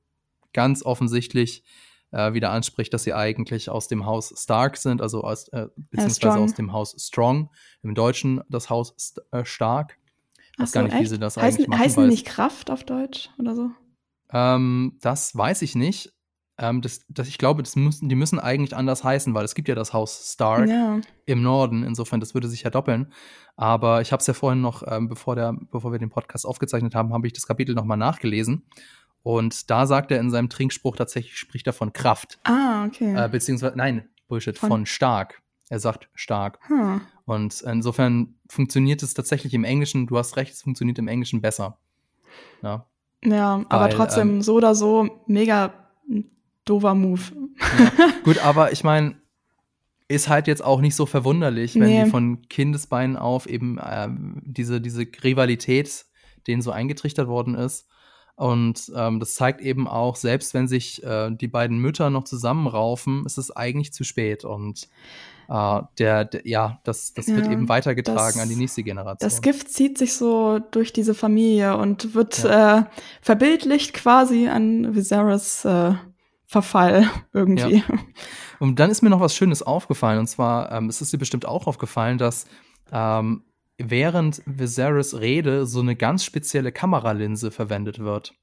ganz 0.51 0.83
offensichtlich 0.83 1.63
äh, 2.11 2.33
wieder 2.33 2.51
anspricht, 2.51 2.93
dass 2.93 3.03
sie 3.03 3.13
eigentlich 3.13 3.69
aus 3.69 3.87
dem 3.87 4.05
Haus 4.05 4.33
Stark 4.35 4.77
sind, 4.77 5.01
also 5.01 5.23
aus, 5.23 5.47
äh, 5.49 5.67
beziehungsweise 5.75 6.39
aus 6.39 6.53
dem 6.53 6.73
Haus 6.73 6.95
Strong, 6.97 7.49
im 7.83 7.95
Deutschen 7.95 8.41
das 8.49 8.69
Haus 8.69 8.93
St 8.99 9.21
äh, 9.31 9.45
Stark. 9.45 9.97
Ich 10.53 10.59
weiß 10.59 10.71
so, 10.71 10.79
gar 10.79 10.83
nicht, 10.83 10.93
echt? 10.93 11.03
wie 11.03 11.07
sie 11.07 11.19
das 11.19 11.37
heißen, 11.37 11.45
eigentlich 11.45 11.67
machen. 11.67 11.79
Heißen 11.79 12.07
nicht 12.07 12.25
Kraft 12.25 12.71
auf 12.71 12.83
Deutsch 12.83 13.29
oder 13.37 13.55
so? 13.55 13.69
Ähm, 14.31 14.97
das 15.01 15.35
weiß 15.35 15.61
ich 15.61 15.75
nicht. 15.75 16.13
Ähm, 16.57 16.81
das, 16.81 17.05
das, 17.07 17.29
ich 17.29 17.37
glaube, 17.37 17.63
das 17.63 17.77
müssen, 17.77 18.09
die 18.09 18.15
müssen 18.15 18.37
eigentlich 18.37 18.75
anders 18.75 19.03
heißen, 19.03 19.33
weil 19.33 19.45
es 19.45 19.55
gibt 19.55 19.69
ja 19.69 19.75
das 19.75 19.93
Haus 19.93 20.33
Stark 20.33 20.67
ja. 20.67 20.99
im 21.25 21.41
Norden. 21.41 21.83
Insofern, 21.83 22.19
das 22.19 22.33
würde 22.33 22.49
sich 22.49 22.63
ja 22.63 22.69
doppeln. 22.69 23.13
Aber 23.55 24.01
ich 24.01 24.11
habe 24.11 24.19
es 24.19 24.27
ja 24.27 24.33
vorhin 24.33 24.61
noch, 24.61 24.83
ähm, 24.85 25.07
bevor, 25.07 25.35
der, 25.35 25.53
bevor 25.71 25.91
wir 25.91 25.99
den 25.99 26.09
Podcast 26.09 26.45
aufgezeichnet 26.45 26.95
haben, 26.95 27.13
habe 27.13 27.27
ich 27.27 27.33
das 27.33 27.47
Kapitel 27.47 27.75
nochmal 27.75 27.97
nachgelesen. 27.97 28.65
Und 29.23 29.69
da 29.69 29.85
sagt 29.85 30.11
er 30.11 30.19
in 30.19 30.31
seinem 30.31 30.49
Trinkspruch 30.49 30.95
tatsächlich, 30.95 31.37
spricht 31.37 31.67
er 31.67 31.73
von 31.73 31.93
Kraft. 31.93 32.39
Ah, 32.43 32.85
okay. 32.85 33.13
Äh, 33.15 33.29
beziehungsweise, 33.29 33.77
nein, 33.77 34.07
Bullshit, 34.27 34.57
von, 34.57 34.69
von 34.69 34.85
stark. 34.85 35.41
Er 35.69 35.79
sagt 35.79 36.09
stark. 36.15 36.59
Hm. 36.67 37.01
Und 37.25 37.61
insofern 37.61 38.35
funktioniert 38.47 39.03
es 39.03 39.13
tatsächlich 39.13 39.53
im 39.53 39.63
Englischen, 39.63 40.07
du 40.07 40.17
hast 40.17 40.35
recht, 40.35 40.53
es 40.53 40.63
funktioniert 40.63 40.97
im 40.97 41.07
Englischen 41.07 41.41
besser. 41.41 41.77
Ja, 42.63 42.87
ja 43.23 43.65
aber 43.69 43.85
Weil, 43.85 43.93
trotzdem 43.93 44.29
ähm, 44.29 44.41
so 44.41 44.55
oder 44.55 44.73
so 44.73 45.23
mega 45.27 45.73
doofer 46.65 46.95
Move. 46.95 47.21
Ja. 47.77 48.11
Gut, 48.23 48.43
aber 48.43 48.71
ich 48.71 48.83
meine, 48.83 49.15
ist 50.07 50.27
halt 50.27 50.47
jetzt 50.47 50.63
auch 50.63 50.81
nicht 50.81 50.95
so 50.95 51.05
verwunderlich, 51.05 51.75
wenn 51.75 51.83
nee. 51.83 52.03
die 52.03 52.09
von 52.09 52.47
Kindesbeinen 52.49 53.15
auf 53.15 53.47
eben 53.47 53.77
äh, 53.77 54.07
diese, 54.09 54.81
diese 54.81 55.05
Rivalität 55.23 56.05
denen 56.47 56.61
so 56.61 56.71
eingetrichtert 56.71 57.27
worden 57.27 57.53
ist. 57.53 57.87
Und 58.39 58.89
ähm, 58.95 59.19
das 59.19 59.35
zeigt 59.35 59.59
eben 59.59 59.85
auch, 59.85 60.15
selbst 60.15 60.53
wenn 60.53 60.69
sich 60.69 61.03
äh, 61.03 61.29
die 61.29 61.49
beiden 61.49 61.77
Mütter 61.77 62.09
noch 62.09 62.23
zusammenraufen, 62.23 63.25
ist 63.25 63.37
es 63.37 63.51
eigentlich 63.51 63.91
zu 63.91 64.05
spät. 64.05 64.45
Und 64.45 64.87
äh, 65.49 65.81
der, 65.97 66.23
der, 66.23 66.47
ja, 66.47 66.79
das, 66.85 67.13
das 67.13 67.27
ja, 67.27 67.35
wird 67.35 67.47
eben 67.47 67.67
weitergetragen 67.67 68.35
das, 68.35 68.39
an 68.39 68.47
die 68.47 68.55
nächste 68.55 68.81
Generation. 68.81 69.29
Das 69.29 69.41
Gift 69.41 69.69
zieht 69.69 69.97
sich 69.97 70.13
so 70.13 70.59
durch 70.71 70.93
diese 70.93 71.15
Familie 71.15 71.75
und 71.75 72.13
wird 72.15 72.41
ja. 72.41 72.77
äh, 72.77 72.83
verbildlicht 73.21 73.93
quasi 73.93 74.47
an 74.47 74.95
Viserys 74.95 75.65
äh, 75.65 75.95
Verfall 76.45 77.09
irgendwie. 77.33 77.75
Ja. 77.75 77.83
Und 78.59 78.79
dann 78.79 78.89
ist 78.89 79.01
mir 79.01 79.09
noch 79.09 79.19
was 79.19 79.35
Schönes 79.35 79.63
aufgefallen. 79.63 80.19
Und 80.19 80.27
zwar, 80.27 80.71
ähm, 80.71 80.87
es 80.87 81.01
ist 81.01 81.11
dir 81.11 81.17
bestimmt 81.17 81.45
auch 81.45 81.67
aufgefallen, 81.67 82.17
dass 82.17 82.45
ähm, 82.93 83.43
während 83.79 84.41
Viserys 84.45 85.19
Rede 85.19 85.65
so 85.65 85.79
eine 85.79 85.95
ganz 85.95 86.23
spezielle 86.23 86.71
Kameralinse 86.71 87.51
verwendet 87.51 87.99
wird. 87.99 88.33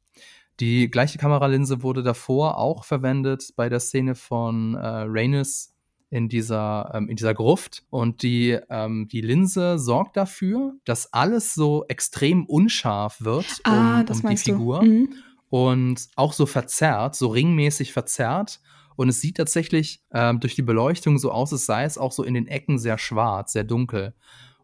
Die 0.61 0.91
gleiche 0.91 1.19
Kameralinse 1.19 1.83
wurde 1.83 2.03
davor 2.03 2.59
auch 2.59 2.85
verwendet 2.85 3.53
bei 3.57 3.69
der 3.69 3.81
Szene 3.81 4.15
von 4.15 4.75
äh, 4.75 4.79
Rhaenys 5.07 5.75
in 6.09 6.29
dieser, 6.29 6.93
ähm, 6.95 7.09
in 7.09 7.17
dieser 7.17 7.35
Gruft. 7.35 7.85
Und 7.91 8.23
die, 8.23 8.59
ähm, 8.71 9.09
die 9.11 9.21
Linse 9.21 9.79
sorgt 9.79 10.17
dafür, 10.17 10.75
dass 10.85 11.13
alles 11.13 11.55
so 11.55 11.85
extrem 11.89 12.47
unscharf 12.47 13.21
wird 13.21 13.47
ah, 13.65 14.01
um, 14.01 14.21
um 14.23 14.31
die 14.31 14.37
Figur. 14.37 14.83
Mhm. 14.83 15.13
Und 15.49 16.09
auch 16.17 16.33
so 16.33 16.47
verzerrt, 16.47 17.15
so 17.15 17.29
ringmäßig 17.29 17.93
verzerrt. 17.93 18.61
Und 18.97 19.11
es 19.11 19.21
sieht 19.21 19.37
tatsächlich 19.37 20.03
ähm, 20.13 20.41
durch 20.41 20.55
die 20.55 20.63
Beleuchtung 20.63 21.19
so 21.19 21.31
aus, 21.31 21.53
als 21.53 21.67
sei 21.67 21.85
es 21.85 21.99
auch 21.99 22.13
so 22.13 22.25
in 22.25 22.35
den 22.35 22.47
Ecken 22.47 22.79
sehr 22.79 22.99
schwarz, 22.99 23.53
sehr 23.53 23.65
dunkel. 23.65 24.15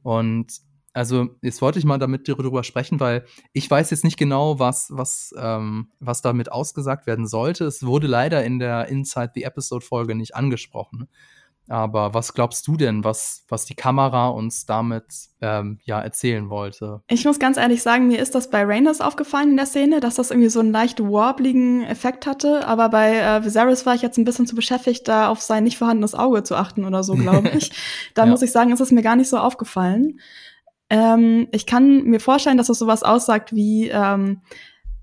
Und 0.03 0.61
also 0.93 1.29
jetzt 1.41 1.63
wollte 1.63 1.79
ich 1.79 1.85
mal 1.85 1.99
damit 1.99 2.29
darüber 2.29 2.65
sprechen, 2.65 3.01
weil 3.01 3.25
ich 3.53 3.71
weiß 3.71 3.91
jetzt 3.91 4.05
nicht 4.05 4.19
genau, 4.19 4.59
was, 4.59 4.89
was, 4.91 5.35
ähm, 5.39 5.89
was 6.01 6.21
damit 6.21 6.53
ausgesagt 6.53 7.07
werden 7.07 7.27
sollte. 7.27 7.65
Es 7.65 7.85
wurde 7.85 8.07
leider 8.07 8.45
in 8.45 8.59
der 8.59 8.89
Inside 8.89 9.33
the 9.35 9.45
Episode 9.45 9.85
Folge 9.85 10.15
nicht 10.15 10.35
angesprochen. 10.35 11.09
Aber 11.69 12.13
was 12.13 12.35
glaubst 12.35 12.67
du 12.67 12.77
denn, 12.77 13.05
was, 13.05 13.45
was 13.49 13.65
die 13.65 13.75
Kamera 13.75 14.29
uns 14.29 14.67
damit 14.67 15.05
ähm, 15.41 15.79
ja 15.85 16.01
erzählen 16.01 16.51
wollte? 16.51 17.03
Ich 17.09 17.25
muss 17.25 17.39
ganz 17.39 17.57
ehrlich 17.57 17.83
sagen, 17.83 18.09
mir 18.09 18.19
ist 18.19 18.35
das 18.35 18.51
bei 18.51 18.65
Rhaenys 18.65 19.01
aufgefallen 19.01 19.51
in 19.51 19.57
der 19.57 19.67
Szene, 19.67 20.01
dass 20.01 20.17
das 20.17 20.31
irgendwie 20.31 20.49
so 20.49 20.61
einen 20.61 20.73
leicht 20.73 21.01
warbligen 21.01 21.85
Effekt 21.85 22.27
hatte. 22.27 22.67
Aber 22.67 22.89
bei 22.89 23.17
äh, 23.17 23.45
Viserys 23.45 23.87
war 23.87 23.95
ich 23.95 24.03
jetzt 24.03 24.19
ein 24.19 24.25
bisschen 24.25 24.47
zu 24.47 24.57
beschäftigt, 24.57 25.07
da 25.07 25.29
auf 25.29 25.41
sein 25.41 25.65
nicht 25.65 25.79
vorhandenes 25.79 26.15
Auge 26.15 26.43
zu 26.43 26.57
achten 26.57 26.85
oder 26.85 27.05
so, 27.05 27.15
glaube 27.15 27.49
ich. 27.57 27.71
da 28.15 28.25
ja. 28.25 28.31
muss 28.31 28.43
ich 28.43 28.51
sagen, 28.51 28.73
ist 28.73 28.81
es 28.81 28.91
mir 28.91 29.03
gar 29.03 29.17
nicht 29.17 29.29
so 29.29 29.39
aufgefallen. 29.39 30.19
Ähm, 30.91 31.49
ich 31.53 31.65
kann 31.65 32.03
mir 32.05 32.21
vorstellen, 32.21 32.59
dass 32.59 32.69
es 32.69 32.79
sowas 32.79 33.03
aussagt 33.05 33.55
wie 33.55 33.89
ähm, 33.89 34.43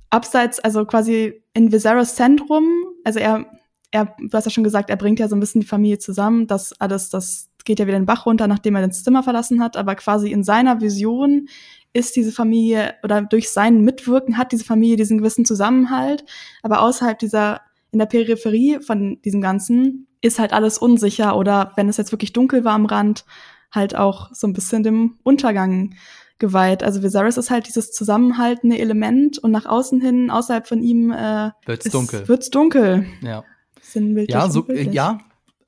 abseits, 0.10 0.60
also 0.60 0.86
quasi 0.86 1.42
in 1.54 1.72
Viserys 1.72 2.16
Zentrum, 2.16 2.66
also 3.04 3.20
er 3.20 3.46
er, 3.92 4.16
du 4.20 4.30
hast 4.32 4.46
ja 4.46 4.52
schon 4.52 4.64
gesagt, 4.64 4.90
er 4.90 4.98
bringt 4.98 5.20
ja 5.20 5.28
so 5.28 5.36
ein 5.36 5.40
bisschen 5.40 5.62
die 5.62 5.68
Familie 5.68 6.00
zusammen. 6.00 6.48
Das 6.48 6.80
alles, 6.80 7.10
das 7.10 7.50
geht 7.66 7.80
ja 7.80 7.88
wieder 7.88 8.00
den 8.00 8.06
Bach 8.06 8.26
runter, 8.26 8.48
nachdem 8.48 8.76
er 8.76 8.88
das 8.88 9.04
Zimmer 9.04 9.24
verlassen 9.24 9.62
hat. 9.62 9.78
Aber 9.78 9.96
quasi 9.96 10.32
in 10.32 10.44
seiner 10.44 10.82
Vision 10.82 11.48
ist 11.94 12.16
diese 12.16 12.32
Familie 12.32 12.96
oder 13.04 13.22
durch 13.22 13.50
sein 13.50 13.82
Mitwirken 13.82 14.38
hat 14.38 14.52
diese 14.52 14.64
Familie 14.64 14.96
diesen 14.96 15.18
gewissen 15.20 15.46
Zusammenhalt. 15.46 16.24
Aber 16.62 16.82
außerhalb 16.82 17.18
dieser, 17.18 17.62
in 17.92 18.00
der 18.00 18.06
Peripherie 18.06 18.80
von 18.82 19.20
diesem 19.24 19.42
Ganzen 19.42 20.08
ist 20.22 20.40
halt 20.40 20.54
alles 20.54 20.78
unsicher 20.78 21.36
oder 21.38 21.72
wenn 21.76 21.90
es 21.90 21.98
jetzt 21.98 22.12
wirklich 22.12 22.34
dunkel 22.34 22.64
war 22.64 22.74
am 22.74 22.86
Rand, 22.86 23.26
halt 23.72 23.96
auch 23.96 24.30
so 24.34 24.48
ein 24.48 24.54
bisschen 24.54 24.84
dem 24.84 25.18
Untergang 25.24 25.96
geweiht. 26.40 26.84
Also 26.84 27.04
Viserys 27.04 27.38
ist 27.38 27.50
halt 27.50 27.68
dieses 27.68 27.92
zusammenhaltende 27.92 28.78
Element 28.78 29.38
und 29.38 29.52
nach 29.52 29.66
außen 29.66 30.02
hin, 30.02 30.30
außerhalb 30.30 30.68
von 30.68 30.82
ihm, 30.82 31.12
äh, 31.12 31.52
wird's 31.66 31.86
ist, 31.86 31.94
dunkel. 31.94 32.28
Wird's 32.28 32.50
dunkel. 32.50 33.06
Ja. 33.22 33.44
Sinnbildlich. 33.92 34.34
Ja, 34.34 34.50
so, 34.50 34.68
äh, 34.68 34.90
ja, 34.90 35.20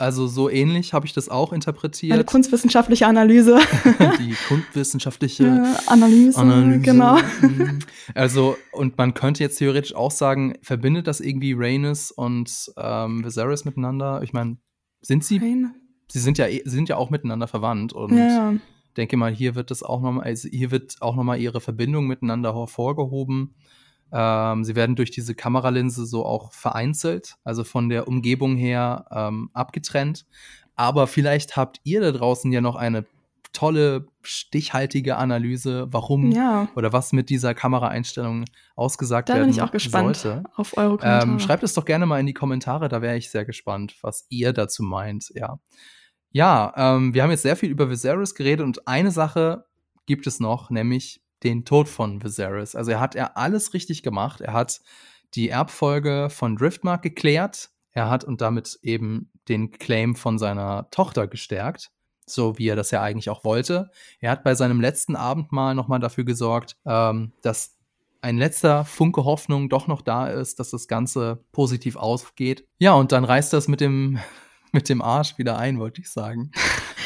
also 0.02 0.26
so 0.26 0.50
ähnlich 0.50 0.94
habe 0.94 1.06
ich 1.06 1.14
das 1.14 1.30
auch 1.30 1.54
interpretiert. 1.54 2.14
Eine 2.14 2.24
kunstwissenschaftliche 2.24 3.06
Analyse. 3.06 3.60
Die 4.20 4.36
kunstwissenschaftliche 4.48 5.44
ja, 5.46 5.80
Analyse, 5.86 6.40
Analyse, 6.40 6.80
genau. 6.80 7.18
Mhm. 7.42 7.80
Also, 8.16 8.58
und 8.72 8.98
man 8.98 9.14
könnte 9.14 9.44
jetzt 9.44 9.60
theoretisch 9.60 9.94
auch 9.94 10.10
sagen, 10.10 10.56
verbindet 10.64 11.06
das 11.06 11.20
irgendwie 11.20 11.54
Rhaenys 11.54 12.10
und 12.10 12.72
ähm, 12.78 13.24
Viserys 13.24 13.64
miteinander? 13.64 14.24
Ich 14.24 14.34
meine, 14.34 14.58
sind 15.02 15.24
sie, 15.24 15.38
Reine. 15.38 15.76
sie 16.08 16.20
sind 16.20 16.40
ja, 16.40 16.48
sind 16.66 16.90
ja 16.90 16.98
auch 16.98 17.12
miteinander 17.12 17.48
verwandt 17.48 17.94
und 17.94 18.18
ja. 18.18 18.56
denke 18.98 19.18
mal, 19.18 19.32
hier 19.32 19.54
wird 19.54 19.70
das 19.70 19.84
auch 19.84 20.02
nochmal, 20.02 20.26
also 20.26 20.50
hier 20.50 20.72
wird 20.72 20.96
auch 21.02 21.16
nochmal 21.16 21.40
ihre 21.40 21.62
Verbindung 21.62 22.08
miteinander 22.08 22.56
hervorgehoben. 22.56 23.54
Ähm, 24.12 24.64
sie 24.64 24.76
werden 24.76 24.96
durch 24.96 25.12
diese 25.12 25.36
Kameralinse 25.36 26.06
so 26.06 26.26
auch 26.26 26.52
vereinzelt, 26.54 27.36
also 27.44 27.64
von 27.64 27.90
der 27.90 28.08
Umgebung 28.08 28.56
her 28.58 29.06
ähm, 29.12 29.50
abgetrennt. 29.54 30.26
Aber 30.76 31.08
vielleicht 31.08 31.58
habt 31.58 31.80
ihr 31.84 32.02
da 32.02 32.12
draußen 32.12 32.52
ja 32.52 32.62
noch 32.62 32.76
eine 32.76 33.06
tolle, 33.54 34.08
stichhaltige 34.22 35.18
Analyse, 35.18 35.88
warum 35.92 36.32
ja. 36.32 36.70
oder 36.76 36.94
was 36.94 37.12
mit 37.12 37.30
dieser 37.30 37.54
Kameraeinstellung 37.54 38.46
ausgesagt 38.76 39.30
da 39.30 39.36
werden 39.36 39.52
sollte. 39.52 39.58
Da 39.58 39.66
bin 39.66 39.66
ich 39.66 39.70
auch 39.70 39.74
gespannt 39.74 40.18
sollte. 40.18 40.44
auf 40.56 40.78
eure 40.78 40.98
Kommentare. 40.98 41.24
Ähm, 41.24 41.40
schreibt 41.40 41.64
es 41.64 41.74
doch 41.74 41.86
gerne 41.86 42.06
mal 42.06 42.20
in 42.20 42.26
die 42.26 42.34
Kommentare, 42.34 42.88
da 42.88 43.02
wäre 43.02 43.18
ich 43.18 43.30
sehr 43.30 43.46
gespannt, 43.46 43.96
was 44.02 44.26
ihr 44.30 44.54
dazu 44.54 44.84
meint, 44.84 45.32
ja. 45.36 45.60
Ja, 46.34 46.74
ähm, 46.78 47.14
wir 47.14 47.24
haben 47.24 47.32
jetzt 47.32 47.42
sehr 47.42 47.58
viel 47.58 47.70
über 47.70 47.90
Viserys 47.90 48.36
geredet 48.36 48.66
und 48.66 48.88
eine 48.88 49.12
Sache 49.12 49.66
gibt 50.06 50.28
es 50.28 50.40
noch, 50.40 50.70
nämlich 50.70 51.22
den 51.44 51.66
Tod 51.66 51.90
von 51.90 52.24
Viserys. 52.24 52.76
Also 52.76 52.92
er 52.92 53.00
hat 53.00 53.16
er 53.16 53.38
alles 53.38 53.74
richtig 53.74 54.04
gemacht. 54.04 54.42
Er 54.42 54.54
hat 54.54 54.82
die 55.34 55.50
Erbfolge 55.50 56.30
von 56.30 56.56
Driftmark 56.56 57.02
geklärt. 57.02 57.70
Er 57.92 58.10
hat 58.10 58.24
und 58.24 58.42
damit 58.42 58.80
eben 58.84 59.32
den 59.48 59.72
Claim 59.72 60.16
von 60.16 60.38
seiner 60.38 60.90
Tochter 60.92 61.28
gestärkt, 61.28 61.92
so 62.26 62.58
wie 62.58 62.68
er 62.68 62.76
das 62.76 62.92
ja 62.92 63.02
eigentlich 63.02 63.30
auch 63.30 63.44
wollte. 63.44 63.92
Er 64.20 64.32
hat 64.32 64.44
bei 64.44 64.56
seinem 64.56 64.80
letzten 64.80 65.16
Abendmahl 65.16 65.76
nochmal 65.76 66.00
dafür 66.00 66.24
gesorgt, 66.24 66.78
ähm, 66.86 67.34
dass 67.42 67.76
ein 68.22 68.38
letzter 68.38 68.86
Funke 68.86 69.26
Hoffnung 69.26 69.68
doch 69.68 69.88
noch 69.88 70.02
da 70.02 70.28
ist, 70.28 70.60
dass 70.60 70.70
das 70.70 70.88
Ganze 70.88 71.44
positiv 71.52 71.96
ausgeht. 71.96 72.68
Ja, 72.78 72.94
und 72.94 73.12
dann 73.12 73.26
reißt 73.26 73.52
das 73.52 73.68
mit 73.68 73.82
dem, 73.82 74.20
mit 74.72 74.90
dem 74.90 75.02
Arsch 75.02 75.38
wieder 75.38 75.58
ein, 75.58 75.80
wollte 75.80 76.02
ich 76.02 76.10
sagen. 76.10 76.52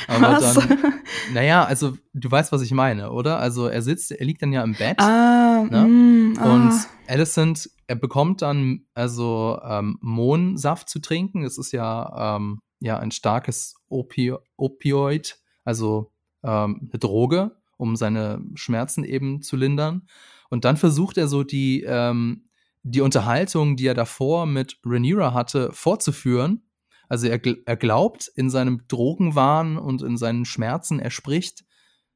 Aber 0.08 0.34
was? 0.34 0.54
dann, 0.54 0.94
naja, 1.34 1.64
also 1.64 1.98
du 2.14 2.30
weißt, 2.30 2.52
was 2.52 2.62
ich 2.62 2.72
meine, 2.72 3.12
oder? 3.12 3.40
Also 3.40 3.68
er 3.68 3.82
sitzt, 3.82 4.12
er 4.12 4.26
liegt 4.26 4.42
dann 4.42 4.54
ja 4.54 4.64
im 4.64 4.74
Bett. 4.74 5.00
Ah, 5.00 5.66
ne? 5.70 5.86
mm, 5.88 6.38
ah. 6.40 6.54
Und 6.54 6.74
Alicent, 7.08 7.70
er 7.88 7.96
bekommt 7.96 8.42
dann 8.42 8.86
also 8.94 9.60
ähm, 9.64 9.98
Mohnsaft 10.02 10.90
zu 10.90 11.00
trinken. 11.00 11.44
Das 11.44 11.58
ist 11.58 11.72
ja, 11.72 12.36
ähm, 12.38 12.60
ja 12.80 13.00
ein 13.00 13.12
starkes 13.12 13.76
Opi 13.90 14.34
Opioid, 14.58 15.40
also 15.64 16.12
ähm, 16.44 16.90
eine 16.90 17.00
Droge, 17.00 17.52
um 17.78 17.96
seine 17.96 18.42
Schmerzen 18.56 19.04
eben 19.04 19.42
zu 19.42 19.56
lindern. 19.56 20.08
Und 20.50 20.66
dann 20.66 20.78
versucht 20.78 21.18
er 21.18 21.28
so 21.28 21.44
die, 21.44 21.84
ähm, 21.84 22.50
die 22.84 23.02
Unterhaltung, 23.02 23.76
die 23.76 23.88
er 23.88 23.96
davor 23.96 24.46
mit 24.46 24.80
Rhaenyra 24.86 25.34
hatte, 25.34 25.72
fortzuführen 25.74 26.65
Also 27.10 27.28
er, 27.28 27.40
er 27.66 27.76
glaubt 27.76 28.32
in 28.36 28.50
seinem 28.50 28.82
Drogenwahn 28.88 29.78
und 29.78 30.02
in 30.02 30.18
seinen 30.18 30.46
Schmerzen, 30.46 31.00
er 31.00 31.12
spricht 31.12 31.66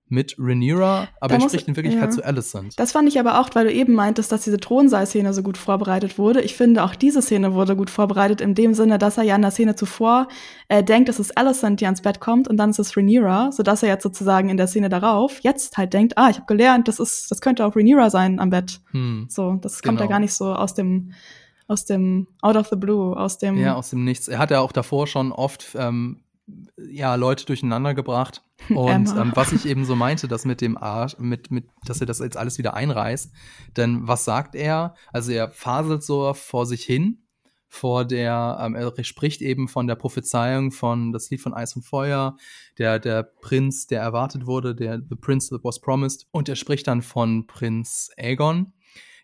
mit 0.09 0.35
Rhaenyra, 0.39 1.07
aber 1.21 1.35
er 1.35 1.41
spricht 1.41 1.67
in 1.67 1.75
Wirklichkeit 1.75 2.09
ja. 2.09 2.09
zu 2.09 2.25
Alicent. 2.25 2.79
Das 2.79 2.91
fand 2.91 3.07
ich 3.07 3.19
aber 3.19 3.39
auch, 3.39 3.49
weil 3.53 3.65
du 3.65 3.71
eben 3.71 3.93
meintest, 3.93 4.31
dass 4.31 4.43
diese 4.43 4.59
Thronsaal-Szene 4.59 5.33
so 5.33 5.43
gut 5.43 5.57
vorbereitet 5.57 6.17
wurde. 6.17 6.41
Ich 6.41 6.55
finde, 6.55 6.83
auch 6.83 6.95
diese 6.95 7.21
Szene 7.21 7.53
wurde 7.53 7.75
gut 7.75 7.89
vorbereitet, 7.89 8.41
in 8.41 8.55
dem 8.55 8.73
Sinne, 8.73 8.97
dass 8.97 9.17
er 9.17 9.23
ja 9.23 9.35
in 9.35 9.43
der 9.43 9.51
Szene 9.51 9.75
zuvor 9.75 10.27
äh, 10.67 10.83
denkt, 10.83 11.09
es 11.09 11.19
ist 11.19 11.37
Alicent, 11.37 11.79
die 11.79 11.85
ans 11.85 12.01
Bett 12.01 12.19
kommt 12.19 12.47
und 12.47 12.57
dann 12.57 12.71
ist 12.71 12.79
es 12.79 12.97
Rhaenyra, 12.97 13.51
sodass 13.51 13.83
er 13.83 13.89
jetzt 13.89 14.03
sozusagen 14.03 14.49
in 14.49 14.57
der 14.57 14.67
Szene 14.67 14.89
darauf 14.89 15.39
jetzt 15.41 15.77
halt 15.77 15.93
denkt, 15.93 16.17
ah, 16.17 16.29
ich 16.29 16.37
habe 16.37 16.47
gelernt, 16.47 16.87
das 16.87 16.99
ist, 16.99 17.29
das 17.29 17.39
könnte 17.39 17.65
auch 17.65 17.75
Rhaenyra 17.75 18.09
sein 18.09 18.39
am 18.39 18.49
Bett. 18.49 18.81
Hm. 18.91 19.27
So, 19.29 19.59
das 19.61 19.83
kommt 19.83 19.99
genau. 19.99 20.09
ja 20.09 20.15
gar 20.15 20.19
nicht 20.19 20.33
so 20.33 20.53
aus 20.53 20.73
dem 20.73 21.11
aus 21.70 21.86
dem 21.86 22.28
Out 22.41 22.55
of 22.55 22.67
the 22.67 22.76
Blue, 22.76 23.15
aus 23.15 23.38
dem 23.38 23.57
Ja, 23.57 23.76
aus 23.76 23.91
dem 23.91 24.03
Nichts. 24.03 24.28
Er 24.28 24.39
hat 24.39 24.51
ja 24.51 24.59
auch 24.59 24.72
davor 24.72 25.07
schon 25.07 25.32
oft 25.32 25.76
ähm, 25.76 26.24
ja, 26.89 27.15
Leute 27.15 27.45
durcheinander 27.45 27.93
gebracht. 27.93 28.43
Und 28.70 29.15
ähm, 29.15 29.32
was 29.36 29.53
ich 29.53 29.65
eben 29.65 29.86
so 29.86 29.95
meinte, 29.95 30.28
dass 30.28 30.45
mit 30.45 30.61
dem 30.61 30.78
Arsch, 30.78 31.17
mit, 31.20 31.51
mit, 31.51 31.70
dass 31.86 32.01
er 32.01 32.07
das 32.07 32.20
jetzt 32.20 32.38
alles 32.38 32.57
wieder 32.57 32.74
einreißt. 32.74 33.32
Denn 33.78 34.07
was 34.07 34.26
sagt 34.26 34.55
er? 34.55 34.95
Also 35.13 35.32
er 35.32 35.49
faselt 35.51 36.03
so 36.03 36.34
vor 36.34 36.65
sich 36.65 36.84
hin, 36.84 37.24
vor 37.67 38.03
der, 38.03 38.57
ähm, 38.61 38.76
er 38.76 38.91
spricht 39.03 39.41
eben 39.41 39.67
von 39.67 39.86
der 39.86 39.95
Prophezeiung 39.95 40.72
von 40.72 41.11
das 41.13 41.30
Lied 41.30 41.39
von 41.39 41.53
Eis 41.53 41.76
und 41.76 41.84
Feuer, 41.84 42.36
der, 42.80 42.97
der 42.97 43.22
Prinz, 43.22 43.86
der 43.86 44.01
erwartet 44.01 44.47
wurde, 44.47 44.74
der 44.74 44.99
The 45.07 45.15
Prince 45.15 45.49
that 45.49 45.63
was 45.63 45.80
promised. 45.80 46.28
Und 46.32 46.49
er 46.49 46.55
spricht 46.55 46.88
dann 46.88 47.03
von 47.03 47.45
Prinz 47.45 48.09
Aegon. 48.17 48.74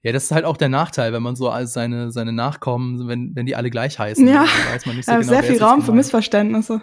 Ja, 0.06 0.12
das 0.12 0.26
ist 0.26 0.32
halt 0.32 0.45
auch 0.45 0.56
der 0.56 0.70
Nachteil, 0.70 1.14
wenn 1.14 1.24
man 1.24 1.36
so 1.36 1.49
als 1.49 1.74
seine, 1.74 2.12
seine 2.12 2.32
Nachkommen, 2.32 3.08
wenn, 3.08 3.36
wenn 3.36 3.47
die 3.47 3.56
alle 3.56 3.72
gleich 3.72 3.97
heißen. 3.97 4.28
Ja, 4.28 4.45
weiß 4.72 4.86
man 4.86 4.97
nicht 4.97 5.06
so 5.08 5.12
genau, 5.12 5.24
sehr 5.24 5.41
viel 5.41 5.58
Raum 5.58 5.82
für 5.82 5.93
Missverständnisse 5.93 6.82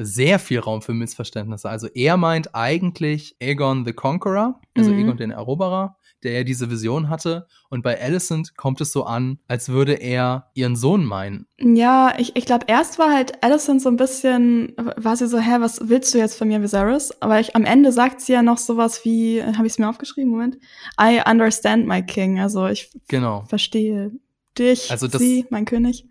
sehr 0.00 0.38
viel 0.38 0.60
Raum 0.60 0.80
für 0.80 0.94
Missverständnisse. 0.94 1.68
Also 1.68 1.88
er 1.88 2.16
meint 2.16 2.54
eigentlich 2.54 3.36
Aegon 3.42 3.84
the 3.84 3.92
Conqueror, 3.92 4.60
also 4.76 4.92
mhm. 4.92 4.98
Aegon 4.98 5.16
den 5.16 5.30
Eroberer, 5.32 5.96
der 6.22 6.32
ja 6.32 6.44
diese 6.44 6.70
Vision 6.70 7.08
hatte. 7.08 7.46
Und 7.70 7.82
bei 7.82 8.00
Alicent 8.00 8.56
kommt 8.56 8.80
es 8.80 8.92
so 8.92 9.04
an, 9.04 9.38
als 9.46 9.68
würde 9.68 9.94
er 9.94 10.50
ihren 10.54 10.76
Sohn 10.76 11.04
meinen. 11.04 11.46
Ja, 11.58 12.14
ich, 12.18 12.34
ich 12.36 12.46
glaube, 12.46 12.66
erst 12.68 12.98
war 12.98 13.12
halt 13.12 13.42
Alicent 13.42 13.82
so 13.82 13.88
ein 13.88 13.96
bisschen, 13.96 14.74
war 14.96 15.16
sie 15.16 15.28
so, 15.28 15.38
hä, 15.38 15.56
was 15.60 15.88
willst 15.88 16.14
du 16.14 16.18
jetzt 16.18 16.36
von 16.36 16.48
mir, 16.48 16.62
Viserys? 16.62 17.12
Aber 17.20 17.40
ich, 17.40 17.54
am 17.54 17.64
Ende 17.64 17.92
sagt 17.92 18.20
sie 18.20 18.32
ja 18.32 18.42
noch 18.42 18.58
sowas 18.58 19.04
wie, 19.04 19.42
habe 19.42 19.66
ich 19.66 19.74
es 19.74 19.78
mir 19.78 19.88
aufgeschrieben, 19.88 20.30
Moment, 20.30 20.58
I 21.00 21.20
understand 21.28 21.86
my 21.86 22.02
king. 22.02 22.40
Also 22.40 22.66
ich 22.66 22.90
genau. 23.08 23.44
verstehe 23.44 24.12
dich, 24.58 24.90
also 24.90 25.06
das, 25.06 25.20
sie, 25.20 25.46
mein 25.50 25.64
König. 25.64 26.06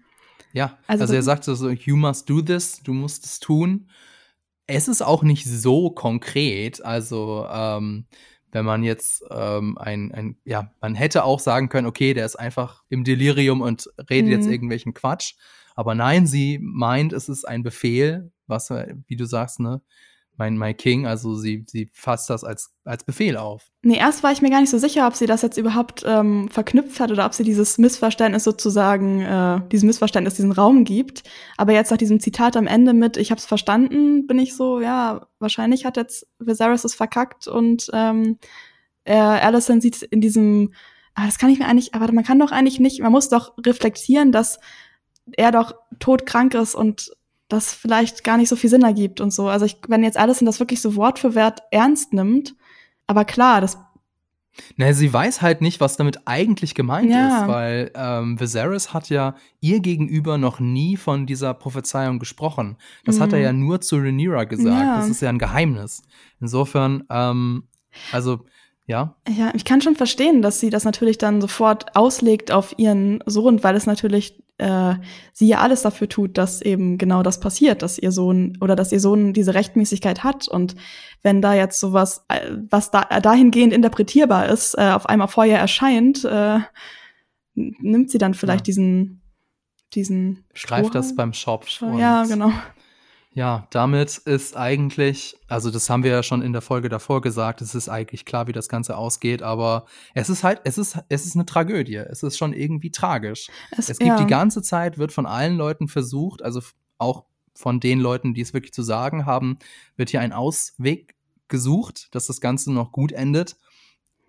Ja, 0.54 0.78
also, 0.88 1.04
also 1.04 1.14
er 1.14 1.24
sagte 1.24 1.56
so, 1.56 1.70
you 1.70 1.96
must 1.96 2.30
do 2.30 2.42
this, 2.42 2.82
du 2.84 2.94
musst 2.94 3.26
es 3.26 3.40
tun. 3.40 3.90
Es 4.66 4.88
ist 4.88 5.02
auch 5.02 5.24
nicht 5.24 5.46
so 5.46 5.92
konkret, 5.92 6.84
also 6.84 7.46
ähm, 7.50 8.06
wenn 8.52 8.66
man 8.66 8.84
jetzt 8.84 9.24
ähm, 9.30 9.78
ein, 9.78 10.12
ein, 10.12 10.38
ja, 10.46 10.72
man 10.82 10.96
hätte 10.96 11.24
auch 11.24 11.40
sagen 11.40 11.70
können, 11.70 11.88
okay, 11.88 12.14
der 12.14 12.26
ist 12.26 12.38
einfach 12.38 12.84
im 12.90 13.04
Delirium 13.04 13.62
und 13.62 13.90
redet 14.10 14.28
mhm. 14.28 14.32
jetzt 14.32 14.48
irgendwelchen 14.48 14.94
Quatsch. 14.94 15.34
Aber 15.76 15.94
nein, 15.96 16.26
sie 16.26 16.60
meint, 16.62 17.14
es 17.14 17.30
ist 17.30 17.48
ein 17.48 17.64
Befehl, 17.64 18.32
was, 18.48 18.70
wie 18.70 19.16
du 19.16 19.26
sagst, 19.26 19.60
ne, 19.60 19.82
mein 20.38 20.58
My 20.58 20.74
King, 20.74 21.08
also 21.08 21.36
sie, 21.36 21.66
sie 21.68 21.90
fasst 21.94 22.30
das 22.30 22.44
als, 22.44 22.72
als 22.86 23.04
Befehl 23.04 23.38
auf. 23.38 23.72
Nee, 23.82 23.98
erst 23.98 24.24
war 24.24 24.32
ich 24.32 24.42
mir 24.42 24.50
gar 24.50 24.62
nicht 24.62 24.70
so 24.70 24.78
sicher, 24.78 25.08
ob 25.08 25.16
sie 25.16 25.26
das 25.26 25.42
jetzt 25.42 25.58
überhaupt 25.58 26.04
ähm, 26.06 26.48
verknüpft 26.50 27.00
hat 27.00 27.12
oder 27.12 27.26
ob 27.26 27.34
sie 27.34 27.44
dieses 27.44 27.78
Missverständnis 27.78 28.44
sozusagen, 28.44 29.22
äh, 29.22 29.62
diesem 29.72 29.88
Missverständnis 29.88 30.36
diesen 30.36 30.52
Raum 30.52 30.84
gibt. 30.84 31.24
Aber 31.58 31.74
jetzt 31.74 31.90
nach 31.90 31.98
diesem 31.98 32.20
Zitat 32.20 32.56
am 32.56 32.68
Ende 32.68 32.94
mit, 32.94 33.18
ich 33.18 33.32
hab's 33.32 33.46
verstanden, 33.46 34.28
bin 34.28 34.40
ich 34.40 34.56
so, 34.56 34.80
ja, 34.80 35.28
wahrscheinlich 35.40 35.86
hat 35.86 35.98
jetzt 35.98 36.28
Viserys 36.40 36.84
es 36.84 36.94
verkackt 36.94 37.48
und 37.48 37.90
ähm, 37.94 38.38
er, 39.04 39.44
Alicent 39.44 39.82
sieht 39.82 40.04
in 40.04 40.22
diesem, 40.22 40.74
ah, 41.16 41.26
das 41.26 41.40
kann 41.40 41.50
ich 41.50 41.60
mir 41.60 41.68
eigentlich, 41.68 41.96
aber 41.96 42.12
man 42.12 42.24
kann 42.24 42.40
doch 42.40 42.52
eigentlich 42.52 42.80
nicht, 42.80 43.02
man 43.02 43.12
muss 43.12 43.30
doch 43.30 43.54
reflektieren, 43.66 44.32
dass 44.32 44.60
er 45.32 45.52
doch 45.52 45.74
todkrank 46.00 46.54
ist 46.54 46.76
und 46.76 47.12
das 47.48 47.74
vielleicht 47.74 48.24
gar 48.24 48.38
nicht 48.38 48.50
so 48.50 48.56
viel 48.56 48.70
Sinn 48.70 48.84
ergibt 48.84 49.22
und 49.22 49.32
so. 49.32 49.48
Also 49.48 49.66
ich, 49.66 49.78
wenn 49.88 50.04
jetzt 50.04 50.18
alles 50.18 50.42
in 50.42 50.46
das 50.46 50.60
wirklich 50.60 50.82
so 50.82 50.96
Wort 50.96 51.20
für 51.20 51.36
Wort 51.36 51.62
ernst 51.72 52.14
nimmt, 52.14 52.56
aber 53.08 53.26
klar, 53.26 53.62
das 53.62 53.78
naja, 54.76 54.94
sie 54.94 55.12
weiß 55.12 55.42
halt 55.42 55.62
nicht, 55.62 55.80
was 55.80 55.98
damit 55.98 56.22
eigentlich 56.26 56.76
gemeint 56.76 57.12
ja. 57.12 57.42
ist, 57.42 57.48
weil 57.48 57.92
ähm, 57.96 58.40
Viserys 58.40 58.94
hat 58.94 59.10
ja 59.10 59.36
ihr 59.60 59.80
gegenüber 59.80 60.38
noch 60.38 60.60
nie 60.60 60.98
von 60.98 61.26
dieser 61.26 61.54
Prophezeiung 61.54 62.20
gesprochen. 62.20 62.78
Das 63.06 63.18
mhm. 63.18 63.22
hat 63.22 63.34
er 63.34 63.40
mhm. 63.40 63.44
ja 63.44 63.54
nur 63.54 63.82
zu 63.82 63.98
Rhaenyra 63.98 64.46
gesagt. 64.46 64.84
Ja. 64.84 64.98
Das 64.98 65.10
ist 65.10 65.22
ja 65.22 65.30
ein 65.30 65.40
Geheimnis. 65.40 66.02
Insofern, 66.40 67.04
ähm, 67.10 67.68
also 68.12 68.46
ja. 68.86 69.16
Ja, 69.28 69.52
ich 69.54 69.66
kann 69.66 69.82
schon 69.82 69.96
verstehen, 69.96 70.42
dass 70.42 70.60
sie 70.60 70.70
das 70.70 70.86
natürlich 70.86 71.18
dann 71.18 71.42
sofort 71.42 71.96
auslegt 71.96 72.52
auf 72.52 72.74
ihren 72.78 73.22
Sohn, 73.26 73.64
weil 73.64 73.76
es 73.76 73.86
natürlich 73.86 74.42
äh, 74.58 74.96
sie 75.34 75.48
ja 75.48 75.60
alles 75.60 75.84
dafür 75.84 76.10
tut, 76.10 76.38
dass 76.38 76.62
eben 76.62 76.98
genau 76.98 77.24
das 77.24 77.40
passiert, 77.40 77.82
dass 77.82 77.98
ihr 77.98 78.12
Sohn 78.12 78.58
oder 78.62 78.76
dass 78.76 78.92
ihr 78.92 79.00
Sohn 79.00 79.34
diese 79.34 79.54
Rechtmäßigkeit 79.54 80.24
hat. 80.24 80.48
Und 80.48 80.76
wenn 81.22 81.42
da 81.42 81.54
jetzt 81.54 81.80
sowas, 81.80 82.26
äh, 82.28 82.52
was 82.70 82.92
da 82.92 83.04
dahingehend 83.04 83.74
interpretierbar 83.74 84.48
ist, 84.48 84.76
äh, 84.78 84.92
auf 84.92 85.08
einmal 85.08 85.28
vorher 85.28 85.60
erscheint, 85.60 86.26
äh, 86.26 86.60
nimmt 87.54 88.12
sie 88.12 88.18
dann 88.18 88.34
vielleicht 88.34 88.68
ja. 88.68 88.74
diesen 88.74 89.22
diesen 89.94 90.44
Greift 90.54 90.96
das 90.96 91.16
beim 91.16 91.34
Schopf. 91.34 91.82
Ja, 91.98 92.26
genau. 92.26 92.52
Ja, 93.38 93.68
damit 93.70 94.18
ist 94.18 94.58
eigentlich, 94.58 95.38
also 95.48 95.70
das 95.70 95.92
haben 95.92 96.02
wir 96.02 96.10
ja 96.10 96.24
schon 96.24 96.42
in 96.42 96.54
der 96.54 96.62
Folge 96.64 96.90
davor 96.90 97.22
gesagt, 97.22 97.62
es 97.62 97.76
ist 97.76 97.88
eigentlich 97.88 98.26
klar, 98.26 98.48
wie 98.48 98.52
das 98.52 98.68
Ganze 98.68 98.98
ausgeht, 98.98 99.44
aber 99.44 99.86
es 100.16 100.32
ist 100.32 100.44
halt, 100.44 100.62
es 100.64 100.80
ist, 100.80 100.98
es 101.08 101.28
ist 101.28 101.36
eine 101.36 101.46
Tragödie. 101.46 101.98
Es 101.98 102.24
ist 102.24 102.36
schon 102.36 102.52
irgendwie 102.52 102.90
tragisch. 102.90 103.50
Es, 103.70 103.92
es 103.92 104.00
gibt 104.00 104.10
ja. 104.10 104.18
die 104.18 104.26
ganze 104.26 104.64
Zeit, 104.64 104.98
wird 104.98 105.12
von 105.12 105.28
allen 105.28 105.56
Leuten 105.56 105.88
versucht, 105.88 106.42
also 106.42 106.62
auch 106.98 107.26
von 107.54 107.80
den 107.80 108.00
Leuten, 108.00 108.34
die 108.34 108.42
es 108.42 108.56
wirklich 108.56 108.74
zu 108.74 108.82
sagen 108.82 109.28
haben, 109.28 109.60
wird 109.98 110.10
hier 110.10 110.22
ein 110.22 110.34
Ausweg 110.34 111.14
gesucht, 111.48 112.08
dass 112.16 112.26
das 112.26 112.42
Ganze 112.42 112.74
noch 112.74 112.92
gut 112.92 113.12
endet. 113.12 113.56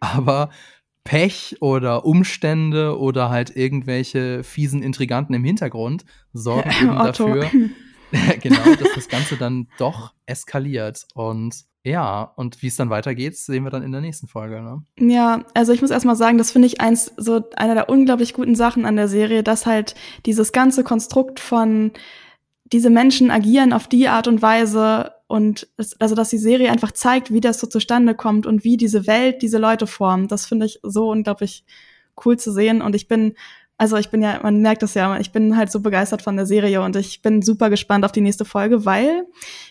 Aber 0.00 0.50
Pech 1.04 1.56
oder 1.60 2.04
Umstände 2.04 2.98
oder 2.98 3.30
halt 3.30 3.56
irgendwelche 3.56 4.44
fiesen 4.44 4.82
Intriganten 4.82 5.34
im 5.34 5.44
Hintergrund 5.44 6.04
sorgen 6.34 6.70
eben 6.82 6.94
dafür, 6.94 7.50
genau, 8.42 8.74
dass 8.74 8.94
das 8.94 9.08
Ganze 9.08 9.36
dann 9.36 9.68
doch 9.78 10.12
eskaliert. 10.26 11.06
Und 11.14 11.64
ja, 11.84 12.32
und 12.36 12.62
wie 12.62 12.66
es 12.66 12.76
dann 12.76 12.90
weitergeht, 12.90 13.36
sehen 13.36 13.64
wir 13.64 13.70
dann 13.70 13.82
in 13.82 13.92
der 13.92 14.00
nächsten 14.00 14.28
Folge. 14.28 14.60
Ne? 14.60 14.82
Ja, 14.98 15.44
also 15.54 15.72
ich 15.72 15.80
muss 15.80 15.90
erstmal 15.90 16.16
sagen, 16.16 16.38
das 16.38 16.50
finde 16.50 16.66
ich 16.66 16.80
eins, 16.80 17.12
so 17.16 17.42
einer 17.56 17.74
der 17.74 17.88
unglaublich 17.88 18.34
guten 18.34 18.54
Sachen 18.54 18.84
an 18.84 18.96
der 18.96 19.08
Serie, 19.08 19.42
dass 19.42 19.66
halt 19.66 19.94
dieses 20.26 20.52
ganze 20.52 20.84
Konstrukt 20.84 21.40
von 21.40 21.92
diese 22.64 22.90
Menschen 22.90 23.30
agieren 23.30 23.72
auf 23.72 23.88
die 23.88 24.08
Art 24.08 24.28
und 24.28 24.42
Weise 24.42 25.12
und 25.26 25.68
es, 25.76 25.98
also 26.00 26.14
dass 26.14 26.30
die 26.30 26.38
Serie 26.38 26.70
einfach 26.70 26.92
zeigt, 26.92 27.32
wie 27.32 27.40
das 27.40 27.60
so 27.60 27.66
zustande 27.66 28.14
kommt 28.14 28.44
und 28.46 28.64
wie 28.64 28.76
diese 28.76 29.06
Welt 29.06 29.40
diese 29.42 29.58
Leute 29.58 29.86
formt. 29.86 30.32
Das 30.32 30.46
finde 30.46 30.66
ich 30.66 30.80
so 30.82 31.10
unglaublich 31.10 31.64
cool 32.24 32.38
zu 32.38 32.52
sehen 32.52 32.82
und 32.82 32.94
ich 32.94 33.08
bin 33.08 33.34
also 33.78 33.96
ich 33.96 34.10
bin 34.10 34.20
ja, 34.20 34.40
man 34.42 34.60
merkt 34.60 34.82
das 34.82 34.94
ja, 34.94 35.18
ich 35.18 35.30
bin 35.30 35.56
halt 35.56 35.70
so 35.70 35.80
begeistert 35.80 36.20
von 36.20 36.36
der 36.36 36.46
Serie 36.46 36.82
und 36.82 36.96
ich 36.96 37.22
bin 37.22 37.42
super 37.42 37.70
gespannt 37.70 38.04
auf 38.04 38.12
die 38.12 38.20
nächste 38.20 38.44
Folge, 38.44 38.84
weil 38.84 39.24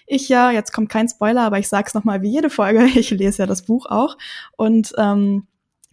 ich 0.07 0.29
ja, 0.29 0.49
jetzt 0.49 0.71
kommt 0.71 0.89
kein 0.89 1.09
Spoiler, 1.09 1.41
aber 1.41 1.59
ich 1.59 1.67
sag's 1.67 1.93
nochmal 1.93 2.21
wie 2.21 2.31
jede 2.31 2.49
Folge, 2.49 2.85
ich 2.95 3.11
lese 3.11 3.43
ja 3.43 3.45
das 3.45 3.63
Buch 3.63 3.85
auch 3.85 4.17
und 4.55 4.93
ähm, 4.97 5.45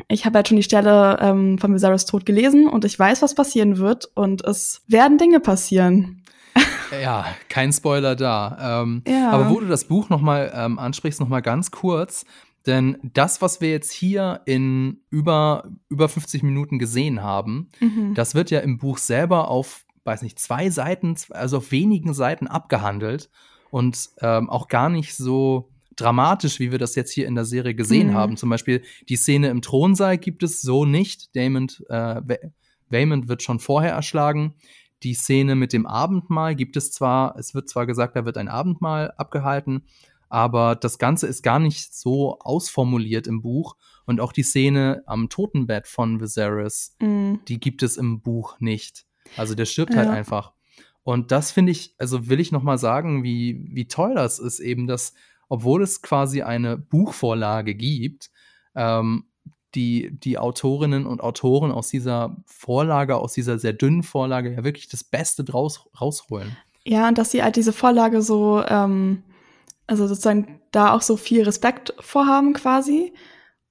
ich 0.09 0.25
habe 0.25 0.37
halt 0.37 0.49
schon 0.49 0.57
die 0.57 0.63
Stelle 0.63 1.19
ähm, 1.21 1.59
von 1.59 1.75
Viserys 1.75 2.05
Tod 2.05 2.25
gelesen 2.25 2.69
und 2.69 2.85
ich 2.85 2.99
weiß, 2.99 3.21
was 3.23 3.35
passieren 3.35 3.79
wird 3.79 4.09
und 4.15 4.45
es 4.45 4.83
werden 4.87 5.19
Dinge 5.19 5.41
passieren. 5.41 6.23
Ja, 7.03 7.27
kein 7.49 7.73
Spoiler 7.73 8.15
da. 8.15 8.83
Ähm, 8.83 9.03
ja. 9.09 9.31
Aber 9.33 9.51
wo 9.51 9.59
du 9.59 9.67
das 9.67 9.87
Buch 9.87 10.11
nochmal 10.11 10.53
ähm, 10.55 10.79
ansprichst, 10.79 11.19
nochmal 11.19 11.43
ganz 11.43 11.73
kurz. 11.73 12.25
Denn 12.67 12.99
das, 13.03 13.43
was 13.43 13.61
wir 13.61 13.71
jetzt 13.71 13.93
hier 13.93 14.41
in 14.47 15.03
über, 15.11 15.71
über 15.89 16.09
50 16.09 16.43
Minuten 16.43 16.79
gesehen 16.79 17.23
haben, 17.23 17.69
mhm. 17.81 18.15
das 18.15 18.35
wird 18.35 18.51
ja 18.51 18.61
im 18.61 18.79
Buch 18.79 18.99
selber 18.99 19.49
auf, 19.49 19.85
weiß 20.05 20.23
nicht, 20.23 20.39
zwei 20.39 20.71
Seiten, 20.71 21.15
also 21.31 21.59
auf 21.59 21.73
wenigen 21.73 22.15
Seiten 22.15 22.47
abgehandelt 22.47 23.31
und 23.71 24.11
ähm, 24.21 24.49
auch 24.49 24.69
gar 24.69 24.89
nicht 24.89 25.15
so 25.15 25.71
dramatisch, 25.97 26.59
wie 26.59 26.73
wir 26.73 26.79
das 26.79 26.95
jetzt 26.95 27.13
hier 27.13 27.27
in 27.27 27.35
der 27.35 27.45
Serie 27.45 27.75
gesehen 27.75 28.09
mhm. 28.09 28.15
haben. 28.15 28.37
Zum 28.37 28.49
Beispiel 28.51 28.83
die 29.09 29.17
Szene 29.17 29.49
im 29.49 29.63
Thronsaal 29.63 30.19
gibt 30.19 30.43
es 30.43 30.63
so 30.63 30.85
nicht. 30.85 31.37
Damon, 31.37 31.69
äh, 31.89 32.23
Waymond 32.89 33.29
wird 33.29 33.43
schon 33.43 33.61
vorher 33.61 33.93
erschlagen. 33.93 34.55
Die 35.03 35.15
Szene 35.15 35.55
mit 35.55 35.73
dem 35.73 35.87
Abendmahl 35.87 36.55
gibt 36.55 36.77
es 36.77 36.91
zwar, 36.91 37.37
es 37.39 37.55
wird 37.55 37.69
zwar 37.69 37.87
gesagt, 37.87 38.17
da 38.17 38.25
wird 38.25 38.39
ein 38.39 38.49
Abendmahl 38.49 39.13
abgehalten, 39.13 39.85
aber 40.35 40.75
das 40.75 40.99
Ganze 40.99 41.29
ist 41.29 41.45
gar 41.45 41.61
nicht 41.61 41.95
so 41.95 42.41
ausformuliert 42.41 43.29
im 43.29 43.41
Buch. 43.41 43.77
Und 44.05 44.21
auch 44.21 44.33
die 44.33 44.43
Szene 44.43 45.05
am 45.07 45.29
Totenbett 45.29 45.87
von 45.87 46.21
Viserys, 46.21 46.97
mm. 47.01 47.35
die 47.47 47.61
gibt 47.61 47.85
es 47.85 47.97
im 47.97 48.21
Buch 48.21 48.59
nicht. 48.59 49.07
Also 49.37 49.55
der 49.55 49.65
stirbt 49.65 49.95
halt 49.95 50.07
ja. 50.07 50.11
halt 50.11 50.19
einfach. 50.19 50.53
Und 51.05 51.31
das 51.31 51.53
finde 51.53 51.71
ich, 51.71 51.95
also 51.99 52.29
will 52.29 52.41
ich 52.41 52.51
noch 52.51 52.65
mal 52.65 52.79
sagen, 52.79 53.23
wie, 53.23 53.65
wie 53.71 53.87
toll 53.87 54.17
das 54.17 54.41
ist, 54.41 54.59
eben, 54.59 54.89
dass, 54.89 55.15
obwohl 55.49 55.85
es 55.85 56.03
quasi 56.03 56.43
eine 56.43 56.79
Buchvorlage 56.79 57.77
gibt, 57.77 58.33
ähm, 58.75 59.27
die, 59.77 60.19
die 60.19 60.37
Autorinnen 60.37 61.07
und 61.07 61.21
Autoren 61.21 61.71
aus 61.71 61.91
dieser 61.91 62.37
Vorlage, 62.45 63.19
aus 63.19 63.35
dieser 63.35 63.61
sehr 63.61 63.73
dünnen 63.73 64.03
Vorlage 64.03 64.53
ja 64.53 64.65
wirklich 64.65 64.89
das 64.89 65.05
Beste 65.05 65.45
draus 65.45 65.89
rausholen. 66.01 66.57
Ja, 66.83 67.07
und 67.07 67.19
dass 67.19 67.31
sie 67.31 67.45
halt 67.45 67.55
diese 67.55 67.73
Vorlage 67.73 68.21
so, 68.21 68.65
ähm, 68.67 69.23
also 69.87 70.07
sozusagen 70.07 70.61
da 70.73 70.93
auch 70.93 71.03
so 71.03 71.17
viel 71.17 71.43
Respekt 71.43 71.95
vorhaben 72.01 72.53
quasi. 72.53 73.13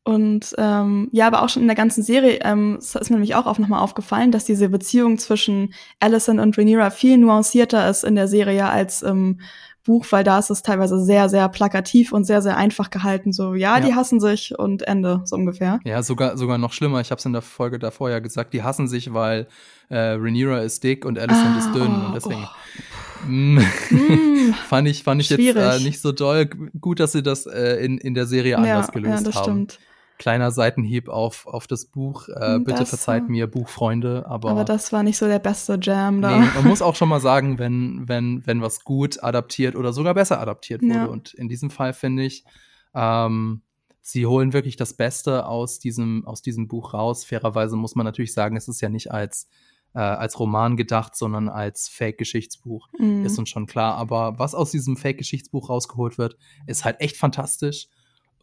Und 0.05 0.53
ähm, 0.57 1.07
ja, 1.13 1.27
aber 1.27 1.43
auch 1.43 1.49
schon 1.49 1.61
in 1.61 1.67
der 1.69 1.77
ganzen 1.77 2.03
Serie 2.03 2.39
ähm, 2.43 2.77
ist 2.77 2.93
mir 3.09 3.15
nämlich 3.15 3.35
auch 3.35 3.57
nochmal 3.57 3.79
aufgefallen, 3.79 4.31
dass 4.31 4.43
diese 4.43 4.67
Beziehung 4.67 5.17
zwischen 5.17 5.73
Allison 6.01 6.39
und 6.39 6.57
Rhaenyra 6.57 6.89
viel 6.89 7.17
nuancierter 7.17 7.89
ist 7.89 8.03
in 8.03 8.15
der 8.15 8.27
Serie 8.27 8.67
als 8.67 9.01
im 9.01 9.39
Buch, 9.85 10.05
weil 10.11 10.23
da 10.23 10.39
ist 10.39 10.49
es 10.49 10.61
teilweise 10.61 10.99
sehr, 11.03 11.29
sehr 11.29 11.47
plakativ 11.49 12.11
und 12.13 12.25
sehr, 12.25 12.41
sehr 12.41 12.57
einfach 12.57 12.89
gehalten. 12.89 13.33
So, 13.33 13.53
ja, 13.53 13.77
ja. 13.77 13.85
die 13.85 13.95
hassen 13.95 14.19
sich 14.19 14.57
und 14.57 14.81
Ende, 14.83 15.21
so 15.25 15.35
ungefähr. 15.35 15.79
Ja, 15.83 16.03
sogar, 16.03 16.37
sogar 16.37 16.57
noch 16.57 16.73
schlimmer. 16.73 17.01
Ich 17.01 17.11
habe 17.11 17.19
es 17.19 17.25
in 17.25 17.33
der 17.33 17.41
Folge 17.41 17.79
davor 17.79 18.09
ja 18.09 18.19
gesagt, 18.19 18.53
die 18.53 18.63
hassen 18.63 18.87
sich, 18.87 19.13
weil 19.13 19.47
äh, 19.89 19.97
Rhaenyra 19.97 20.59
ist 20.59 20.83
dick 20.83 21.05
und 21.05 21.19
Allison 21.19 21.53
ah, 21.55 21.59
ist 21.59 21.73
dünn. 21.73 22.01
Oh, 22.01 22.07
und 22.07 22.15
deswegen. 22.15 22.43
Oh. 22.43 22.92
Mm, 23.27 23.59
fand 24.67 24.87
ich, 24.87 25.03
fand 25.03 25.21
ich 25.21 25.29
jetzt 25.29 25.55
äh, 25.55 25.79
nicht 25.79 26.01
so 26.01 26.11
doll. 26.11 26.45
Gut, 26.79 26.99
dass 26.99 27.11
sie 27.11 27.23
das 27.23 27.45
äh, 27.45 27.83
in, 27.83 27.97
in 27.97 28.13
der 28.13 28.25
Serie 28.25 28.57
anders 28.57 28.87
ja, 28.87 28.93
gelöst 28.93 29.19
ja, 29.19 29.23
das 29.23 29.35
haben. 29.35 29.43
Stimmt 29.43 29.79
kleiner 30.17 30.51
Seitenhieb 30.51 31.09
auf, 31.09 31.47
auf 31.47 31.67
das 31.67 31.85
Buch. 31.85 32.29
Äh, 32.29 32.59
bitte 32.59 32.79
das, 32.79 32.89
verzeiht 32.89 33.29
mir, 33.29 33.47
Buchfreunde. 33.47 34.25
Aber, 34.27 34.51
aber 34.51 34.63
das 34.63 34.93
war 34.93 35.03
nicht 35.03 35.17
so 35.17 35.27
der 35.27 35.39
beste 35.39 35.77
Jam 35.81 36.21
da. 36.21 36.39
Nee, 36.39 36.47
man 36.55 36.65
muss 36.65 36.81
auch 36.83 36.95
schon 36.95 37.09
mal 37.09 37.19
sagen, 37.19 37.59
wenn, 37.59 38.07
wenn, 38.07 38.45
wenn 38.45 38.61
was 38.61 38.83
gut 38.83 39.21
adaptiert 39.21 39.75
oder 39.75 39.91
sogar 39.91 40.13
besser 40.13 40.39
adaptiert 40.39 40.81
wurde. 40.81 40.93
Ja. 40.93 41.05
Und 41.05 41.33
in 41.33 41.49
diesem 41.49 41.69
Fall 41.69 41.93
finde 41.93 42.23
ich, 42.23 42.45
ähm, 42.93 43.63
sie 44.01 44.25
holen 44.25 44.53
wirklich 44.53 44.77
das 44.77 44.93
Beste 44.93 45.45
aus 45.45 45.79
diesem, 45.79 46.25
aus 46.25 46.41
diesem 46.41 46.67
Buch 46.67 46.93
raus. 46.93 47.25
Fairerweise 47.25 47.75
muss 47.75 47.95
man 47.95 48.05
natürlich 48.05 48.33
sagen, 48.33 48.55
es 48.55 48.67
ist 48.67 48.81
ja 48.81 48.89
nicht 48.89 49.11
als 49.11 49.49
äh, 49.93 49.99
als 49.99 50.39
Roman 50.39 50.77
gedacht, 50.77 51.15
sondern 51.15 51.49
als 51.49 51.87
Fake-Geschichtsbuch. 51.89 52.89
Mhm. 52.97 53.25
Ist 53.25 53.37
uns 53.37 53.49
schon 53.49 53.67
klar. 53.67 53.95
Aber 53.95 54.39
was 54.39 54.55
aus 54.55 54.71
diesem 54.71 54.97
Fake-Geschichtsbuch 54.97 55.69
rausgeholt 55.69 56.17
wird, 56.17 56.37
ist 56.67 56.85
halt 56.85 56.99
echt 56.99 57.17
fantastisch. 57.17 57.87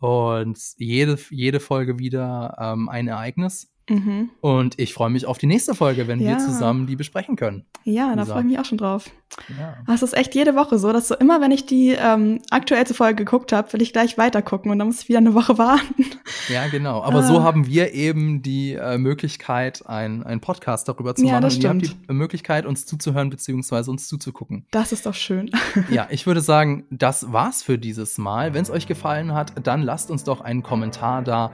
Und 0.00 0.58
jede, 0.78 1.18
jede 1.30 1.60
Folge 1.60 1.98
wieder 1.98 2.56
ähm, 2.58 2.88
ein 2.88 3.08
Ereignis. 3.08 3.70
Mhm. 3.90 4.30
Und 4.40 4.78
ich 4.78 4.94
freue 4.94 5.10
mich 5.10 5.26
auf 5.26 5.38
die 5.38 5.46
nächste 5.46 5.74
Folge, 5.74 6.06
wenn 6.06 6.20
ja. 6.20 6.30
wir 6.30 6.38
zusammen 6.38 6.86
die 6.86 6.94
besprechen 6.94 7.34
können. 7.34 7.64
Ja, 7.84 8.14
da 8.14 8.24
freue 8.24 8.40
ich 8.40 8.46
mich 8.46 8.58
auch 8.58 8.64
schon 8.64 8.78
drauf. 8.78 9.10
Ja. 9.58 9.76
Das 9.86 10.02
ist 10.02 10.16
echt 10.16 10.34
jede 10.34 10.54
Woche 10.54 10.78
so, 10.78 10.92
dass 10.92 11.08
so 11.08 11.16
immer, 11.16 11.40
wenn 11.40 11.50
ich 11.50 11.66
die 11.66 11.90
ähm, 11.90 12.40
aktuellste 12.50 12.94
Folge 12.94 13.24
geguckt 13.24 13.52
habe, 13.52 13.72
will 13.72 13.82
ich 13.82 13.92
gleich 13.92 14.18
weiter 14.18 14.42
gucken 14.42 14.70
und 14.70 14.78
dann 14.78 14.88
muss 14.88 15.02
ich 15.02 15.08
wieder 15.08 15.18
eine 15.18 15.34
Woche 15.34 15.58
warten. 15.58 16.06
Ja, 16.48 16.68
genau. 16.68 17.02
Aber 17.02 17.20
ah. 17.20 17.22
so 17.22 17.42
haben 17.42 17.66
wir 17.66 17.92
eben 17.92 18.42
die 18.42 18.74
äh, 18.74 18.98
Möglichkeit, 18.98 19.86
einen 19.86 20.40
Podcast 20.40 20.88
darüber 20.88 21.14
zu 21.14 21.24
ja, 21.24 21.32
machen. 21.32 21.42
Das 21.42 21.56
und 21.56 21.62
ihr 21.62 21.70
habt 21.70 21.82
die 21.82 22.12
Möglichkeit, 22.12 22.66
uns 22.66 22.86
zuzuhören 22.86 23.30
bzw. 23.30 23.90
uns 23.90 24.06
zuzugucken. 24.08 24.66
Das 24.70 24.92
ist 24.92 25.06
doch 25.06 25.14
schön. 25.14 25.50
ja, 25.90 26.06
ich 26.10 26.26
würde 26.26 26.40
sagen, 26.40 26.84
das 26.90 27.32
war's 27.32 27.62
für 27.62 27.78
dieses 27.78 28.18
Mal. 28.18 28.54
Wenn 28.54 28.62
es 28.62 28.70
euch 28.70 28.86
gefallen 28.86 29.34
hat, 29.34 29.52
dann 29.66 29.82
lasst 29.82 30.10
uns 30.10 30.24
doch 30.24 30.40
einen 30.40 30.62
Kommentar 30.62 31.22
da. 31.22 31.50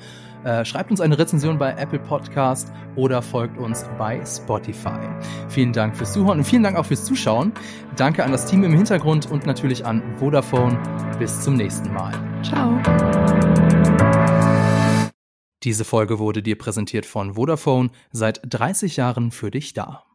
Äh, 0.46 0.64
schreibt 0.64 0.92
uns 0.92 1.00
eine 1.00 1.18
Rezension 1.18 1.58
bei 1.58 1.72
Apple 1.72 1.98
Podcast 1.98 2.72
oder 2.94 3.20
folgt 3.20 3.58
uns 3.58 3.84
bei 3.98 4.24
Spotify. 4.24 5.00
Vielen 5.48 5.72
Dank 5.72 5.96
fürs 5.96 6.12
Zuhören 6.12 6.38
und 6.38 6.44
vielen 6.44 6.62
Dank 6.62 6.76
auch 6.76 6.86
fürs 6.86 7.04
Zuschauen. 7.04 7.50
Danke 7.96 8.22
an 8.22 8.30
das 8.30 8.46
Team 8.46 8.62
im 8.62 8.72
Hintergrund 8.72 9.28
und 9.28 9.44
natürlich 9.44 9.84
an 9.84 10.00
Vodafone. 10.18 10.78
Bis 11.18 11.40
zum 11.40 11.54
nächsten 11.54 11.92
Mal. 11.92 12.12
Ciao. 12.44 12.78
Diese 15.64 15.84
Folge 15.84 16.20
wurde 16.20 16.44
dir 16.44 16.56
präsentiert 16.56 17.06
von 17.06 17.34
Vodafone, 17.34 17.90
seit 18.12 18.40
30 18.44 18.98
Jahren 18.98 19.32
für 19.32 19.50
dich 19.50 19.72
da. 19.72 20.05